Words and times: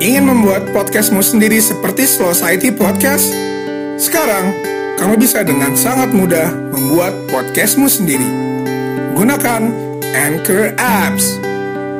Ingin 0.00 0.32
membuat 0.32 0.72
podcastmu 0.72 1.20
sendiri 1.20 1.60
seperti 1.60 2.08
Society 2.08 2.72
Podcast? 2.72 3.28
Sekarang, 4.00 4.48
kamu 4.96 5.20
bisa 5.20 5.44
dengan 5.44 5.76
sangat 5.76 6.08
mudah 6.16 6.56
membuat 6.72 7.12
podcastmu 7.28 7.84
sendiri. 7.84 8.24
Gunakan 9.12 9.68
Anchor 10.16 10.72
Apps. 10.80 11.36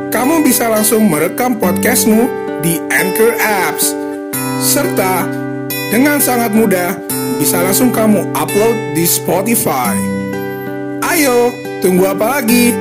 Kamu 0.09 0.41
bisa 0.41 0.73
langsung 0.73 1.13
merekam 1.13 1.61
podcastmu 1.61 2.25
di 2.65 2.81
Anchor 2.89 3.37
Apps. 3.37 3.93
Serta, 4.64 5.29
dengan 5.93 6.25
sangat 6.25 6.57
mudah, 6.57 6.96
bisa 7.37 7.61
langsung 7.61 7.93
kamu 7.93 8.32
upload 8.32 8.96
di 8.96 9.05
Spotify. 9.05 9.93
Ayo, 11.05 11.53
tunggu 11.85 12.09
apa 12.09 12.41
lagi? 12.41 12.73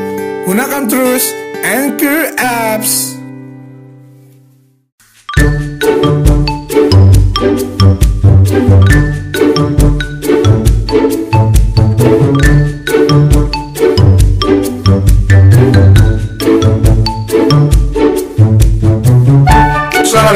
Gunakan 0.48 0.88
terus 0.88 1.28
Anchor 1.60 2.40
Apps. 2.40 3.19
Selamat 5.90 6.22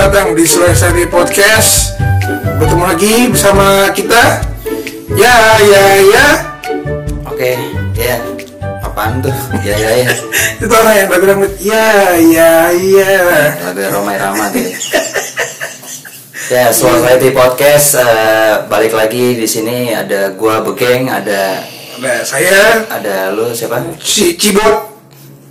datang 0.09 0.33
di 0.33 0.41
Sulawesi 0.49 1.05
Podcast. 1.05 2.01
Bertemu 2.57 2.83
lagi 2.89 3.29
bersama 3.29 3.93
kita. 3.93 4.41
Ya, 5.13 5.37
ya, 5.61 5.83
ya. 6.01 6.27
Oke, 7.29 7.61
ya. 7.93 8.17
Apaan 8.81 9.21
tuh? 9.21 9.29
Ya 9.61 9.77
ya 9.77 10.01
ya. 10.01 10.09
Itu 10.65 10.73
orang 10.73 10.97
yang 10.97 11.13
lagu 11.13 11.25
dangdut. 11.29 11.53
Ya, 11.61 12.17
ya, 12.17 12.73
ya. 12.73 13.13
Lagu 13.69 13.85
Romai 13.93 14.17
Rama. 14.17 14.49
Ya, 16.43 16.69
Society 16.69 17.31
Podcast 17.31 17.95
eh, 17.95 18.67
balik 18.67 18.91
lagi 18.91 19.37
di 19.37 19.47
sini 19.47 19.91
ada 19.91 20.33
gua 20.33 20.59
Begeng, 20.59 21.07
ada 21.07 21.63
Nah, 21.93 22.19
saya 22.19 22.83
ada 22.89 23.31
lu 23.31 23.55
siapa? 23.55 23.79
si 24.01 24.35
Cibot. 24.35 24.91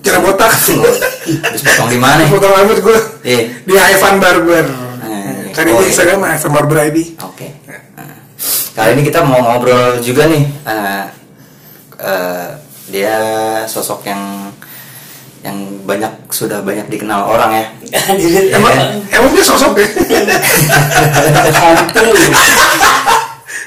Cara 0.03 0.21
botak. 0.21 0.53
Terus 0.53 1.63
potong 1.65 1.89
di 1.89 1.97
mana? 1.97 2.27
Foto 2.27 2.45
rambut 2.45 2.77
gue 2.77 2.99
Iya. 3.25 3.41
di 3.65 3.73
Ivan 3.73 4.21
Barber. 4.21 4.67
Eh, 5.01 5.55
Cari 5.55 5.71
oh, 5.73 5.81
di 5.81 5.87
iya. 5.87 5.91
Instagram 5.95 6.21
Ivan 6.29 6.53
Barber 6.53 6.79
ID. 6.91 6.99
Oke. 7.25 7.47
Nah, 7.65 8.19
Kali 8.75 8.91
ini 8.99 9.03
kita 9.07 9.25
mau 9.25 9.41
ngobrol 9.41 10.03
juga 10.03 10.29
nih. 10.29 10.45
eh, 10.67 11.05
eh, 12.03 12.47
dia 12.91 13.17
sosok 13.65 14.05
yang 14.05 14.52
yang 15.43 15.59
banyak 15.83 16.13
sudah 16.31 16.63
banyak 16.63 16.87
dikenal 16.87 17.27
orang 17.27 17.51
ya. 17.53 17.65
Emang, 18.57 18.73
emang 19.11 19.31
dia 19.35 19.45
sosok 19.45 19.75
ya? 19.77 19.87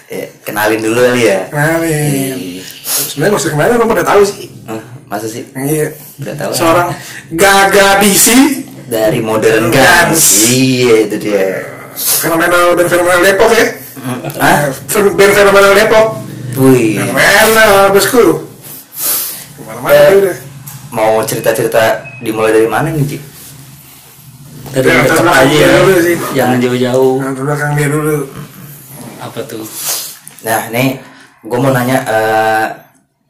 Eh, 0.05 0.29
kenalin 0.45 0.79
dulu 0.81 1.01
kali 1.01 1.27
ya. 1.27 1.49
Kenalin. 1.49 2.61
Sebenarnya 2.85 3.29
nggak 3.33 3.41
usah 3.41 3.51
kenalin, 3.51 3.75
orang 3.75 3.89
pada 3.89 4.05
tahu 4.05 4.21
sih. 4.23 4.47
Masa 5.05 5.27
sih? 5.27 5.43
Iya. 5.53 5.93
Udah 6.21 6.33
tahu. 6.37 6.51
Seorang 6.53 6.87
Gaga 7.33 8.01
DC 8.01 8.27
dari 8.87 9.19
Modern 9.21 9.69
Guns. 9.69 10.49
Iya 10.49 11.09
itu 11.09 11.17
dia. 11.19 11.47
fenomenal 11.95 12.75
dan 12.75 12.91
fenomenal 12.91 13.23
Depok 13.23 13.49
ya. 13.55 13.65
Hah? 14.35 14.67
Band 15.15 15.33
fenomenal 15.33 15.71
Depok. 15.73 16.07
Wih. 16.59 16.99
Fenomenal 16.99 17.71
bosku. 17.91 18.23
Ke 19.55 19.61
mana-mana 19.63 19.95
Eh. 19.95 20.17
udah. 20.19 20.35
Mau 20.95 21.19
cerita-cerita 21.21 21.83
dimulai 22.19 22.51
dari 22.53 22.65
mana 22.65 22.87
nih, 22.89 23.03
Ci? 23.05 23.17
dari 24.71 24.87
Ya, 24.87 25.03
dekat 25.03 25.23
aja 25.23 25.45
dia 25.45 25.67
dulu 25.77 25.93
sih. 25.97 26.15
jangan 26.33 26.57
jauh-jauh 26.57 27.15
Nah, 27.17 27.31
belakang 27.33 27.71
dia 27.73 27.87
dulu. 27.87 28.17
apa 29.17 29.39
tuh 29.41 29.63
Nah, 30.41 30.67
nih 30.67 30.99
gue 31.41 31.57
mau 31.57 31.71
nanya 31.71 31.97
eh 32.01 32.65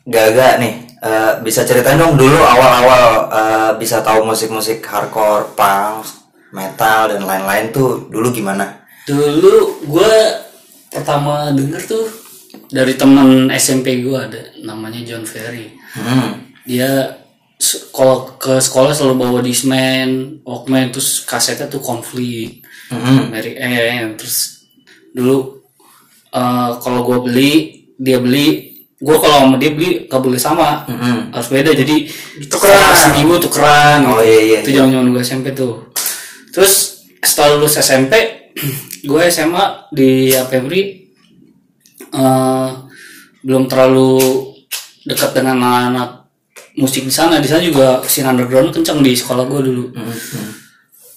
Gaga 0.03 0.57
nih. 0.57 0.73
eh, 0.97 1.33
bisa 1.39 1.61
ceritain 1.61 1.97
dong 1.97 2.13
dulu 2.15 2.33
awal-awal 2.35 3.05
eh, 3.29 3.71
bisa 3.77 4.01
tahu 4.01 4.21
musik-musik 4.23 4.81
hardcore, 4.81 5.53
punk, 5.53 6.01
metal 6.49 7.09
dan 7.09 7.21
lain-lain 7.21 7.69
tuh 7.69 8.05
dulu 8.07 8.29
gimana? 8.31 8.81
dulu 9.03 9.53
gue 9.85 10.13
pertama 10.87 11.49
denger 11.51 11.77
tuh 11.83 12.05
dari 12.67 12.93
teman 12.93 13.49
SMP 13.51 14.01
gue 14.01 14.15
ada 14.15 14.41
namanya 14.59 14.97
John 15.03 15.21
Ferry 15.21 15.77
Hmm. 15.93 16.41
dia 16.63 16.89
kalau 17.89 18.35
ke 18.35 18.59
sekolah 18.59 18.91
selalu 18.91 19.15
bawa 19.17 19.39
Discman, 19.39 20.39
Walkman 20.43 20.91
terus 20.91 21.23
kasetnya 21.23 21.65
tuh 21.65 21.79
konflik 21.79 22.61
Hmm. 22.85 23.33
Mary 23.33 23.57
Ann 23.57 24.13
terus 24.13 24.69
dulu 25.09 25.57
eh, 26.29 26.69
kalau 26.77 27.01
gue 27.01 27.17
beli 27.23 27.53
dia 27.95 28.21
beli 28.21 28.75
gue 28.95 29.15
kalau 29.17 29.41
sama 29.41 29.57
dia 29.57 29.71
beli 29.71 30.05
gak 30.05 30.21
boleh 30.21 30.37
sama 30.37 30.85
Hmm. 30.85 31.33
harus 31.33 31.49
beda 31.49 31.73
jadi 31.73 32.05
Tukeran. 32.45 32.93
seribu 32.93 33.39
tukeran 33.39 34.05
Oh, 34.05 34.21
iya, 34.21 34.39
iya, 34.39 34.57
itu 34.61 34.69
iya. 34.69 34.77
zaman 34.83 34.91
zaman 34.93 35.07
gue 35.09 35.23
SMP 35.23 35.47
tuh 35.51 35.89
terus 36.53 37.03
setelah 37.17 37.57
lulus 37.57 37.75
SMP 37.75 38.13
gue 39.01 39.21
SMA 39.27 39.65
di 39.89 40.29
APMRI 40.31 40.81
eh 42.13 42.69
belum 43.41 43.65
terlalu 43.65 44.13
dekat 45.01 45.33
dengan 45.33 45.57
anak-anak 45.59 46.09
musik 46.75 47.03
di 47.03 47.13
sana 47.13 47.39
di 47.39 47.47
sana 47.47 47.59
juga 47.59 47.99
scene 48.03 48.27
underground 48.27 48.71
kencang 48.71 48.99
di 48.99 49.11
sekolah 49.11 49.43
gue 49.43 49.61
dulu 49.63 49.83
Hmm. 49.91 50.11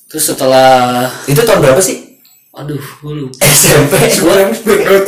terus 0.06 0.24
setelah 0.26 1.04
Itu 1.24 1.42
tahun 1.42 1.60
berapa 1.60 1.78
sih? 1.78 2.06
aduh 2.50 2.74
gue 2.74 3.14
lupa 3.14 3.38
SMP. 3.44 3.94
Background 3.94 4.54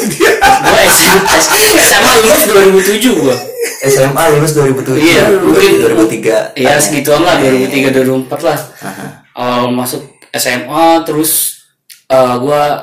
dia. 0.06 0.31
gue 0.39 0.83
SMA, 0.87 1.34
SMA 1.81 2.12
lulus 2.21 2.43
2007 2.47 3.10
gue 3.16 3.37
SMA 3.81 4.22
lulus 4.31 4.53
2007. 4.55 4.97
Iya, 4.97 5.25
mungkin 5.37 5.71
2003. 5.83 6.55
Iya 6.55 6.78
segituan 6.78 7.21
lah 7.21 7.37
Iya, 7.37 7.66
2003 7.66 7.97
2004 8.28 8.47
lah. 8.47 8.59
Aha. 8.81 9.06
Awal 9.34 9.72
masuk 9.72 10.00
SMA 10.31 10.87
terus 11.03 11.65
uh, 12.06 12.39
gua 12.39 12.81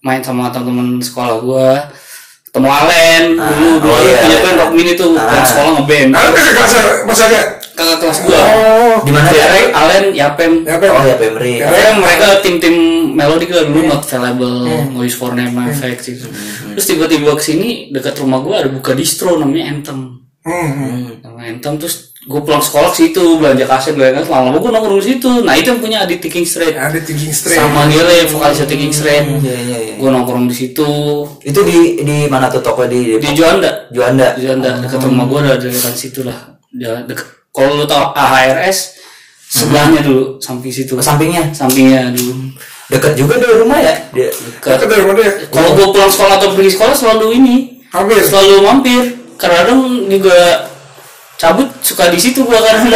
main 0.00 0.20
sama 0.20 0.50
teman-teman 0.50 0.98
sekolah 0.98 1.36
gua 1.40 1.68
ketemu 2.52 2.68
Alen 2.68 3.24
dulu 3.32 3.64
oh 3.64 3.76
dulu 3.80 3.96
iya. 4.04 4.18
punya 4.20 4.38
band 4.38 4.56
rock 4.60 4.72
mini 4.76 4.92
tuh 4.92 5.08
Ah. 5.16 5.24
kan 5.26 5.40
sekolah 5.42 5.70
ngeband 5.74 6.10
lu 6.12 6.28
kasih 6.28 6.52
kelas 6.52 6.72
Mas 7.02 7.20
Aga. 7.22 7.40
kakak 7.72 7.96
kelas 7.98 8.18
gua 8.20 8.36
Oh. 8.36 8.96
Di 9.00 9.10
mana 9.10 9.24
ya? 9.26 9.40
Derek 9.40 9.68
Alen 9.72 10.04
Yapem 10.12 10.52
Ya, 10.60 10.76
Pem. 10.76 10.92
Oh 10.92 11.00
ya 11.02 11.16
Pemri. 11.16 11.54
mereka 11.58 11.90
mereka 11.96 12.26
tim-tim 12.44 12.76
melodi 13.10 13.48
kan 13.48 13.64
dulu 13.64 13.88
not 13.88 14.04
available 14.04 14.68
noise 14.92 15.16
for 15.16 15.32
name 15.32 15.56
effects 15.64 16.04
gitu. 16.06 16.28
terus 16.70 16.84
tiba-tiba 16.86 17.32
ke 17.32 17.40
sini 17.42 17.68
dekat 17.88 18.20
rumah 18.20 18.38
gua 18.38 18.60
ada 18.60 18.68
buka 18.68 18.92
distro 18.92 19.40
namanya 19.40 19.72
Anthem 19.72 20.20
Hmm, 20.44 20.52
hmm. 20.68 21.24
Nama 21.24 21.40
Anthem 21.48 21.80
terus 21.80 22.11
gue 22.22 22.40
pulang 22.46 22.62
sekolah 22.62 22.94
ke 22.94 23.02
situ 23.02 23.34
belanja 23.34 23.66
kaset 23.66 23.98
belanja 23.98 24.22
kaset 24.22 24.30
lama-lama 24.30 24.62
gue 24.62 24.70
nongkrong 24.70 24.98
di 25.02 25.06
situ. 25.10 25.30
Nah 25.42 25.58
itu 25.58 25.74
yang 25.74 25.80
punya 25.82 25.98
Adit 26.06 26.22
King 26.22 26.46
Straight. 26.46 26.78
Ada 26.78 27.02
thinking 27.02 27.34
straight. 27.34 27.58
sama 27.58 27.90
Gile 27.90 28.30
vokalisnya 28.30 28.66
King 28.70 28.94
Straight. 28.94 29.26
Iya 29.42 29.56
iya 29.58 29.78
iya. 29.90 29.94
gue 29.98 30.06
nongkrong 30.06 30.46
di 30.46 30.54
situ. 30.54 30.86
Itu 31.42 31.60
di 31.66 32.06
di 32.06 32.30
mana 32.30 32.46
tuh 32.46 32.62
toko 32.62 32.86
di 32.86 33.18
di 33.18 33.28
Juanda. 33.34 33.90
Juanda. 33.90 34.38
di 34.38 34.46
Juanda 34.46 34.78
dekat 34.78 35.02
rumah 35.02 35.26
gue 35.26 35.38
ada 35.42 35.58
dekat 35.58 35.94
situ 35.98 36.22
lah. 36.22 36.38
Dia 36.70 37.02
deket 37.02 37.26
kalau 37.50 37.82
lu 37.82 37.84
tau 37.90 38.14
AHRS 38.14 39.02
sebelahnya 39.50 40.06
dulu 40.06 40.38
samping 40.38 40.70
situ. 40.70 40.94
Ke 40.94 41.02
sampingnya? 41.02 41.50
Sampingnya 41.50 42.14
dulu. 42.14 42.54
Dekat 42.86 43.18
juga 43.18 43.34
dari 43.42 43.56
rumah 43.58 43.82
ya. 43.82 43.94
Dekat 44.62 44.86
dari 44.86 45.02
mana 45.02 45.20
ya? 45.26 45.32
kalau 45.50 45.74
gue 45.74 45.86
pulang 45.90 46.12
sekolah 46.12 46.38
atau 46.38 46.54
pergi 46.54 46.70
sekolah 46.70 46.94
selalu 46.94 47.26
ini. 47.34 47.56
Hampir. 47.90 48.22
selalu 48.24 48.54
mampir. 48.62 49.02
Kadang 49.42 50.06
juga 50.06 50.70
cabut 51.42 51.66
suka 51.82 52.06
di 52.06 52.14
situ 52.22 52.46
gua 52.46 52.62
kadang 52.62 52.86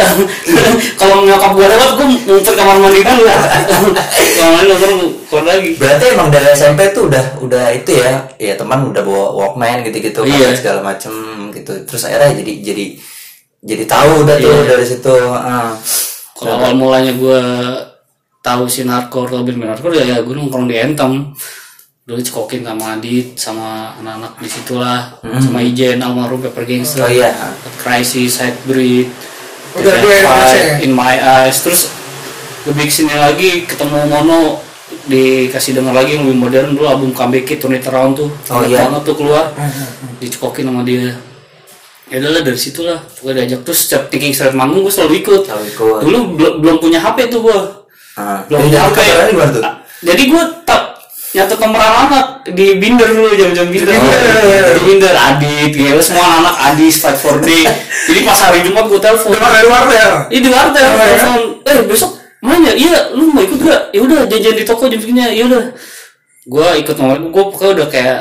kalau 0.99 1.27
nyokap 1.27 1.51
gua 1.51 1.67
lewat 1.67 1.99
gua 1.99 2.07
ngumpet 2.07 2.55
kamar 2.55 2.79
mandi 2.79 3.03
dulu 3.03 3.27
kamar 3.27 4.51
mandi 4.55 4.67
nongkrong 4.71 4.99
keluar 5.27 5.43
lagi 5.51 5.69
berarti 5.75 6.05
emang 6.15 6.31
dari 6.31 6.47
SMP 6.55 6.79
tuh 6.95 7.11
udah 7.11 7.43
udah 7.43 7.75
itu 7.75 7.91
ya. 7.99 8.23
Ya 8.39 8.55
teman 8.55 8.87
udah 8.87 9.03
bawa 9.03 9.35
Walkman 9.35 9.83
gitu-gitu 9.83 10.23
Iya. 10.23 10.55
kaset 10.55 10.63
segala 10.63 10.79
macem 10.79 11.11
gitu. 11.51 11.75
Terus 11.83 12.07
akhirnya 12.07 12.39
jadi 12.39 12.53
jadi 12.63 12.85
jadi 13.67 13.83
tahu 13.83 14.23
udah 14.23 14.35
tuh 14.39 14.55
Iya. 14.63 14.69
dari 14.71 14.85
situ. 14.87 15.15
Ah. 15.35 15.75
kalau 16.37 16.53
awal 16.61 16.71
mulanya 16.77 17.11
gua 17.19 17.41
tahu 18.39 18.63
si 18.69 18.87
hardcore 18.87 19.27
atau 19.27 19.43
band 19.43 19.59
hardcore 19.75 19.99
ya, 19.99 20.05
ya 20.07 20.17
gua 20.23 20.39
nongkrong 20.39 20.71
di 20.71 20.79
Anthem 20.79 21.35
dulu 22.07 22.23
cekokin 22.23 22.63
sama 22.63 22.95
Adit 22.95 23.35
sama 23.35 23.91
anak-anak 23.99 24.39
di 24.39 24.47
situ 24.47 24.79
lah 24.79 25.11
sama 25.43 25.59
Ijen 25.59 25.99
almarhum 25.99 26.39
Pepper 26.39 26.63
Gangster. 26.63 27.03
Oh 27.03 27.11
iya. 27.11 27.35
Crisis, 27.83 28.39
Hybrid, 28.39 29.11
Udah 29.75 29.95
dua 29.99 30.15
Fight, 30.15 30.23
Indonesia 30.23 30.55
ya? 30.55 30.75
In 30.87 30.91
My 30.95 31.15
Eyes, 31.19 31.59
terus 31.67 31.91
lebih 32.63 32.87
ke 32.87 32.93
sini 32.95 33.11
lagi 33.11 33.67
ketemu 33.67 34.07
Mono 34.07 34.63
dikasih 35.11 35.75
denger 35.75 35.91
lagi 35.91 36.15
yang 36.15 36.23
lebih 36.31 36.39
modern. 36.47 36.67
Dulu 36.79 36.87
album 36.87 37.11
Comeback 37.11 37.51
It, 37.51 37.59
Turn 37.59 37.75
It 37.75 37.83
Around 37.83 38.23
tuh. 38.23 38.31
Oh, 38.55 38.63
iya. 38.63 38.87
banget 38.87 39.03
tuh 39.03 39.15
keluar. 39.19 39.51
Dicekokin 40.23 40.71
sama 40.71 40.87
dia. 40.87 41.11
Ya 42.07 42.23
udahlah 42.23 42.39
dari 42.39 42.55
situ 42.55 42.87
lah 42.87 43.03
gue 43.03 43.35
diajak. 43.35 43.67
Terus 43.67 43.83
setiap 43.83 44.07
Thinking 44.07 44.31
Straight 44.31 44.55
manggung 44.55 44.87
gue 44.87 44.93
selalu 44.95 45.27
ikut. 45.27 45.43
Selalu 45.43 45.65
ikut. 45.75 45.99
dulu 46.07 46.19
belum 46.39 46.53
belum 46.63 46.75
punya 46.79 47.03
HP 47.03 47.27
tuh 47.27 47.43
gue 47.43 47.59
Ah. 48.15 48.41
belum 48.47 48.63
tuh? 48.71 49.61
Ah, 49.61 49.77
jadi 50.01 50.23
gue 50.25 50.43
tak 50.65 50.96
nyatet 51.37 51.57
nomor 51.61 51.77
anak 51.79 52.25
di 52.49 52.81
binder 52.81 53.05
dulu 53.13 53.29
jam-jam 53.37 53.69
binder. 53.69 53.93
Binder. 53.93 54.65
di 54.73 54.81
binder 54.81 55.13
adit 55.13 55.69
gitu. 55.69 56.01
Semua 56.01 56.41
anak 56.41 56.55
adis 56.73 56.97
fight 56.97 57.15
for 57.15 57.37
day 57.37 57.69
jadi 58.07 58.23
pas 58.23 58.39
hari 58.39 58.63
jumat 58.65 58.87
gue 58.87 58.97
telepon. 58.97 59.35
Dari 59.35 59.67
wartel. 59.69 60.11
Iya 60.33 60.39
di 60.41 60.49
wartel 60.49 60.81
Oh, 60.87 60.95
ya? 60.97 61.15
telepon 61.19 61.41
eh 61.67 61.79
besok 61.85 62.11
main 62.37 62.61
ya 62.63 62.73
iya 62.73 62.97
lu 63.17 63.33
mau 63.33 63.41
ikut 63.43 63.59
gak 63.59 63.81
ya 63.91 63.99
udah 63.99 64.29
jajan 64.29 64.53
di 64.55 64.63
toko 64.63 64.87
jam 64.87 64.97
segini 64.97 65.21
ya 65.35 65.43
udah. 65.45 65.63
Gue 66.47 66.67
ikut 66.81 66.95
nomor 66.97 67.17
gue 67.19 67.43
pokoknya 67.53 67.71
udah 67.83 67.87
kayak 67.91 68.19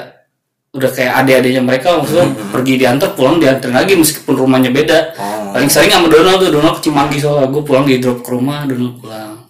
udah 0.75 0.91
kayak 0.93 1.13
adik-adiknya 1.23 1.63
mereka. 1.63 1.97
Maksudnya 2.03 2.27
pergi 2.51 2.75
diantar 2.77 3.15
pulang 3.15 3.39
diantar 3.39 3.71
lagi 3.71 3.95
meskipun 3.95 4.35
rumahnya 4.35 4.75
beda. 4.75 4.99
Oh. 5.17 5.35
paling 5.57 5.73
sering 5.73 5.89
sama 5.89 6.11
Donald 6.13 6.37
tuh 6.43 6.51
Donald 6.53 6.75
ke 6.77 6.91
Cimanggi 6.91 7.17
soalnya. 7.23 7.49
Gue 7.49 7.63
pulang 7.65 7.87
di 7.87 7.97
drop 8.03 8.21
ke 8.21 8.29
rumah 8.35 8.67
Donald 8.67 8.99
pulang. 9.01 9.47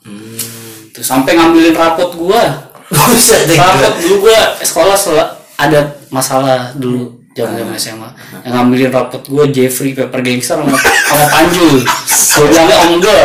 Terus 0.92 1.06
sampai 1.08 1.36
ngambilin 1.36 1.76
rapot 1.76 2.12
gue 2.12 2.42
Buset 2.88 3.40
deh. 3.44 3.56
rapot 3.56 3.92
dulu 3.98 4.14
gue 4.24 4.38
sekolah 4.60 4.94
sel- 4.94 5.32
ada 5.56 5.80
masalah 6.08 6.70
dulu 6.72 7.18
zaman 7.32 7.74
SMA 7.74 8.08
yang 8.42 8.52
ngambilin 8.54 8.88
rapot 8.88 9.20
gue 9.20 9.44
Jeffrey 9.50 9.92
Pepper 9.92 10.20
Gangster 10.20 10.56
sama, 10.56 10.72
sama 10.72 11.26
Panjul 11.28 11.82
gue 11.82 12.46
bilangnya 12.46 12.76
om 12.82 12.96
gue 12.96 13.20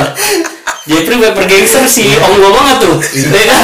Jeffrey 0.83 1.17
Pepper 1.17 1.45
Gangster 1.45 1.83
si 1.85 2.09
om 2.17 2.33
gue 2.33 2.51
banget 2.51 2.77
tuh 2.79 2.95
ya 3.13 3.43
kan 3.45 3.63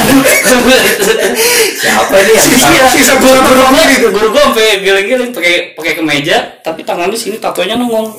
Siapa 1.74 2.14
yang 2.16 2.26
Iya, 2.28 2.86
Sisa 2.88 3.14
guru 3.16 3.38
guru 3.40 3.62
gue, 3.68 3.82
gitu? 3.92 4.06
guru 4.10 4.26
gue 4.28 4.42
sampai 4.44 4.66
giling-giling 4.80 5.30
pakai 5.30 5.54
pakai 5.72 5.92
kemeja, 5.94 6.36
tapi 6.58 6.82
tangannya 6.82 7.14
sini 7.14 7.38
tatonya 7.38 7.74
nongol. 7.74 8.10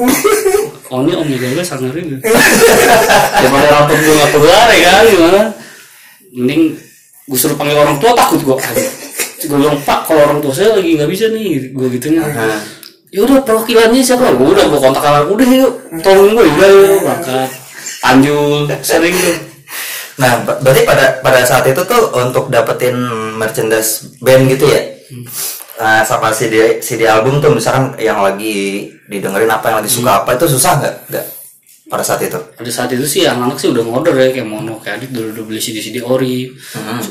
Oh 0.89 1.05
ini 1.05 1.13
om 1.13 1.21
juga 1.23 1.61
sangar 1.61 1.93
ini. 1.95 2.17
Daripada 2.17 3.67
rapot 3.69 3.93
gue 3.95 4.09
nggak 4.11 4.31
keluar 4.31 4.65
ya 4.67 4.89
kan, 4.89 5.03
gimana? 5.05 5.41
Mending 6.31 6.61
gue 7.29 7.37
suruh 7.37 7.53
panggil 7.53 7.77
orang 7.77 7.97
tua 7.97 8.11
takut 8.11 8.41
gue. 8.41 8.57
Gue 9.39 9.55
bilang 9.55 9.77
pak 9.85 10.03
kalau 10.03 10.21
orang 10.25 10.39
tua 10.41 10.51
saya 10.51 10.75
lagi 10.75 10.97
nggak 10.97 11.07
bisa 11.07 11.29
nih, 11.29 11.69
gue 11.71 11.87
gitunya. 11.93 12.25
Ya 13.09 13.23
udah 13.23 13.41
perwakilannya 13.41 14.01
siapa? 14.01 14.33
Gue 14.33 14.51
udah 14.51 14.65
gue 14.65 14.79
kontak 14.79 15.01
anak 15.01 15.29
udah 15.29 15.47
yuk, 15.47 15.71
tolong 16.01 16.33
gue 16.33 16.45
udah 16.45 16.69
yuk 16.69 16.99
berangkat. 17.01 17.49
Panjul 17.99 18.65
sering 18.81 19.15
tuh. 19.15 19.37
Nah, 20.19 20.43
ber- 20.43 20.59
berarti 20.59 20.83
pada 20.83 21.05
pada 21.23 21.39
saat 21.41 21.63
itu 21.63 21.79
tuh 21.79 22.11
untuk 22.11 22.51
dapetin 22.51 22.93
merchandise 23.39 24.03
band 24.19 24.51
gitu 24.51 24.67
ya. 24.67 24.81
Nah, 25.79 26.03
sama 26.03 26.29
CD 26.29 26.83
CD 26.83 27.07
album 27.07 27.39
tuh 27.39 27.55
misalkan 27.55 27.95
yang 27.95 28.19
lagi 28.19 28.91
didengerin 29.07 29.47
apa 29.47 29.71
yang 29.71 29.77
lagi 29.79 29.87
suka 29.87 30.21
apa 30.21 30.35
itu 30.35 30.45
susah 30.51 30.75
nggak? 30.75 30.95
Nggak. 31.07 31.25
Pada 31.89 32.05
saat 32.05 32.21
itu. 32.21 32.37
pada 32.37 32.69
saat 32.69 32.93
itu 32.93 33.01
sih 33.01 33.25
anak-anak 33.25 33.57
sih 33.57 33.73
udah 33.73 33.81
ngorder 33.81 34.13
ya 34.13 34.29
kayak 34.29 34.45
mono 34.45 34.77
kayak 34.77 35.01
adik 35.01 35.09
dulu 35.09 35.27
udah 35.33 35.43
beli 35.49 35.57
CD 35.57 35.81
CD 35.81 35.97
ori 36.05 36.53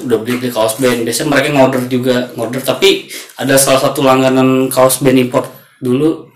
udah 0.07 0.19
beli 0.23 0.39
beli 0.39 0.51
kaos 0.55 0.79
band. 0.79 1.03
Biasanya 1.03 1.29
mereka 1.35 1.49
ngorder 1.51 1.83
juga 1.91 2.17
ngorder. 2.39 2.63
Tapi 2.63 3.11
ada 3.43 3.59
salah 3.59 3.83
satu 3.83 4.07
langganan 4.07 4.71
kaos 4.71 5.03
band 5.03 5.19
import 5.19 5.51
dulu. 5.83 6.31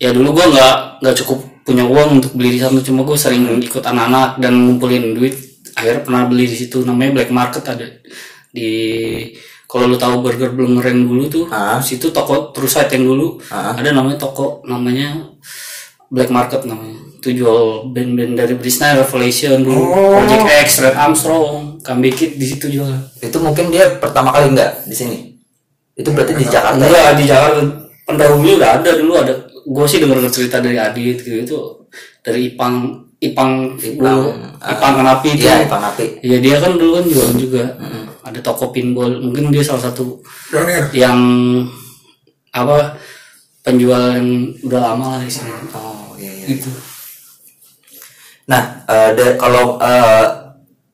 Ya 0.00 0.08
dulu 0.16 0.32
gua 0.32 0.48
nggak 0.48 0.74
nggak 1.04 1.14
cukup 1.20 1.38
punya 1.60 1.84
uang 1.84 2.24
untuk 2.24 2.32
beli 2.32 2.56
di 2.56 2.60
sana. 2.64 2.80
Cuma 2.80 3.04
gue 3.04 3.14
sering 3.20 3.44
ikut 3.60 3.84
anak-anak 3.84 4.40
dan 4.40 4.56
ngumpulin 4.56 5.12
duit. 5.12 5.36
Akhirnya 5.76 6.00
pernah 6.00 6.22
beli 6.24 6.48
di 6.48 6.56
situ. 6.56 6.80
Namanya 6.80 7.20
black 7.20 7.30
market 7.30 7.64
ada 7.68 7.84
di 8.50 8.70
kalau 9.70 9.86
lu 9.86 9.94
tahu 9.94 10.24
burger 10.24 10.50
belum 10.50 10.80
ngeren 10.80 11.06
dulu 11.06 11.30
tuh 11.30 11.44
Ah. 11.52 11.78
di 11.78 11.94
situ 11.94 12.10
toko 12.10 12.50
terus 12.50 12.74
site 12.74 12.98
yang 12.98 13.06
dulu. 13.06 13.38
Ah. 13.52 13.76
ada 13.76 13.92
namanya 13.94 14.18
toko 14.18 14.64
namanya 14.66 15.14
black 16.10 16.32
market 16.34 16.66
namanya 16.66 17.09
itu 17.20 17.44
jual 17.44 17.92
band-band 17.92 18.32
dari 18.32 18.56
Britney 18.56 18.96
Revelation 18.96 19.60
dulu. 19.60 19.92
Project 19.92 20.44
X 20.64 20.68
Red 20.80 20.96
Armstrong 20.96 21.76
Kid 21.84 22.40
di 22.40 22.46
situ 22.48 22.66
jual 22.72 22.88
Itu 23.20 23.36
mungkin 23.44 23.68
dia 23.68 24.00
pertama 24.00 24.32
kali 24.32 24.56
nggak 24.56 24.88
di 24.88 24.96
sini. 24.96 25.18
Itu 25.92 26.16
berarti 26.16 26.32
di 26.32 26.48
Jakarta. 26.48 26.80
ya? 26.80 26.88
enggak 26.88 27.14
di 27.20 27.24
Jakarta. 27.28 27.60
Pendahulunya 28.08 28.54
udah 28.56 28.70
ada 28.80 28.90
dulu 28.96 29.12
ada. 29.20 29.34
Gue 29.68 29.84
sih 29.84 30.00
denger 30.00 30.24
cerita 30.32 30.64
dari 30.64 30.80
Adit 30.80 31.20
gitu 31.20 31.36
itu 31.36 31.56
dari 32.24 32.56
Ipang 32.56 33.04
Ipang 33.20 33.76
dulu. 33.76 34.32
Ah, 34.64 34.80
Ipang 34.80 34.92
Kenapi 35.04 35.28
itu. 35.36 35.44
Iya, 35.44 35.68
Ipang 35.68 35.82
Napi. 35.84 36.04
Iya 36.24 36.38
dia 36.40 36.56
kan 36.56 36.72
dulu 36.80 36.90
kan 36.96 37.04
jualan 37.04 37.36
juga. 37.36 37.64
Ada 38.24 38.40
toko 38.40 38.72
pinball. 38.72 39.12
Mungkin 39.20 39.52
dia 39.52 39.60
salah 39.60 39.92
satu 39.92 40.24
Pionir. 40.48 40.88
yang 40.96 41.20
apa 42.56 42.96
penjual 43.60 44.16
yang 44.16 44.56
udah 44.64 44.80
lama 44.80 45.06
lah 45.14 45.20
di 45.20 45.28
sini. 45.28 45.52
Oh, 45.76 46.16
iya 46.16 46.32
iya. 46.32 46.56
gitu 46.56 46.89
Nah, 48.50 48.62
da- 49.14 49.36
kalau 49.38 49.78
eh, 49.78 50.26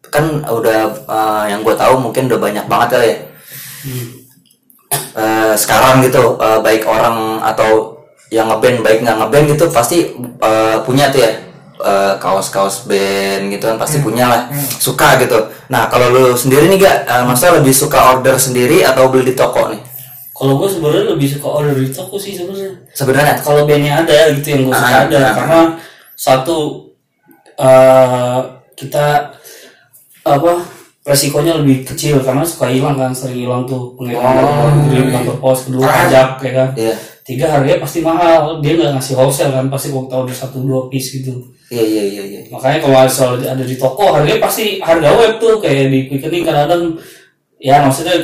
kan 0.07 0.25
udah 0.45 0.81
eh, 0.93 1.45
yang 1.51 1.65
gue 1.65 1.73
tahu 1.73 1.97
mungkin 1.99 2.29
udah 2.29 2.39
banyak 2.39 2.65
banget 2.69 2.89
kali 2.93 3.07
ya. 3.09 3.17
Eh, 5.17 5.53
sekarang 5.57 6.05
gitu 6.05 6.37
eh, 6.37 6.59
baik 6.61 6.85
orang 6.85 7.41
atau 7.41 7.97
yang 8.29 8.51
ngeband 8.51 8.83
baik 8.83 9.01
nggak 9.01 9.17
ngeband 9.17 9.45
gitu 9.55 9.65
pasti 9.71 10.13
eh, 10.21 10.77
punya 10.85 11.09
tuh 11.09 11.25
ya 11.25 11.33
eh, 11.77 12.13
kaos-kaos 12.21 12.85
band 12.85 13.49
gitu 13.49 13.65
kan 13.65 13.77
pasti 13.77 14.01
punya 14.01 14.29
lah 14.29 14.41
suka 14.77 15.17
gitu. 15.17 15.37
Nah 15.69 15.89
kalau 15.89 16.13
lu 16.13 16.25
sendiri 16.33 16.69
nih 16.69 16.79
gak, 16.79 16.97
eh, 17.09 17.23
maksudnya 17.25 17.61
lebih 17.61 17.73
suka 17.73 17.99
order 18.13 18.37
sendiri 18.37 18.85
atau 18.85 19.09
beli 19.09 19.33
di 19.33 19.37
toko 19.37 19.73
nih? 19.73 19.81
kalau 20.37 20.61
gue 20.61 20.69
sebenarnya 20.69 21.17
lebih 21.17 21.33
suka 21.33 21.49
order 21.49 21.73
di 21.73 21.89
toko 21.89 22.21
sih 22.21 22.37
sebenarnya 22.37 22.77
Sebenarnya 22.93 23.41
kalau 23.41 23.65
bandnya 23.65 24.05
ada 24.05 24.29
gitu 24.37 24.49
yang 24.53 24.63
gue 24.69 24.75
suka 24.77 24.93
Ah, 24.93 25.05
ada 25.09 25.17
ah. 25.17 25.33
karena 25.33 25.61
satu 26.13 26.57
eh, 27.57 28.39
kita 28.75 29.33
apa 30.23 30.53
resikonya 31.03 31.63
lebih 31.63 31.87
kecil 31.87 32.19
karena 32.19 32.43
suka 32.43 32.67
hilang 32.67 32.99
kan 32.99 33.15
sering 33.15 33.47
hilang 33.47 33.63
tuh 33.63 33.95
pengiriman 33.95 34.43
oh, 34.43 35.11
kantor 35.15 35.37
pos 35.39 35.59
kedua 35.65 35.87
pajak 35.87 36.29
ya 36.43 36.53
kan 36.53 36.69
Iya. 36.75 36.95
tiga 37.23 37.47
harganya 37.47 37.79
pasti 37.79 38.03
mahal 38.03 38.59
dia 38.59 38.75
nggak 38.75 38.99
ngasih 38.99 39.15
wholesale 39.15 39.55
kan 39.55 39.67
pasti 39.71 39.95
kalau 39.95 40.03
kita 40.05 40.17
order 40.19 40.35
satu 40.35 40.59
dua 40.61 40.91
piece 40.91 41.15
gitu 41.15 41.31
Iya 41.67 41.83
iya 41.83 42.03
iya 42.07 42.23
iya. 42.23 42.41
makanya 42.51 42.79
kalau 42.83 42.99
asal 43.03 43.39
ada 43.39 43.63
di 43.63 43.75
toko 43.75 44.15
harganya 44.15 44.39
pasti 44.39 44.79
harga 44.79 45.11
web 45.15 45.39
tuh 45.39 45.59
kayak 45.59 45.91
di 45.91 45.99
Quickening 46.07 46.43
kadang-kadang 46.43 46.99
ya 47.59 47.83
maksudnya 47.83 48.15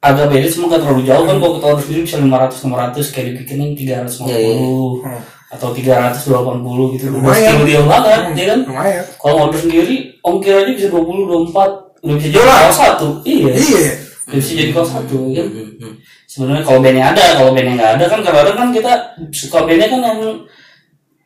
agak 0.00 0.28
beda 0.28 0.48
cuma 0.48 0.64
nggak 0.68 0.80
terlalu 0.84 1.02
jauh 1.04 1.24
kan 1.24 1.36
kalau 1.40 1.52
kita 1.56 1.66
order 1.72 1.84
sendiri 1.84 2.02
bisa 2.04 2.16
500 2.20 2.60
500 3.00 3.12
kayak 3.12 3.24
di 3.24 3.32
Quickening 3.40 3.70
350 3.72 4.28
Iya, 4.28 4.38
iya. 4.40 5.20
Atau 5.54 5.70
380 5.70 6.94
gitu 6.94 7.04
Lumayan. 7.08 7.38
still 7.38 7.62
deal 7.62 7.84
banget 7.84 8.20
ya 8.34 8.44
kan 8.50 8.58
Lumayan. 8.64 9.02
kalau 9.16 9.34
order 9.46 9.60
sendiri 9.60 9.96
ongkir 10.20 10.54
aja 10.56 10.70
bisa 10.70 10.88
20 10.88 11.54
24 11.54 12.04
udah 12.04 12.14
bisa 12.18 12.28
jadi 12.28 12.44
kaos 12.44 12.76
satu 12.76 13.08
iya 13.22 13.52
Iya. 13.54 13.92
udah 14.26 14.36
bisa 14.36 14.50
jadi 14.52 14.70
kaos 14.70 14.90
satu 14.90 15.18
ya 15.30 15.42
kan 15.42 15.66
sebenarnya 16.26 16.62
kalau 16.62 16.78
bandnya 16.78 17.04
ada 17.10 17.24
kalau 17.34 17.50
bandnya 17.50 17.74
nggak 17.74 17.90
ada 17.94 18.04
kan 18.04 18.18
kadang-kadang 18.20 18.56
kan 18.56 18.68
kita 18.70 18.92
suka 19.30 19.58
bandnya 19.62 19.86
kan 19.86 20.00
yang 20.02 20.18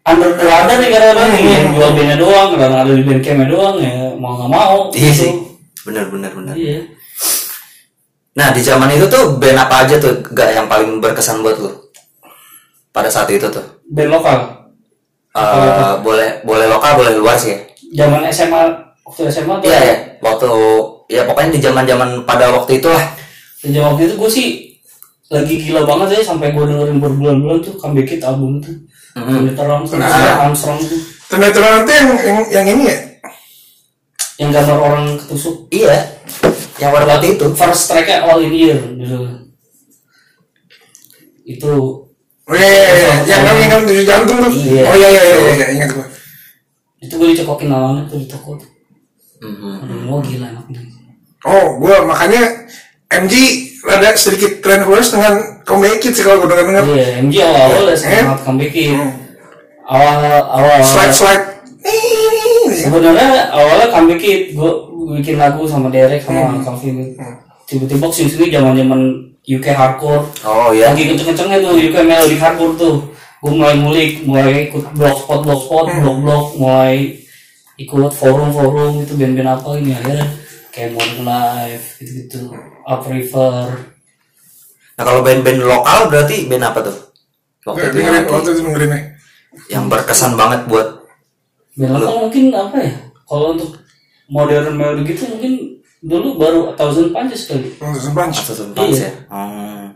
under 0.05 0.31
the 0.33 0.41
radar 0.43 0.77
nih 0.77 0.89
kadang-kadang 0.89 1.29
nih, 1.31 1.43
yang 1.47 1.67
jual 1.71 1.91
bandnya 1.93 2.17
doang 2.17 2.49
kadang 2.55 2.79
ada 2.79 2.93
di 2.93 3.03
band 3.03 3.21
campnya 3.21 3.47
doang 3.47 3.77
ya 3.77 3.93
mau 4.15 4.33
nggak 4.35 4.51
mau 4.51 4.77
Iya 4.91 5.01
gitu. 5.07 5.17
sih. 5.19 5.33
Bener 5.83 6.05
bener 6.09 6.31
bener. 6.31 6.53
iya 6.53 6.81
Nah 8.33 8.49
di 8.49 8.61
zaman 8.61 8.87
itu 8.89 9.05
tuh 9.05 9.35
band 9.35 9.59
apa 9.59 9.83
aja 9.83 9.99
tuh 9.99 10.15
gak 10.31 10.55
yang 10.55 10.65
paling 10.65 10.97
berkesan 10.99 11.43
buat 11.43 11.59
lu? 11.59 11.71
Pada 12.99 13.09
saat 13.09 13.29
itu 13.29 13.47
tuh. 13.47 13.63
band 13.87 14.11
lokal 14.11 14.39
Eh, 15.31 15.95
boleh 16.03 16.43
boleh 16.43 16.67
lokal 16.67 16.99
boleh 16.99 17.15
luar 17.15 17.39
sih 17.39 17.55
ya. 17.55 17.59
zaman 17.97 18.27
SMA 18.27 18.59
waktu 19.05 19.31
SMA 19.31 19.55
tuh 19.57 19.65
Iya 19.65 19.81
ya. 19.81 19.97
Waktu 20.19 20.49
ya 21.07 21.23
pokoknya 21.23 21.51
di 21.53 21.61
zaman 21.61 21.85
zaman 21.85 22.09
pada 22.25 22.51
waktu 22.51 22.77
itulah. 22.77 23.05
dan 23.59 23.71
zaman 23.71 23.89
waktu 23.93 24.03
itu 24.05 24.15
gue 24.17 24.31
sih 24.31 24.49
lagi 25.29 25.55
gila 25.61 25.83
banget 25.85 26.19
ya 26.19 26.27
sampai 26.27 26.51
gue 26.51 26.65
dengerin 26.65 26.99
berbulan-bulan 26.99 27.59
tuh 27.61 27.75
comeback 27.77 28.13
it 28.13 28.23
album 28.23 28.59
tuh 28.59 28.75
Mm-hmm. 29.11 29.35
Ternyata 29.51 29.63
Armstrong, 29.65 29.99
Nah. 30.01 30.37
Armstrong 30.45 30.79
tuh 30.81 31.01
Ternyata 31.27 31.59
nanti 31.59 31.91
yang, 31.93 32.09
yang 32.21 32.39
yang 32.49 32.67
ini 32.69 32.85
ya. 32.87 32.99
yang 34.39 34.51
gambar 34.53 34.79
orang 34.81 35.07
ketusuk 35.17 35.67
Iya. 35.69 35.97
Yang 36.77 36.91
pada 36.93 37.07
waktu 37.09 37.27
itu. 37.33 37.47
first 37.53 37.83
tracknya 37.87 38.23
All 38.23 38.39
in 38.39 38.53
Ear 38.53 38.79
gitu. 38.95 39.19
itu 41.45 41.71
Oh 42.49 42.55
iya 42.55 42.65
iya 42.67 42.89
iya. 42.91 43.13
Yang 43.29 43.41
yang 43.45 43.59
yang 43.63 43.83
tujuh 43.85 44.05
jantung 44.05 44.39
tuh. 44.41 44.53
Iya. 44.53 44.83
Oh 44.83 44.95
iya 44.95 45.09
iya 45.11 45.23
iya 45.23 45.37
iya 45.55 45.67
ingat 45.75 45.91
gua. 45.93 46.07
itu 46.99 47.15
gue 47.15 47.31
dicekokin 47.31 47.69
lawannya 47.69 48.03
tuh 48.07 48.19
di 48.19 48.27
toko 48.27 48.59
Mhm. 49.39 49.87
Aduh, 49.87 49.99
oh 50.09 50.19
gila 50.19 50.51
enak 50.51 50.67
nih 50.67 50.83
Oh, 51.45 51.79
gua 51.79 52.03
makanya 52.03 52.67
MG 53.09 53.35
ada 53.87 54.11
sedikit 54.13 54.59
tren 54.59 54.83
khusus 54.83 55.15
dengan 55.15 55.63
Comeback 55.63 56.03
Kids 56.03 56.19
sih 56.19 56.27
kalau 56.27 56.43
gua 56.43 56.51
dengar-dengar. 56.51 56.83
iya 56.91 57.23
MG 57.23 57.35
awal-awal 57.39 57.87
ya 57.87 57.95
Eh? 57.95 57.99
sangat 58.19 58.41
comeback 58.43 58.75
it. 58.75 58.99
awal 59.85 60.19
awal 60.51 60.79
Slide 60.83 61.15
slide. 61.15 61.45
sebenarnya 62.83 63.29
awalnya 63.49 63.87
comeback 63.89 64.23
it 64.23 64.41
gue 64.53 64.73
bikin 65.15 65.37
lagu 65.37 65.65
sama 65.65 65.89
Derek 65.89 66.21
sama 66.21 66.59
Calvin 66.59 67.15
tiba-tiba 67.65 68.07
sini 68.09 68.29
sini 68.29 68.47
zaman 68.51 68.75
zaman 68.75 69.01
UK 69.49 69.67
hardcore. 69.73 70.29
Oh 70.45 70.69
iya. 70.77 70.93
lagi 70.93 71.09
kenceng-kencengnya 71.09 71.65
tuh 71.65 71.73
UK 71.81 71.97
melodic 72.05 72.37
hardcore 72.37 72.77
tuh. 72.77 72.97
Gue 73.41 73.53
mulai 73.55 73.81
ngulik 73.81 74.29
mulai 74.29 74.69
ikut 74.69 74.93
blogspot 74.93 75.41
blogspot 75.47 75.87
blog 76.05 76.17
blog 76.21 76.45
mulai 76.61 77.17
ikut 77.79 78.13
forum-forum 78.13 79.07
itu 79.07 79.15
band-band 79.17 79.57
apa 79.57 79.79
ini 79.79 79.95
akhirnya 79.95 80.27
kayak 80.75 80.93
Modern 80.93 81.23
Life 81.25 81.97
gitu-gitu. 82.03 82.53
Upriver 82.85 83.97
Nah 84.99 85.03
kalau 85.07 85.23
band-band 85.23 85.63
lokal 85.63 86.11
berarti 86.11 86.51
band 86.51 86.67
apa 86.67 86.79
tuh? 86.83 86.97
Waktu 87.65 87.95
itu 87.95 87.97
dengerin 88.03 88.25
waktu 88.27 88.51
itu 88.51 88.63
dengerinnya 88.67 89.01
yang 89.71 89.87
berkesan 89.87 90.35
banget 90.35 90.67
buat 90.67 91.07
band 91.79 91.93
lokal 91.95 92.27
mungkin 92.27 92.45
apa 92.51 92.77
ya? 92.83 92.93
Kalau 93.25 93.55
untuk 93.55 93.79
modern 94.27 94.75
melody 94.75 95.15
gitu 95.15 95.31
mungkin 95.31 95.53
dulu 95.99 96.39
baru 96.39 96.61
A 96.71 96.73
Thousand 96.75 97.11
Punches 97.11 97.47
kali 97.47 97.75
untuk 97.75 98.01
sempat 98.01 98.31
Atau 98.31 98.71
Punch 98.75 98.99
ya? 98.99 99.13
Hmm. 99.29 99.93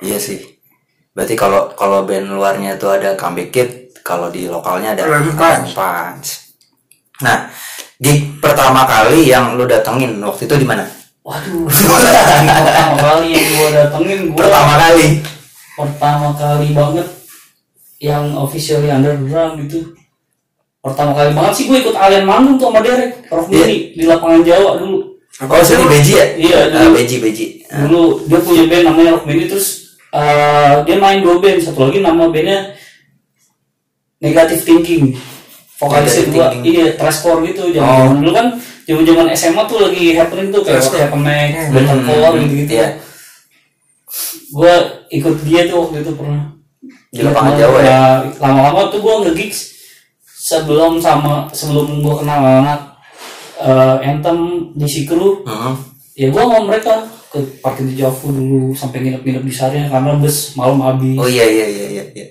Iya 0.00 0.18
sih. 0.18 0.40
Berarti 1.14 1.34
kalau 1.34 1.70
kalau 1.74 2.02
band 2.06 2.30
luarnya 2.30 2.74
itu 2.78 2.86
ada 2.90 3.14
Comeback 3.14 3.50
Kid, 3.50 3.70
kalau 4.02 4.30
di 4.30 4.46
lokalnya 4.46 4.94
ada 4.94 5.06
Eleven 5.06 5.34
Punch. 5.34 5.74
Punch. 5.74 6.28
Nah, 7.22 7.46
gig 7.98 8.38
pertama 8.38 8.82
kali 8.84 9.30
yang 9.30 9.54
lu 9.54 9.66
datengin 9.66 10.18
waktu 10.22 10.46
itu 10.46 10.56
di 10.58 10.66
mana? 10.66 10.84
waduh 11.24 11.64
pertama 11.72 13.00
kali 13.00 13.32
yang 13.32 13.48
gua 13.56 13.68
datengin 13.72 14.18
gua 14.28 14.38
Pertama 14.44 14.74
kali. 14.76 15.06
pertama 15.74 16.28
kali 16.36 16.68
banget 16.76 17.08
yang 17.96 18.24
officially 18.36 18.92
underground 18.92 19.56
gitu 19.64 19.96
pertama 20.84 21.10
kali 21.12 21.32
banget 21.32 21.52
sih 21.54 21.64
gue 21.64 21.78
ikut 21.80 21.96
Alien 21.96 22.22
manggung 22.22 22.54
tuh 22.54 22.68
sama 22.68 22.78
Derek 22.78 23.24
Iya. 23.24 23.40
Mini 23.48 23.76
di 23.92 24.04
lapangan 24.04 24.42
Jawa 24.42 24.76
dulu 24.76 24.98
Oh, 25.34 25.58
sini 25.60 25.82
Beji 25.84 26.12
ya? 26.14 26.26
Iya, 26.32 26.58
Ah, 26.70 26.86
dulu. 26.86 26.94
Beji 26.94 27.16
Beji. 27.18 27.46
Ah. 27.66 27.82
dulu 27.82 28.02
dia 28.22 28.38
punya 28.38 28.64
band 28.64 28.84
namanya 28.86 29.10
Rock 29.10 29.24
Mini 29.24 29.44
terus 29.46 29.66
eh, 30.08 30.74
dia 30.82 30.96
main 30.96 31.18
dua 31.18 31.36
band 31.36 31.58
satu 31.58 31.80
lagi 31.84 31.98
nama 31.98 32.28
bandnya 32.28 32.76
Negative 34.20 34.62
Thinking 34.62 35.04
vokalisnya 35.74 36.24
dua 36.28 36.44
Thinking. 36.50 36.62
iya 36.70 36.86
trashcore 36.94 37.42
gitu 37.44 37.72
zaman 37.72 38.20
dulu 38.20 38.30
kan 38.30 38.46
zaman 38.84 39.02
zaman 39.02 39.26
SMA 39.32 39.62
tuh 39.64 39.78
lagi 39.80 40.04
happening 40.12 40.48
tuh 40.48 40.60
kayak 40.60 40.78
Trashcore. 40.78 40.92
What 40.94 41.02
Happened 41.02 41.24
Next, 41.24 41.56
Hmm, 41.58 41.72
Metalcore 41.74 42.34
gitu 42.38 42.54
gitu 42.54 42.72
Iya. 42.74 42.88
gue 44.54 44.74
ikut 45.12 45.34
dia 45.42 45.60
tuh 45.66 45.76
waktu 45.82 45.96
itu 45.98 46.12
pernah 46.14 46.42
Di 47.10 47.20
lapangan 47.22 47.54
Jawa 47.56 47.78
ya? 47.80 47.98
lama-lama 48.38 48.86
tuh 48.86 49.00
gue 49.00 49.14
nge-gigs 49.24 49.58
sebelum 50.44 51.00
sama 51.00 51.48
sebelum 51.50 52.04
gue 52.04 52.14
kenal 52.20 52.44
anak 52.44 52.80
eh, 53.56 53.96
Anthem 54.04 54.36
di 54.76 54.84
Sikru 54.84 55.40
Hmm. 55.42 55.72
ya 56.12 56.28
gue 56.28 56.36
sama 56.36 56.60
mereka 56.62 57.00
ke 57.32 57.40
party 57.58 57.82
di 57.88 57.94
Javu 57.96 58.28
dulu 58.28 58.76
sampai 58.76 59.00
nginep-nginep 59.00 59.42
di 59.42 59.50
Sarina 59.50 59.88
karena 59.88 60.14
bus 60.14 60.52
malam 60.54 60.84
habis 60.84 61.16
Oh 61.16 61.26
iya 61.26 61.48
iya 61.48 61.66
iya 61.66 61.86
iya. 61.88 62.04
iya. 62.12 62.26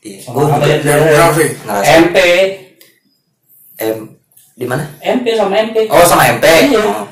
Iya. 0.00 0.18
Sama 0.20 0.34
Gua 0.40 0.56
ada 0.56 0.66
yang 0.66 2.08
MP 2.08 2.16
M 3.78 3.98
di 4.54 4.64
mana? 4.64 4.84
MP 5.00 5.26
sama 5.34 5.54
MP 5.60 5.76
Oh 5.88 6.02
sama 6.02 6.24
MP. 6.30 6.44
Iya. 6.44 6.80
Oh. 6.80 7.04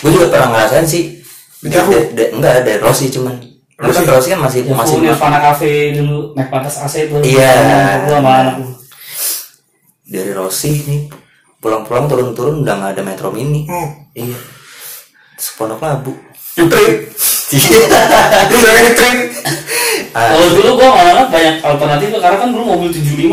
Gue 0.00 0.10
juga 0.12 0.26
pernah 0.32 0.48
ngerasain 0.54 0.84
sih. 0.84 1.20
Di 1.60 1.68
Javu? 1.68 1.92
Enggak 2.16 2.64
ada 2.64 2.72
Rossi 2.80 3.12
cuman. 3.12 3.36
Rossi 3.76 4.00
kan 4.02 4.16
Rossi 4.16 4.28
kan 4.32 4.40
masih 4.40 4.60
Javu 4.64 4.76
masih 4.80 4.96
Nirvana 4.98 5.38
Cafe 5.40 5.72
dulu 5.96 6.32
naik 6.32 6.48
patas 6.48 6.80
AC 6.80 7.08
tuh 7.12 7.20
Iya. 7.20 7.52
gue 8.08 8.16
sama 8.16 8.30
anak 8.40 8.54
gua. 8.60 8.72
Dari 10.10 10.34
Rossi 10.34 10.82
nih 10.82 11.02
pulang-pulang 11.56 12.04
turun-turun 12.04 12.60
udah 12.60 12.74
nggak 12.74 12.92
ada 12.98 13.02
metro 13.02 13.30
mini. 13.30 13.64
Hmm. 13.64 14.10
Iya. 14.12 14.38
Sepondok 15.36 15.78
labu. 15.78 16.12
Trip 16.52 17.14
Iya. 17.50 17.78
Trip 18.92 19.18
Ah, 20.10 20.34
kalau 20.34 20.48
dulu 20.50 20.70
gue 20.74 20.88
sama 20.90 21.00
anak 21.06 21.26
banyak 21.30 21.54
alternatif 21.62 22.08
karena 22.18 22.36
kan 22.36 22.48
dulu 22.50 22.64
mobil 22.66 22.90
75 22.90 23.30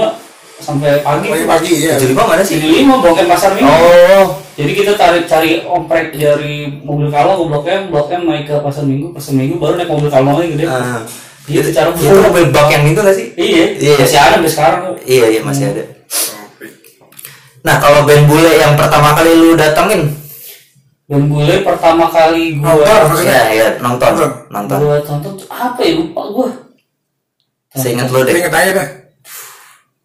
sampai 0.58 1.02
pagi 1.02 1.26
Pagi-pagi 1.28 1.72
ya 1.82 1.98
tujuh 1.98 2.14
lima 2.14 2.24
mana 2.30 2.42
sih? 2.46 2.62
75 2.62 3.02
blok 3.02 3.18
M 3.18 3.28
pasar 3.28 3.52
minggu 3.58 3.66
Oh, 3.70 4.26
Jadi 4.54 4.72
kita 4.74 4.94
tarik 4.94 5.26
cari 5.26 5.66
omprek 5.66 6.14
dari 6.14 6.70
mobil 6.82 7.10
kalau 7.10 7.42
ke 7.42 7.44
blok 7.50 7.66
M, 7.66 7.82
blok 7.90 8.08
M 8.10 8.22
naik 8.26 8.46
ke 8.46 8.56
pasar 8.62 8.86
minggu, 8.86 9.10
pasar 9.10 9.34
minggu 9.34 9.58
baru 9.58 9.74
naik 9.74 9.90
mobil 9.90 10.10
kalau 10.10 10.38
lagi 10.38 10.54
gede. 10.54 10.66
ah. 10.70 11.02
Gitu 11.48 11.70
cara 11.74 11.90
itu 11.90 12.14
mobil 12.22 12.46
bak 12.54 12.68
yang 12.70 12.84
itu 12.86 13.00
gak 13.00 13.16
sih? 13.18 13.28
Iya, 13.34 13.66
Iya. 13.74 13.94
masih 13.98 14.20
ada 14.20 14.36
sampai 14.38 14.52
sekarang. 14.54 14.82
Iya 15.02 15.26
iya 15.30 15.42
masih 15.42 15.64
ada. 15.66 15.84
Nah 17.68 17.76
kalau 17.78 18.08
band 18.08 18.24
bule 18.26 18.52
yang 18.56 18.74
pertama 18.74 19.12
kali 19.12 19.32
lu 19.36 19.50
datengin, 19.54 20.08
Dan 21.04 21.28
bule 21.28 21.60
pertama 21.62 22.08
kali 22.08 22.56
gua 22.56 22.76
Nonton 22.76 23.00
maksudnya 23.06 23.42
ya 23.44 23.44
ya 23.54 23.68
nonton 23.78 24.12
Nonton. 24.14 24.32
nonton. 24.50 24.78
gua 24.82 24.98
tonton 25.02 25.32
tuh 25.36 25.48
apa 25.48 25.80
ya 25.80 25.92
lupa 25.96 26.22
gua. 26.32 26.50
Seingat 27.74 28.08
lu 28.08 28.20
Lu 28.20 28.26
deh. 28.26 28.34
inget 28.34 28.52
aja 28.52 28.72
deh 28.74 28.88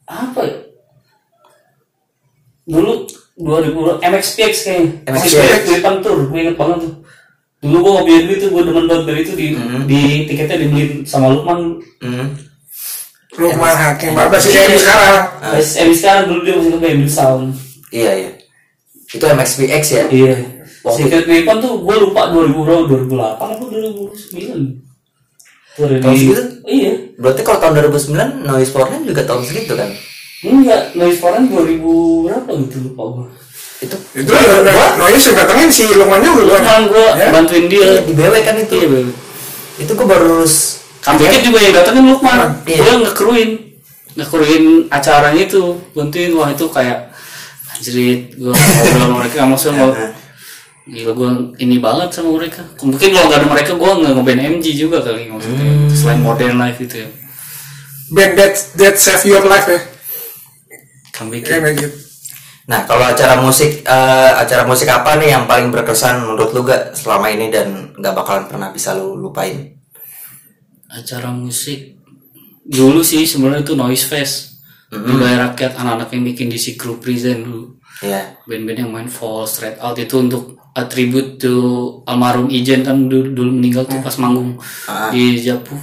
Apa 0.04 0.40
ya? 0.42 0.54
Dulu 2.64 2.92
2000 3.34 3.98
MXPX 4.02 4.52
kayaknya. 4.62 4.90
MXPX. 5.08 5.60
di 5.64 5.74
Pantur, 5.80 6.16
gue 6.28 6.38
inget 6.38 6.54
banget 6.54 6.78
tuh. 6.80 6.94
Dulu 7.58 7.76
gua 7.80 7.92
ngopiin 7.98 8.26
itu, 8.28 8.46
gua 8.48 8.62
demen 8.62 8.86
banget 8.86 9.04
dari 9.06 9.20
itu 9.22 9.32
di, 9.32 9.46
di 9.86 10.00
tiketnya 10.26 10.56
dibeliin 10.60 11.02
sama 11.02 11.30
Lukman. 11.30 11.78
Hmm. 11.98 12.26
Lukman 13.32 13.72
Hakim 13.72 14.12
Apa 14.12 14.36
sih 14.36 14.50
kayak 14.50 14.76
sekarang 14.76 15.16
Pas 15.40 15.68
Emis 15.78 15.98
sekarang 15.98 16.24
dulu 16.26 16.40
dia 16.42 16.54
masih 16.54 16.70
ngeband 16.70 16.98
di 16.98 17.08
sound. 17.08 17.46
Iya 17.88 18.12
iya. 18.14 18.30
Itu 19.08 19.24
MXPX 19.24 19.82
ya? 19.90 20.04
Iya. 20.08 20.34
Waktu- 20.82 20.98
Secret 21.04 21.26
Weapon 21.26 21.56
tuh 21.58 21.72
gue 21.78 21.96
lupa 21.98 22.28
2000 22.28 22.52
berapa 22.58 22.82
2008 22.84 23.38
apa 23.38 23.64
2009. 23.64 24.80
Tuh 25.72 25.82
ada 25.82 25.96
Tahun 25.98 26.14
segitu? 26.14 26.42
Iya. 26.64 26.92
Berarti 27.16 27.40
kalau 27.40 27.58
tahun 27.58 27.72
2009 27.86 28.44
Noise 28.44 28.70
for 28.70 28.84
Rent 28.84 29.04
juga 29.04 29.22
tahun 29.22 29.42
segitu 29.42 29.72
kan? 29.72 29.88
Enggak, 30.42 30.82
Noise 30.92 31.18
Foreign 31.18 31.46
2000 31.46 31.80
berapa 32.26 32.50
gitu 32.58 32.76
lupa 32.82 33.02
gue. 33.14 33.26
Itu 33.80 33.96
Itu 34.14 34.28
udah 34.28 34.98
Noise 34.98 35.24
yang 35.24 35.36
datengin 35.38 35.68
si 35.68 35.84
Lukmannya 35.86 36.30
udah 36.30 36.58
Cuman 36.58 36.82
gue 36.86 37.04
Ya. 37.14 37.28
bantuin 37.30 37.66
dia. 37.66 37.88
Di 38.00 38.12
BW 38.12 38.34
kan 38.42 38.56
itu. 38.56 38.74
Iya, 38.74 38.86
Beb. 38.88 39.08
Itu 39.78 39.90
gua 39.94 40.06
baru 40.08 40.24
lulus. 40.28 40.71
Comebacknya 41.02 41.40
juga 41.42 41.58
yang 41.58 41.74
datengin 41.74 42.04
Lukman. 42.14 42.38
Iya. 42.62 42.78
Gue 42.78 42.94
ngekruin. 43.02 43.50
Ngekruin 44.14 44.64
acaranya 44.86 45.42
itu. 45.42 45.76
Bantuin 45.92 46.30
wah 46.38 46.48
itu 46.48 46.66
kayak 46.70 47.12
anjrit 47.82 48.20
gue 48.38 48.52
ngobrol 48.54 48.94
sama 48.94 49.14
mereka 49.18 49.38
maksudnya 49.42 49.76
mau 49.82 49.90
Nah, 50.82 50.98
gila 50.98 51.12
gue 51.14 51.30
ini 51.62 51.78
banget 51.78 52.10
sama 52.10 52.42
mereka 52.42 52.58
mungkin 52.82 53.14
kalau 53.14 53.30
nggak 53.30 53.38
ada 53.38 53.48
mereka 53.54 53.72
gue 53.78 53.90
nggak 54.02 54.12
ngeband 54.18 54.42
MG 54.58 54.66
juga 54.74 54.98
kali 54.98 55.30
maksudnya 55.30 55.66
selain 55.94 56.18
modern 56.18 56.58
life 56.58 56.78
itu 56.82 57.06
ya 57.06 57.08
Band 58.10 58.34
that, 58.34 58.54
that 58.74 58.98
save 58.98 59.22
your 59.22 59.46
life 59.46 59.66
ya 59.70 59.78
gitu 61.78 61.90
Nah, 62.62 62.86
kalau 62.86 63.02
acara 63.02 63.42
musik 63.42 63.82
eh, 63.82 64.32
acara 64.38 64.62
musik 64.62 64.86
apa 64.86 65.18
nih 65.18 65.34
yang 65.34 65.50
paling 65.50 65.74
berkesan 65.74 66.22
menurut 66.22 66.54
lu 66.54 66.62
gak 66.62 66.94
selama 66.94 67.26
ini 67.26 67.50
dan 67.50 67.90
nggak 67.98 68.14
bakalan 68.14 68.46
pernah 68.46 68.70
bisa 68.70 68.94
lu 68.94 69.18
lupain? 69.18 69.81
Acara 70.92 71.32
musik. 71.32 71.96
Dulu 72.62 73.00
sih 73.00 73.24
sebenarnya 73.24 73.64
itu 73.64 73.74
noise 73.74 74.04
fest. 74.04 74.60
Di 74.92 75.12
Balai 75.16 75.40
rakyat 75.40 75.80
anak-anak 75.80 76.12
yang 76.12 76.24
bikin 76.28 76.46
DC 76.52 76.76
Crew 76.76 77.00
Present 77.00 77.48
dulu. 77.48 77.80
Iya. 78.02 78.34
band-band 78.50 78.78
yang 78.82 78.90
main 78.90 79.06
Fall 79.06 79.46
Straight 79.46 79.78
Out 79.78 79.94
itu 79.94 80.18
untuk 80.18 80.58
atribut 80.74 81.38
to 81.38 81.54
almarhum 82.02 82.50
Ijen 82.50 82.82
kan 82.82 83.06
dulu, 83.06 83.30
dulu 83.30 83.50
meninggal 83.54 83.86
tuh 83.86 84.02
pas 84.02 84.16
manggung 84.18 84.58
di 85.14 85.38
Japu 85.38 85.78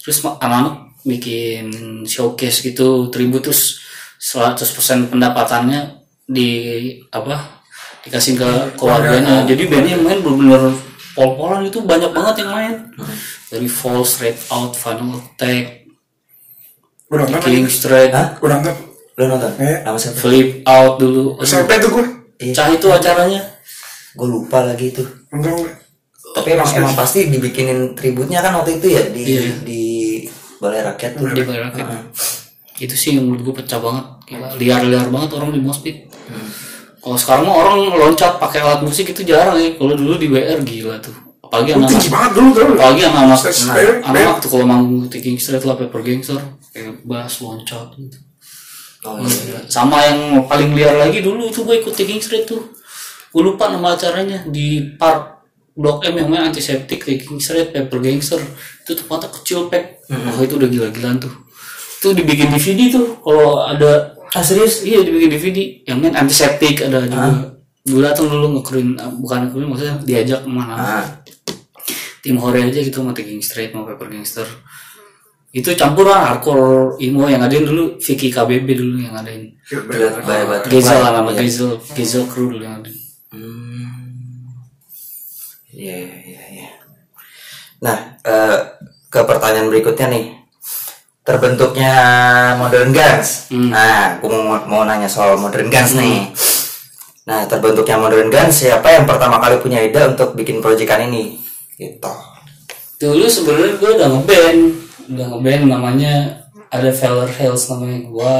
terus 0.00 0.18
anak-anak 0.26 0.98
bikin 1.06 1.70
showcase 2.02 2.66
gitu 2.66 3.06
tribut 3.14 3.46
terus 3.46 3.78
100% 4.18 5.14
pendapatannya 5.14 6.02
di 6.26 6.50
apa 7.14 7.62
dikasih 8.04 8.36
ke 8.36 8.50
keluarganya. 8.80 9.44
Jadi 9.44 9.62
bandnya 9.68 9.96
yang 9.96 10.04
main 10.04 10.20
benar-benar 10.24 10.72
pol-polan 11.20 11.60
itu 11.62 11.78
banyak 11.80 12.08
banget 12.08 12.34
yang 12.40 12.50
main 12.50 12.74
dari 13.46 13.68
Fall 13.68 14.00
Straight 14.02 14.40
Out 14.48 14.72
Final 14.72 15.20
Attack 15.20 15.84
Udah 17.06 17.26
nonton 17.26 17.42
King 17.44 17.66
aja. 17.66 17.74
Straight 17.74 18.08
Hah? 18.10 18.28
Udah 18.38 18.56
nonton 18.56 18.76
Lu 19.12 19.24
nonton? 19.26 19.52
Iya. 19.58 19.84
Nama 19.84 19.98
siapa? 19.98 20.16
Flip 20.16 20.48
Out 20.64 20.94
dulu 20.96 21.36
SMP 21.40 21.76
tuh 21.76 21.90
gue 21.92 22.04
Cah 22.50 22.68
itu 22.68 22.86
acaranya 22.86 23.42
Gue 24.10 24.26
lupa 24.26 24.64
lagi 24.64 24.90
itu. 24.90 25.04
Tapi 26.30 26.48
emang 26.50 26.66
emang 26.72 26.94
pasti 26.94 27.26
dibikinin 27.26 27.92
tributnya 27.92 28.40
kan 28.40 28.56
waktu 28.56 28.78
itu 28.78 28.86
ya 28.88 29.02
di 29.06 29.22
Iya. 29.28 29.54
di 29.60 29.82
Balai 30.56 30.82
Rakyat 30.82 31.12
tuh. 31.14 31.28
di 31.28 31.40
Balai 31.40 31.62
Rakyat. 31.64 31.86
itu 32.80 32.90
sih 32.92 33.12
yang 33.12 33.24
menurut 33.24 33.44
gue 33.44 33.54
pecah 33.56 33.78
banget 33.78 34.04
liar-liar 34.56 35.06
banget 35.06 35.30
orang 35.32 35.50
di 35.50 35.60
mospit 35.60 36.09
kalau 37.00 37.16
sekarang 37.16 37.48
mah 37.48 37.56
orang 37.56 37.76
loncat 37.96 38.36
pakai 38.36 38.60
alat 38.60 38.84
musik 38.84 39.08
itu 39.08 39.24
jarang 39.24 39.56
ya 39.56 39.72
kalau 39.80 39.96
dulu 39.96 40.20
di 40.20 40.28
WR 40.28 40.60
gila 40.60 41.00
tuh. 41.00 41.16
Apalagi 41.40 41.74
Tinggi 41.74 41.82
anak-anak. 41.82 42.12
banget 42.14 42.32
dulu 42.36 42.48
tuh 42.52 42.62
apalagi 42.62 43.00
nah, 43.02 43.24
band, 43.74 43.96
anak-anak 44.06 44.36
tuh 44.38 44.48
kalau 44.54 44.66
manggung 44.68 45.08
Taking 45.10 45.38
Straight 45.40 45.64
lah 45.66 45.74
Paper 45.74 46.00
Gangster 46.04 46.38
kayak 46.70 47.02
bass 47.02 47.42
loncat 47.42 47.88
gitu. 47.98 48.18
Oh, 49.00 49.16
iya. 49.24 49.64
sama 49.64 49.96
yang 50.04 50.44
paling 50.44 50.76
liar 50.76 50.92
lagi 51.00 51.24
dulu 51.24 51.48
tuh 51.48 51.64
gue 51.64 51.80
ikut 51.80 51.90
Taking 51.96 52.20
Straight 52.20 52.46
tuh. 52.46 52.70
Gue 53.32 53.42
lupa 53.42 53.72
nama 53.72 53.96
acaranya. 53.96 54.44
Di 54.46 54.94
park 55.00 55.40
Blok 55.72 56.04
M 56.04 56.20
yang 56.20 56.28
main 56.28 56.52
antiseptik 56.52 57.00
Taking 57.00 57.40
Straight 57.40 57.72
Paper 57.72 57.98
Gangster. 57.98 58.38
Itu 58.84 58.92
tempatnya 58.92 59.32
kecil 59.32 59.72
pack 59.72 60.04
wah 60.12 60.42
itu 60.44 60.54
udah 60.60 60.68
gila-gilaan 60.68 61.16
tuh. 61.16 61.32
Itu 61.98 62.12
dibikin 62.12 62.52
DVD 62.52 62.92
tuh. 62.92 63.16
Kalau 63.24 63.64
ada 63.64 64.19
ah 64.30 64.42
serius? 64.42 64.82
Iya 64.82 65.02
dibikin 65.02 65.30
DVD 65.30 65.58
yang 65.84 65.98
main 65.98 66.14
antiseptik 66.14 66.86
ada 66.86 67.02
juga. 67.04 67.56
Gue 67.80 68.00
datang 68.04 68.28
dulu 68.28 68.60
ngekruin 68.60 68.94
bukan 69.18 69.48
ngekruin 69.48 69.66
maksudnya 69.66 69.96
diajak 70.04 70.44
ke 70.44 70.50
mana. 70.50 70.74
Ah. 70.76 71.04
Tim 72.20 72.36
horror 72.36 72.68
aja 72.68 72.78
gitu 72.78 73.00
mau 73.00 73.16
Taking 73.16 73.40
Straight 73.40 73.72
mau 73.72 73.82
Paper 73.82 74.06
Gangster. 74.06 74.44
Itu 75.50 75.74
campuran 75.74 76.14
hardcore 76.14 76.94
emo 77.02 77.26
yang 77.26 77.42
adain 77.42 77.66
dulu 77.66 77.98
Vicky 77.98 78.30
KBB 78.30 78.68
dulu 78.70 79.02
yang 79.02 79.18
adain 79.18 79.50
Berat 79.66 80.22
By 80.22 80.46
Butterfly. 80.46 80.70
Gezel 80.70 80.98
lah 81.00 81.10
nama 81.10 81.30
Iya. 81.34 81.40
Gezel 81.42 81.70
Gezel 81.90 82.22
crew 82.30 82.54
dulu 82.54 82.62
yang 82.62 82.78
adain 82.78 82.98
Iya, 85.70 85.96
iya, 85.96 86.18
iya, 86.22 86.42
iya. 86.52 86.68
Nah, 87.80 87.96
eh, 88.20 88.58
ke 89.08 89.20
pertanyaan 89.24 89.70
berikutnya 89.70 90.06
nih. 90.10 90.24
Terbentuknya 91.20 91.94
Modern 92.56 92.90
Guns. 92.90 93.52
Nah, 93.52 94.18
aku 94.18 94.26
mau, 94.26 94.56
mau 94.66 94.82
nanya 94.88 95.06
soal 95.06 95.36
Modern 95.36 95.68
Guns 95.68 95.94
nih. 95.94 96.32
Nah, 97.28 97.44
terbentuknya 97.46 98.00
Modern 98.00 98.32
Guns, 98.32 98.64
siapa 98.64 98.88
yang 98.90 99.04
pertama 99.04 99.38
kali 99.38 99.60
punya 99.60 99.78
ide 99.84 100.00
untuk 100.04 100.34
bikin 100.34 100.58
proyekan 100.58 101.06
ini? 101.12 101.38
Gitu. 101.80 102.12
dulu 103.00 103.24
sebenarnya 103.24 103.80
gue 103.80 103.90
udah 103.96 104.08
ngeband 104.12 104.60
udah 105.08 105.26
ngeband 105.32 105.62
namanya 105.72 106.12
ada 106.68 106.92
Feller 106.92 107.26
Hills 107.32 107.66
namanya 107.72 107.98
gua 108.06 108.32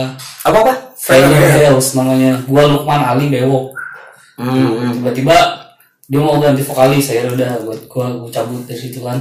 Apa 0.47 0.57
apa? 0.61 0.75
Feller 1.01 1.49
Hills 1.57 1.97
namanya 1.97 2.39
gua 2.45 2.69
Lukman 2.69 3.01
Ali 3.03 3.33
Bewok 3.33 3.73
Hmm, 4.41 4.97
tiba-tiba 4.97 5.37
dia 6.09 6.17
mau 6.17 6.41
ganti 6.41 6.65
vokalis 6.65 7.13
saya 7.13 7.29
udah 7.29 7.61
buat 7.61 7.81
gua 7.93 8.09
gua 8.21 8.31
cabut 8.33 8.65
dari 8.65 8.77
situ 8.77 9.05
kan 9.05 9.21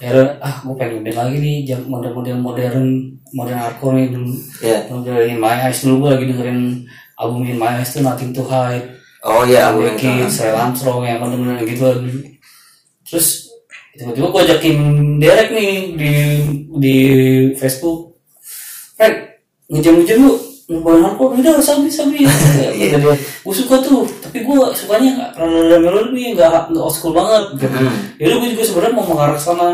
akhirnya 0.00 0.40
ah 0.40 0.56
gua 0.64 0.74
pengen 0.80 1.04
band 1.04 1.16
lagi 1.20 1.36
nih 1.38 1.56
jam 1.68 1.80
model-model 1.84 2.40
modern 2.40 2.88
modern 3.36 3.58
hardcore 3.60 4.00
nih 4.00 4.08
dulu 4.08 4.32
Iya. 4.64 4.78
dengerin 4.88 5.36
My 5.36 5.68
Eyes 5.68 5.84
dulu 5.84 5.94
gua 6.08 6.16
lagi 6.16 6.24
dengerin 6.32 6.88
album 7.20 7.44
In 7.44 7.60
My 7.60 7.78
Eyes 7.78 7.92
tuh 7.92 8.00
Nothing 8.00 8.32
to 8.32 8.42
Hide. 8.42 8.96
Oh 9.20 9.44
iya, 9.44 9.68
aku 9.68 9.84
Album 9.84 10.32
Saya 10.32 10.56
Armstrong 10.56 11.04
yang 11.04 11.20
bener-bener 11.20 11.60
gitu 11.68 11.84
dulu 11.84 12.20
terus 13.04 13.52
tiba-tiba 13.92 14.26
gua 14.32 14.40
ajakin 14.48 14.76
Derek 15.20 15.52
nih 15.52 15.72
di 15.94 16.12
di 16.80 16.96
Facebook 17.60 18.16
Fred 18.96 19.36
ngejam-ngejam 19.68 20.24
lu 20.24 20.34
Ngebawain 20.70 21.02
hardcore, 21.02 21.34
udah 21.34 21.58
sabi 21.58 21.90
sabi 21.90 22.22
Iya 22.22 22.94
dia, 23.02 23.10
gue 23.18 23.54
suka 23.54 23.82
tuh, 23.82 24.06
tapi 24.22 24.46
gue 24.46 24.58
sukanya 24.70 25.10
nggak 25.18 25.30
rada 25.34 25.76
melodi 25.82 26.30
nggak 26.30 26.70
nggak 26.70 26.78
old 26.78 26.94
school 26.94 27.10
banget. 27.10 27.58
Gitu. 27.58 27.76
Yaudah 28.22 28.36
gue 28.38 28.48
juga 28.54 28.62
sebenarnya 28.62 28.94
mau 28.94 29.06
mengarah 29.10 29.34
ke 29.34 29.42
sana. 29.42 29.68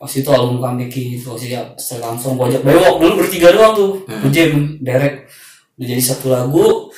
Pas 0.00 0.08
itu 0.08 0.28
album 0.32 0.64
kami 0.64 0.88
itu 0.88 1.28
masih 1.28 1.60
setelah 1.76 2.16
langsung 2.16 2.40
gue 2.40 2.48
ajak 2.48 2.64
bewok 2.64 2.96
dulu 3.04 3.12
bertiga 3.20 3.52
doang 3.52 3.72
tuh, 3.76 3.90
jam 4.32 4.80
Derek 4.80 5.28
udah 5.76 5.86
jadi 5.92 6.02
satu 6.02 6.32
lagu. 6.32 6.88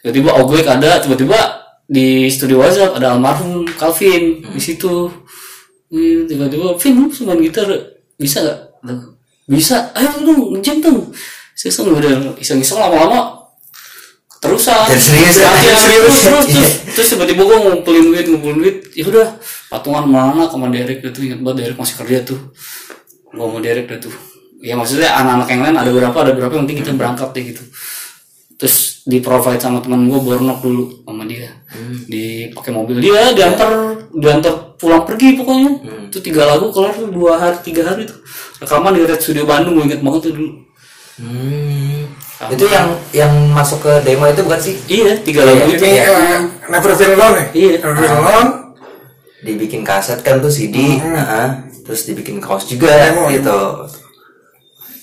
Tiba-tiba 0.00 0.30
Oglek 0.38 0.64
ada, 0.64 1.02
tiba-tiba 1.02 1.36
di 1.90 2.30
studio 2.30 2.62
WhatsApp 2.62 2.96
ada 2.96 3.18
almarhum 3.18 3.66
Calvin 3.74 4.46
di 4.46 4.62
situ. 4.62 5.10
Ih, 5.90 6.22
Tiba-tiba, 6.30 6.78
Vin 6.78 6.94
lu 7.02 7.10
sumbang 7.10 7.42
gitar 7.42 7.66
bisa 8.14 8.46
gak? 8.46 8.78
Bisa, 9.50 9.90
ayo 9.98 10.22
dong 10.22 10.54
ngejam 10.54 10.78
dong. 10.78 11.10
Iseng 11.60 11.92
udah 11.92 12.40
iseng-iseng 12.40 12.78
lama-lama 12.80 13.36
terusan. 14.40 14.88
Dan 14.88 14.96
serius, 14.96 15.36
Iya, 15.36 15.44
ya? 15.44 15.50
iya, 15.60 15.74
Serius. 15.84 16.00
terus, 16.00 16.20
terus, 16.24 16.46
Iya. 16.48 16.56
terus, 16.56 16.72
terus 16.96 17.08
tiba-tiba 17.12 17.42
gue 17.44 17.58
ngumpulin 17.60 18.04
duit 18.08 18.24
ngumpulin 18.32 18.56
duit. 18.58 18.76
Ya 18.96 19.04
udah 19.04 19.26
patungan 19.68 20.04
mana 20.08 20.48
sama 20.48 20.72
Derek 20.72 21.04
itu 21.04 21.20
ingat 21.20 21.44
banget 21.44 21.56
Derek 21.68 21.76
masih 21.76 21.96
kerja 22.00 22.18
tuh. 22.24 22.40
Gue 23.28 23.44
mau 23.44 23.60
Derek 23.60 23.84
dah 23.86 24.00
tuh. 24.00 24.14
Ya 24.60 24.76
maksudnya 24.76 25.12
anak-anak 25.12 25.48
yang 25.48 25.60
lain 25.68 25.76
ada 25.76 25.90
berapa 25.92 26.16
ada 26.16 26.32
berapa 26.32 26.52
yang 26.52 26.64
penting 26.64 26.80
kita 26.80 26.92
berangkat 26.96 27.28
deh 27.32 27.44
gitu. 27.52 27.62
Terus 28.56 29.04
di 29.08 29.20
provide 29.20 29.56
sama 29.56 29.80
teman 29.80 30.04
gue 30.04 30.20
Bornok 30.20 30.60
dulu 30.60 30.84
sama 31.04 31.24
dia. 31.24 31.48
Dipakai 32.08 32.72
mobil. 32.72 33.00
Dia 33.00 33.32
diantar 33.32 33.68
diantar 34.12 34.76
pulang 34.76 35.04
pergi 35.04 35.36
pokoknya. 35.36 35.72
Itu 36.08 36.20
tiga 36.20 36.44
lagu 36.44 36.72
kelar 36.72 36.92
tuh 36.92 37.08
dua 37.08 37.36
hari 37.36 37.60
tiga 37.60 37.84
hari 37.84 38.04
tuh. 38.04 38.16
Rekaman 38.60 38.96
di 38.96 39.04
Red 39.04 39.20
Studio 39.20 39.44
Bandung 39.44 39.76
gue 39.76 39.84
inget 39.84 40.00
banget 40.00 40.28
tuh 40.28 40.32
dulu 40.36 40.52
Hmm. 41.20 42.08
Itu 42.48 42.64
yang 42.72 42.96
yang 43.12 43.32
masuk 43.52 43.84
ke 43.84 43.92
demo 44.00 44.24
itu 44.24 44.40
bukan 44.40 44.60
sih? 44.60 44.74
iya 44.88 45.12
tiga 45.20 45.44
lagu 45.44 45.68
itu 45.68 45.84
Ini 45.84 46.00
eh, 46.00 46.40
Never 46.72 46.96
Feel 46.96 47.12
Alone 47.12 47.36
ya? 47.36 47.46
Iya. 47.52 47.72
Never 47.84 47.94
Feel 48.00 48.16
Alone. 48.16 48.50
dibikin 49.40 49.80
kaset 49.80 50.20
kan 50.20 50.36
tuh 50.36 50.52
CD, 50.52 51.00
nah, 51.00 51.64
terus 51.80 52.04
dibikin 52.04 52.44
kaos 52.44 52.68
juga 52.68 52.92
Demo, 52.92 53.32
gitu. 53.32 53.88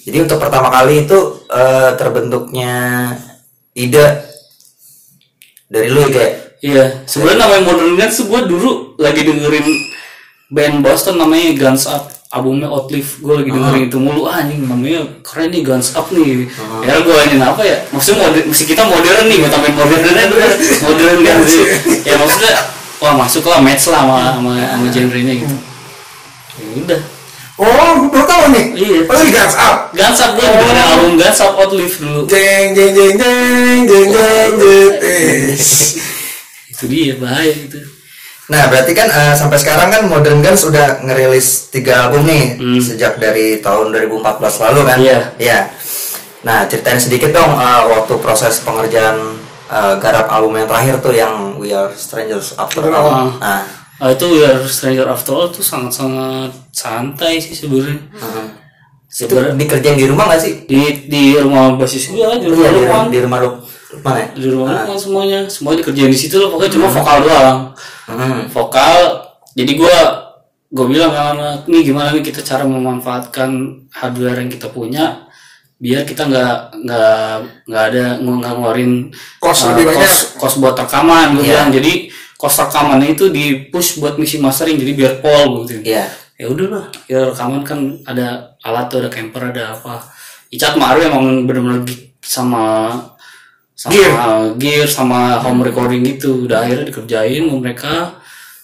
Jadi 0.06 0.18
untuk 0.22 0.38
pertama 0.38 0.70
kali 0.70 1.10
itu 1.10 1.18
eh, 1.50 1.98
terbentuknya 1.98 2.74
ide 3.74 4.06
dari 5.70 5.90
lu 5.90 6.06
kayak 6.10 6.48
Iya, 6.58 7.06
sebenarnya 7.06 7.46
namanya 7.46 7.64
Modern 7.70 7.94
tuh 8.10 8.26
gue 8.34 8.42
dulu 8.50 8.70
lagi 8.98 9.22
dengerin 9.22 9.68
band 10.50 10.82
Boston 10.82 11.22
namanya 11.22 11.54
Guns 11.54 11.86
Up 11.86 12.17
albumnya 12.28 12.68
Outlive 12.68 13.08
gue 13.24 13.34
lagi 13.40 13.50
dengerin 13.56 13.84
itu 13.88 13.98
mulu. 14.00 14.28
Ah 14.28 14.44
anjing 14.44 14.68
namanya 14.68 15.08
keren 15.24 15.48
nih 15.52 15.64
Guns 15.64 15.96
Up 15.96 16.12
nih. 16.12 16.52
Ya 16.84 17.00
gue 17.00 17.18
ini 17.32 17.40
apa 17.40 17.62
ya 17.64 17.78
maksudnya 17.96 18.28
mode, 18.28 18.40
musik 18.44 18.68
kita 18.68 18.84
modern 18.84 19.26
nih 19.32 19.38
gue 19.40 19.50
tambahin 19.50 19.76
modernnya 19.76 20.24
tuh. 20.28 20.40
Modern 20.88 21.18
kan 21.24 21.38
sih 21.48 21.64
ya 22.04 22.16
maksudnya 22.20 22.54
wah 23.00 23.14
masuk 23.16 23.44
lah 23.48 23.60
match 23.64 23.88
lah 23.88 24.04
sama 24.04 24.18
sama, 24.36 24.52
sama 24.60 24.88
genrenya 24.92 25.34
gitu. 25.40 25.56
Ya 26.58 26.68
udah. 26.84 27.02
Oh, 27.58 28.06
gue 28.06 28.14
baru 28.14 28.26
tahu 28.30 28.44
nih. 28.54 28.66
Iya. 28.78 29.00
Oh, 29.10 29.18
ini 29.18 29.34
Guns 29.34 29.56
Up. 29.58 29.90
Guns 29.90 30.22
Up 30.22 30.32
gue 30.38 30.46
dengerin 30.46 30.86
album 30.94 31.12
Guns 31.18 31.40
Up 31.42 31.58
Outlive 31.58 31.96
dulu. 31.98 32.22
Jeng 32.30 32.78
jeng 32.78 32.92
jeng 32.94 33.14
jeng 33.18 33.80
jeng 33.90 34.08
jeng 34.14 34.52
jeng. 34.62 34.92
Itu 36.78 36.86
dia 36.86 37.18
bahaya 37.18 37.50
gitu 37.58 37.97
Nah, 38.48 38.64
berarti 38.68 38.92
kan 38.92 39.08
eh, 39.08 39.36
sampai 39.36 39.60
sekarang 39.60 39.92
kan 39.92 40.02
Modern 40.08 40.40
Guns 40.40 40.64
udah 40.64 41.04
ngerilis 41.04 41.68
tiga 41.68 42.08
album 42.08 42.24
nih 42.24 42.44
sejak 42.80 43.20
dari 43.20 43.60
tahun 43.60 43.92
2014 43.92 44.24
lalu 44.64 44.80
kan? 44.84 44.98
Iya. 44.98 45.20
Iya. 45.36 45.60
Nah, 46.42 46.64
ceritain 46.64 46.96
sedikit 46.98 47.32
dong 47.32 47.52
eh, 47.54 47.82
waktu 47.88 48.14
proses 48.18 48.64
pengerjaan 48.64 49.20
eh, 49.68 49.94
garap 50.00 50.32
album 50.32 50.56
yang 50.56 50.66
terakhir 50.66 50.96
tuh 50.98 51.12
yang 51.12 51.60
We 51.60 51.70
Are 51.70 51.92
Strangers 51.92 52.56
After 52.56 52.88
All. 52.88 53.36
Nah, 53.38 53.64
Ah, 53.98 54.14
itu 54.14 54.30
ya 54.30 54.62
Stranger 54.64 55.10
After 55.10 55.34
All 55.34 55.50
tuh 55.50 55.66
sangat-sangat 55.66 56.54
santai 56.70 57.42
sih 57.42 57.58
sebenarnya. 57.58 57.98
itu 59.10 59.34
dikerjain 59.58 59.98
di 59.98 60.06
rumah 60.06 60.30
gak 60.30 60.38
sih? 60.38 60.54
Di 60.64 61.10
di 61.10 61.34
rumah 61.34 61.74
basis 61.74 62.14
gua 62.14 62.38
di 62.38 62.46
rumah 62.46 62.62
Iya, 62.62 62.70
di, 62.70 62.78
Lukman. 62.78 63.06
di 63.10 63.20
rumah 63.26 63.38
lu 63.42 63.50
mana? 64.04 64.24
Di 64.34 64.48
rumah 64.50 64.84
Lukman 64.84 65.00
semuanya, 65.00 65.40
semua 65.48 65.74
dikerjain 65.74 66.10
di 66.10 66.20
situ 66.20 66.36
loh. 66.38 66.50
Pokoknya 66.52 66.74
cuma 66.78 66.88
vokal 66.90 67.18
doang. 67.24 67.60
Hmm. 68.08 68.42
Vokal. 68.50 69.00
Jadi 69.54 69.72
gua 69.74 69.98
gua 70.68 70.86
bilang 70.86 71.10
sama 71.10 71.32
anak 71.34 71.64
nih 71.66 71.82
gimana 71.82 72.12
nih 72.12 72.22
kita 72.22 72.44
cara 72.44 72.68
memanfaatkan 72.68 73.50
hardware 73.90 74.44
yang 74.44 74.52
kita 74.52 74.68
punya 74.68 75.24
biar 75.78 76.04
kita 76.04 76.26
nggak 76.28 76.84
nggak 76.84 77.32
nggak 77.70 77.84
ada 77.94 78.06
nggak 78.20 78.52
ngeluarin 78.58 78.92
Kos 79.38 79.64
uh, 79.64 79.72
lebih 79.72 79.94
banyak. 79.94 80.02
kos, 80.04 80.16
kos 80.36 80.54
buat 80.58 80.74
rekaman 80.74 81.38
gue 81.38 81.46
Iya. 81.46 81.54
bilang 81.54 81.70
jadi 81.72 81.94
kos 82.36 82.56
rekamannya 82.66 83.14
itu 83.14 83.30
di 83.30 83.70
push 83.70 84.02
buat 84.02 84.18
mixing 84.18 84.42
mastering 84.42 84.76
jadi 84.76 84.92
biar 84.98 85.14
pol 85.22 85.64
gitu 85.70 85.86
Iya. 85.86 86.10
ya 86.36 86.46
udahlah 86.50 86.90
ya 87.06 87.30
rekaman 87.30 87.62
kan 87.62 87.80
ada 88.04 88.58
alat 88.66 88.90
tuh 88.90 89.06
ada 89.06 89.10
camper 89.14 89.54
ada 89.54 89.78
apa 89.78 90.02
Icat 90.50 90.76
Maru 90.76 91.00
emang 91.00 91.46
bener-bener 91.46 91.86
sama 92.20 92.92
sama 93.78 94.58
gear. 94.58 94.90
sama 94.90 95.38
home 95.46 95.62
recording 95.62 96.02
gitu. 96.02 96.50
Udah 96.50 96.66
akhirnya 96.66 96.90
dikerjain 96.90 97.46
sama 97.46 97.58
mereka. 97.62 97.94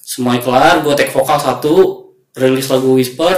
Semuanya 0.02 0.42
kelar 0.42 0.76
gue 0.82 0.94
take 0.98 1.14
vokal 1.14 1.38
satu 1.38 1.74
rilis 2.34 2.66
lagu 2.68 2.98
Whisper. 2.98 3.38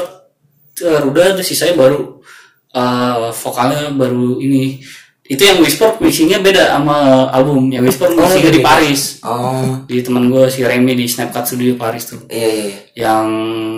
Udah 0.80 1.36
ada 1.36 1.44
sisanya 1.44 1.76
baru 1.76 2.24
eh, 2.72 3.30
vokalnya 3.36 3.92
baru 3.92 4.40
ini. 4.40 4.80
Itu 5.26 5.42
yang 5.42 5.58
Whisper 5.60 5.98
mixingnya 6.00 6.40
beda 6.40 6.80
sama 6.80 7.28
album. 7.34 7.68
Yang 7.68 7.92
Whisper 7.92 8.10
mixingnya 8.16 8.54
di 8.56 8.64
Paris. 8.64 9.20
Oh, 9.26 9.84
di 9.84 10.00
teman 10.00 10.32
gue 10.32 10.48
si 10.48 10.64
Remy 10.64 10.96
di 10.96 11.10
Snapchat 11.12 11.44
Studio 11.50 11.76
Paris 11.76 12.08
tuh. 12.08 12.24
Iya 12.32 12.50
iya. 12.50 12.66
iya. 12.66 12.80
yang 12.96 13.28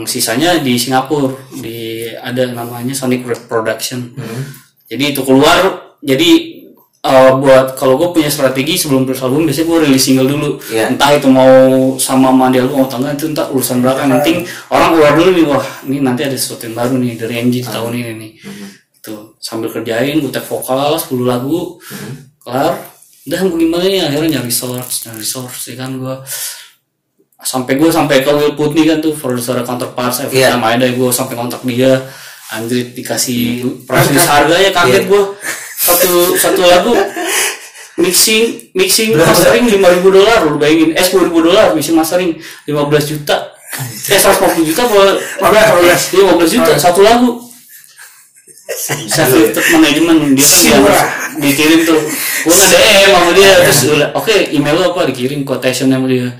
sisanya 0.05 0.59
di 0.59 0.77
Singapura. 0.77 1.33
Di 1.55 2.13
ada 2.13 2.45
namanya 2.51 2.93
Sonic 2.93 3.25
Red 3.25 3.49
Production 3.49 4.13
jadi 4.87 5.03
itu 5.11 5.21
keluar 5.27 5.91
jadi 5.99 6.56
eh, 7.07 7.31
buat 7.37 7.73
kalau 7.73 7.95
gue 7.95 8.09
punya 8.11 8.27
strategi 8.27 8.75
sebelum 8.75 9.03
terus 9.03 9.19
album 9.19 9.47
biasanya 9.47 9.67
gue 9.67 9.77
rilis 9.83 10.03
single 10.03 10.27
dulu. 10.27 10.49
Iya. 10.67 10.91
entah 10.91 11.11
itu 11.11 11.27
mau 11.27 11.51
sama 11.97 12.29
mandi 12.29 12.59
album 12.59 12.83
atau 12.83 12.99
enggak 12.99 13.15
itu 13.15 13.25
entah 13.31 13.47
urusan 13.47 13.79
belakang. 13.79 14.07
Yang 14.07 14.19
penting 14.19 14.37
orang 14.67 14.87
keluar 14.91 15.11
dulu 15.15 15.29
nih 15.31 15.45
wah 15.45 15.65
ini 15.83 15.97
nanti 15.99 16.21
ada 16.21 16.35
sesuatu 16.35 16.63
yang 16.63 16.75
baru 16.75 16.93
nih 16.97 17.13
dari 17.15 17.33
MG 17.41 17.55
di 17.61 17.67
tahun 17.67 17.91
ini 17.93 18.11
nih. 18.13 18.31
Tuh 18.99 19.39
sambil 19.39 19.69
kerjain 19.69 20.19
gue 20.19 20.29
take 20.29 20.43
vokal 20.43 20.93
10 20.93 21.07
lagu 21.23 21.79
kelar. 22.37 22.75
Udah 23.23 23.39
gimana 23.45 23.83
nih 23.83 24.01
akhirnya 24.01 24.39
nyari 24.39 24.51
source 24.51 25.03
nyari 25.03 25.23
source 25.23 25.71
ya 25.71 25.75
kan 25.77 25.95
gue 25.95 26.15
sampai 27.37 27.77
gue 27.77 27.87
sampai 27.87 28.19
ke 28.19 28.31
Will 28.31 28.55
Putney 28.55 28.83
kan 28.83 28.97
tuh 28.97 29.13
produser 29.13 29.61
counterparts 29.61 30.19
every 30.21 30.41
Iya. 30.41 30.55
time 30.55 30.65
ada 30.65 30.87
gue 30.87 31.09
sampai 31.09 31.35
kontak 31.35 31.61
dia. 31.63 31.93
Anjir 32.47 32.95
dikasih 32.95 33.59
proses 33.83 34.23
harganya 34.23 34.71
kaget 34.71 35.03
gue 35.05 35.23
satu 35.87 36.35
satu 36.35 36.61
lagu 36.61 36.91
mixing 37.97 38.69
mixing 38.75 39.15
Berapa? 39.15 39.31
mastering 39.31 39.65
lima 39.65 39.87
ribu 39.89 40.11
dolar 40.11 40.43
lu 40.43 40.59
bayangin. 40.59 40.91
Eh 40.93 41.01
sepuluh 41.01 41.31
ribu 41.31 41.39
dolar 41.47 41.71
mixing 41.71 41.95
mastering 41.95 42.35
15 42.67 42.75
juta. 43.07 43.55
Eh 44.07 44.19
150 44.19 44.67
juta 44.67 44.81
apa? 44.85 44.99
15, 45.39 46.19
15 46.19 46.55
juta 46.59 46.71
satu 46.75 47.01
lagu. 47.01 47.41
Self 48.67 49.31
manajemen 49.71 50.35
dia 50.35 50.43
kan 50.43 50.59
dia 50.59 50.75
Murah. 50.77 51.05
dikirim 51.39 51.79
tuh. 51.87 52.01
Gua 52.43 52.53
nge 52.53 52.67
DM 52.67 53.09
sama 53.09 53.31
dia 53.31 53.51
terus 53.63 53.79
udah, 53.89 54.09
oke 54.11 54.35
email 54.51 54.75
lo 54.75 54.91
apa? 54.91 55.07
Dikirim 55.07 55.47
quotation 55.47 55.87
sama 55.87 56.05
dia. 56.05 56.35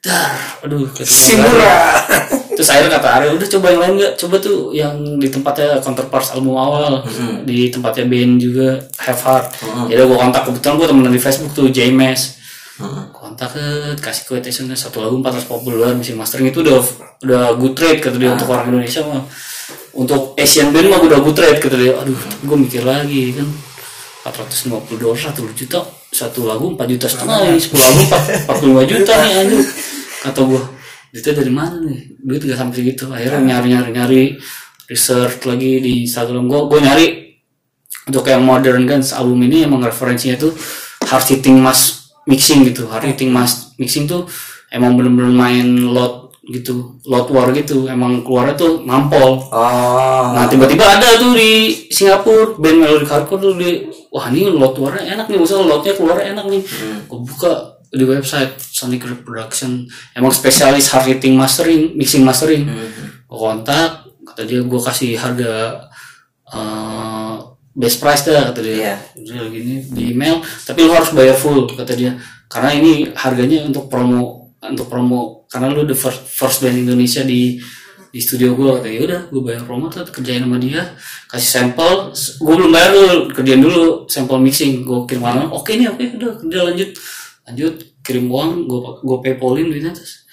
Dar 0.00 0.60
aduh 0.60 0.84
kata 0.92 1.08
Si 1.08 1.34
"Nggak 1.34 1.40
ada." 1.40 1.48
murah. 1.48 2.39
Terus 2.60 2.76
akhirnya 2.76 3.00
kata 3.00 3.08
Ariel 3.16 3.40
udah 3.40 3.48
coba 3.56 3.66
yang 3.72 3.80
lain 3.80 3.92
nggak? 3.96 4.12
Coba 4.20 4.36
tuh 4.36 4.68
yang 4.76 4.92
di 5.16 5.32
tempatnya 5.32 5.80
counterparts 5.80 6.36
album 6.36 6.60
awal 6.60 7.00
di 7.48 7.72
tempatnya 7.72 8.04
band 8.04 8.36
juga 8.36 8.76
Have 9.00 9.16
Heart. 9.24 9.46
Jadi 9.88 9.96
gue 9.96 10.18
kontak. 10.20 10.44
Kebetulan 10.44 10.74
gue 10.76 10.86
temenan 10.92 11.12
di 11.16 11.22
Facebook 11.24 11.56
tuh 11.56 11.72
JMS 11.72 12.36
kontak 13.16 13.56
ke 13.56 13.66
kasih 13.96 14.24
quotationnya 14.28 14.76
satu 14.76 15.00
lagu 15.00 15.16
440 15.20 15.72
dolar 15.72 15.92
mesin 15.96 16.16
mastering 16.20 16.52
itu 16.52 16.60
udah 16.60 16.80
udah 17.24 17.44
good 17.56 17.76
rate 17.80 18.00
kata 18.04 18.20
dia 18.20 18.36
untuk 18.36 18.52
orang 18.52 18.68
Indonesia 18.68 19.00
mah. 19.08 19.24
Untuk 19.96 20.36
Asian 20.36 20.68
band 20.68 20.92
mah 20.92 21.00
udah 21.00 21.18
good 21.24 21.40
rate 21.40 21.64
kata 21.64 21.80
dia. 21.80 21.96
Aduh 21.96 22.20
gue 22.44 22.56
mikir 22.60 22.84
lagi 22.84 23.40
kan. 23.40 23.48
450 24.28 25.00
dolar 25.00 25.16
satu 25.16 25.48
juta. 25.56 25.80
Satu 26.12 26.44
lagu 26.44 26.76
4 26.76 26.76
juta 26.92 27.08
setengah 27.08 27.48
ini 27.48 27.56
10 27.56 27.72
lagu 27.72 28.00
4, 28.52 28.84
45 28.84 28.92
juta 28.92 29.12
nih 29.16 29.34
anjir 29.46 29.62
kata 30.26 30.40
gue 30.42 30.79
duitnya 31.10 31.34
dari 31.42 31.52
mana 31.52 31.76
nih? 31.82 32.00
Duit 32.22 32.42
gak 32.46 32.58
sampai 32.58 32.76
segitu. 32.78 33.04
Akhirnya 33.10 33.40
nyari 33.42 33.66
nyari 33.74 33.90
nyari 33.90 34.22
research 34.86 35.46
lagi 35.46 35.82
di 35.82 35.92
Instagram. 36.06 36.46
Gue 36.46 36.60
gue 36.70 36.80
nyari 36.82 37.06
untuk 38.10 38.26
yang 38.26 38.42
modern 38.42 38.86
Guns 38.86 39.14
album 39.14 39.38
ini 39.46 39.62
emang 39.62 39.82
referensinya 39.86 40.38
tuh 40.38 40.54
hard 41.06 41.26
hitting 41.30 41.58
mass 41.62 42.10
mixing 42.26 42.66
gitu. 42.66 42.90
Hard 42.90 43.06
hitting 43.06 43.30
mass 43.30 43.74
mixing 43.78 44.10
tuh 44.10 44.26
emang 44.74 44.98
bener-bener 44.98 45.30
main 45.30 45.66
lot 45.86 46.34
gitu 46.46 46.98
lot 47.06 47.30
war 47.30 47.54
gitu. 47.54 47.86
Emang 47.86 48.26
keluarnya 48.26 48.58
tuh 48.58 48.82
nampol. 48.82 49.46
Oh. 49.50 50.34
Nah 50.34 50.50
tiba-tiba 50.50 50.82
ada 50.82 51.18
tuh 51.18 51.38
di 51.38 51.70
Singapura 51.90 52.58
band 52.58 52.78
melodic 52.82 53.10
hardcore 53.10 53.42
tuh 53.42 53.54
di 53.54 53.86
wah 54.10 54.26
ini 54.26 54.50
lot 54.50 54.74
warnanya 54.74 55.22
enak 55.22 55.26
nih 55.30 55.38
misalnya 55.38 55.70
lotnya 55.70 55.94
keluar 55.94 56.18
enak 56.18 56.46
nih. 56.50 56.62
Gue 57.06 57.20
buka 57.22 57.69
di 57.90 58.04
website 58.06 58.54
Sonic 58.62 59.02
Reproduction. 59.02 59.82
Emang 60.14 60.30
spesialis 60.30 60.90
hard 60.94 61.10
hitting 61.10 61.34
mastering 61.34 61.98
mixing 61.98 62.22
mastering. 62.22 62.70
Gue 63.26 63.38
kontak 63.38 64.06
kata 64.22 64.46
dia 64.46 64.62
gue 64.62 64.80
kasih 64.80 65.18
harga 65.18 65.84
eh, 66.54 67.34
best 67.74 67.98
price 67.98 68.30
dah 68.30 68.54
kata 68.54 68.60
dia. 68.62 68.74
Iya. 68.78 68.94
Udah 69.18 69.46
gini 69.50 69.74
di 69.90 70.02
email 70.14 70.38
tapi 70.62 70.86
lu 70.86 70.94
harus 70.94 71.10
bayar 71.10 71.34
full 71.34 71.66
kata 71.66 71.92
dia. 71.98 72.14
Karena 72.46 72.70
ini 72.74 73.10
harganya 73.14 73.66
untuk 73.66 73.90
promo 73.90 74.54
untuk 74.62 74.86
promo 74.86 75.50
karena 75.50 75.72
lu 75.72 75.82
the 75.82 75.96
first, 75.96 76.22
first 76.30 76.62
band 76.62 76.78
Indonesia 76.78 77.26
di 77.26 77.58
di 78.10 78.18
studio 78.18 78.58
gue 78.58 78.70
kata 78.74 78.90
ya 78.90 79.00
udah 79.06 79.20
gue 79.30 79.42
bayar 79.42 79.62
promo 79.66 79.90
tuh 79.90 80.06
kerjain 80.06 80.46
sama 80.46 80.62
dia. 80.62 80.94
Kasih 81.26 81.50
sampel 81.50 82.14
gue 82.14 82.54
belum 82.54 82.70
bayar 82.70 82.90
dulu 82.94 83.14
kerjain 83.34 83.58
dulu 83.58 84.06
sampel 84.06 84.38
mixing. 84.38 84.86
Gue 84.86 85.10
kirim 85.10 85.26
malam 85.26 85.50
oke 85.50 85.74
nih 85.74 85.90
oke 85.90 86.04
udah 86.22 86.32
kerja 86.38 86.58
lanjut 86.70 86.90
lanjut 87.50 87.74
kirim 88.06 88.30
uang 88.30 88.70
gue 88.70 88.80
gue 89.02 89.18
paypolin 89.20 89.68
duitnya 89.68 89.90
terus 89.90 90.24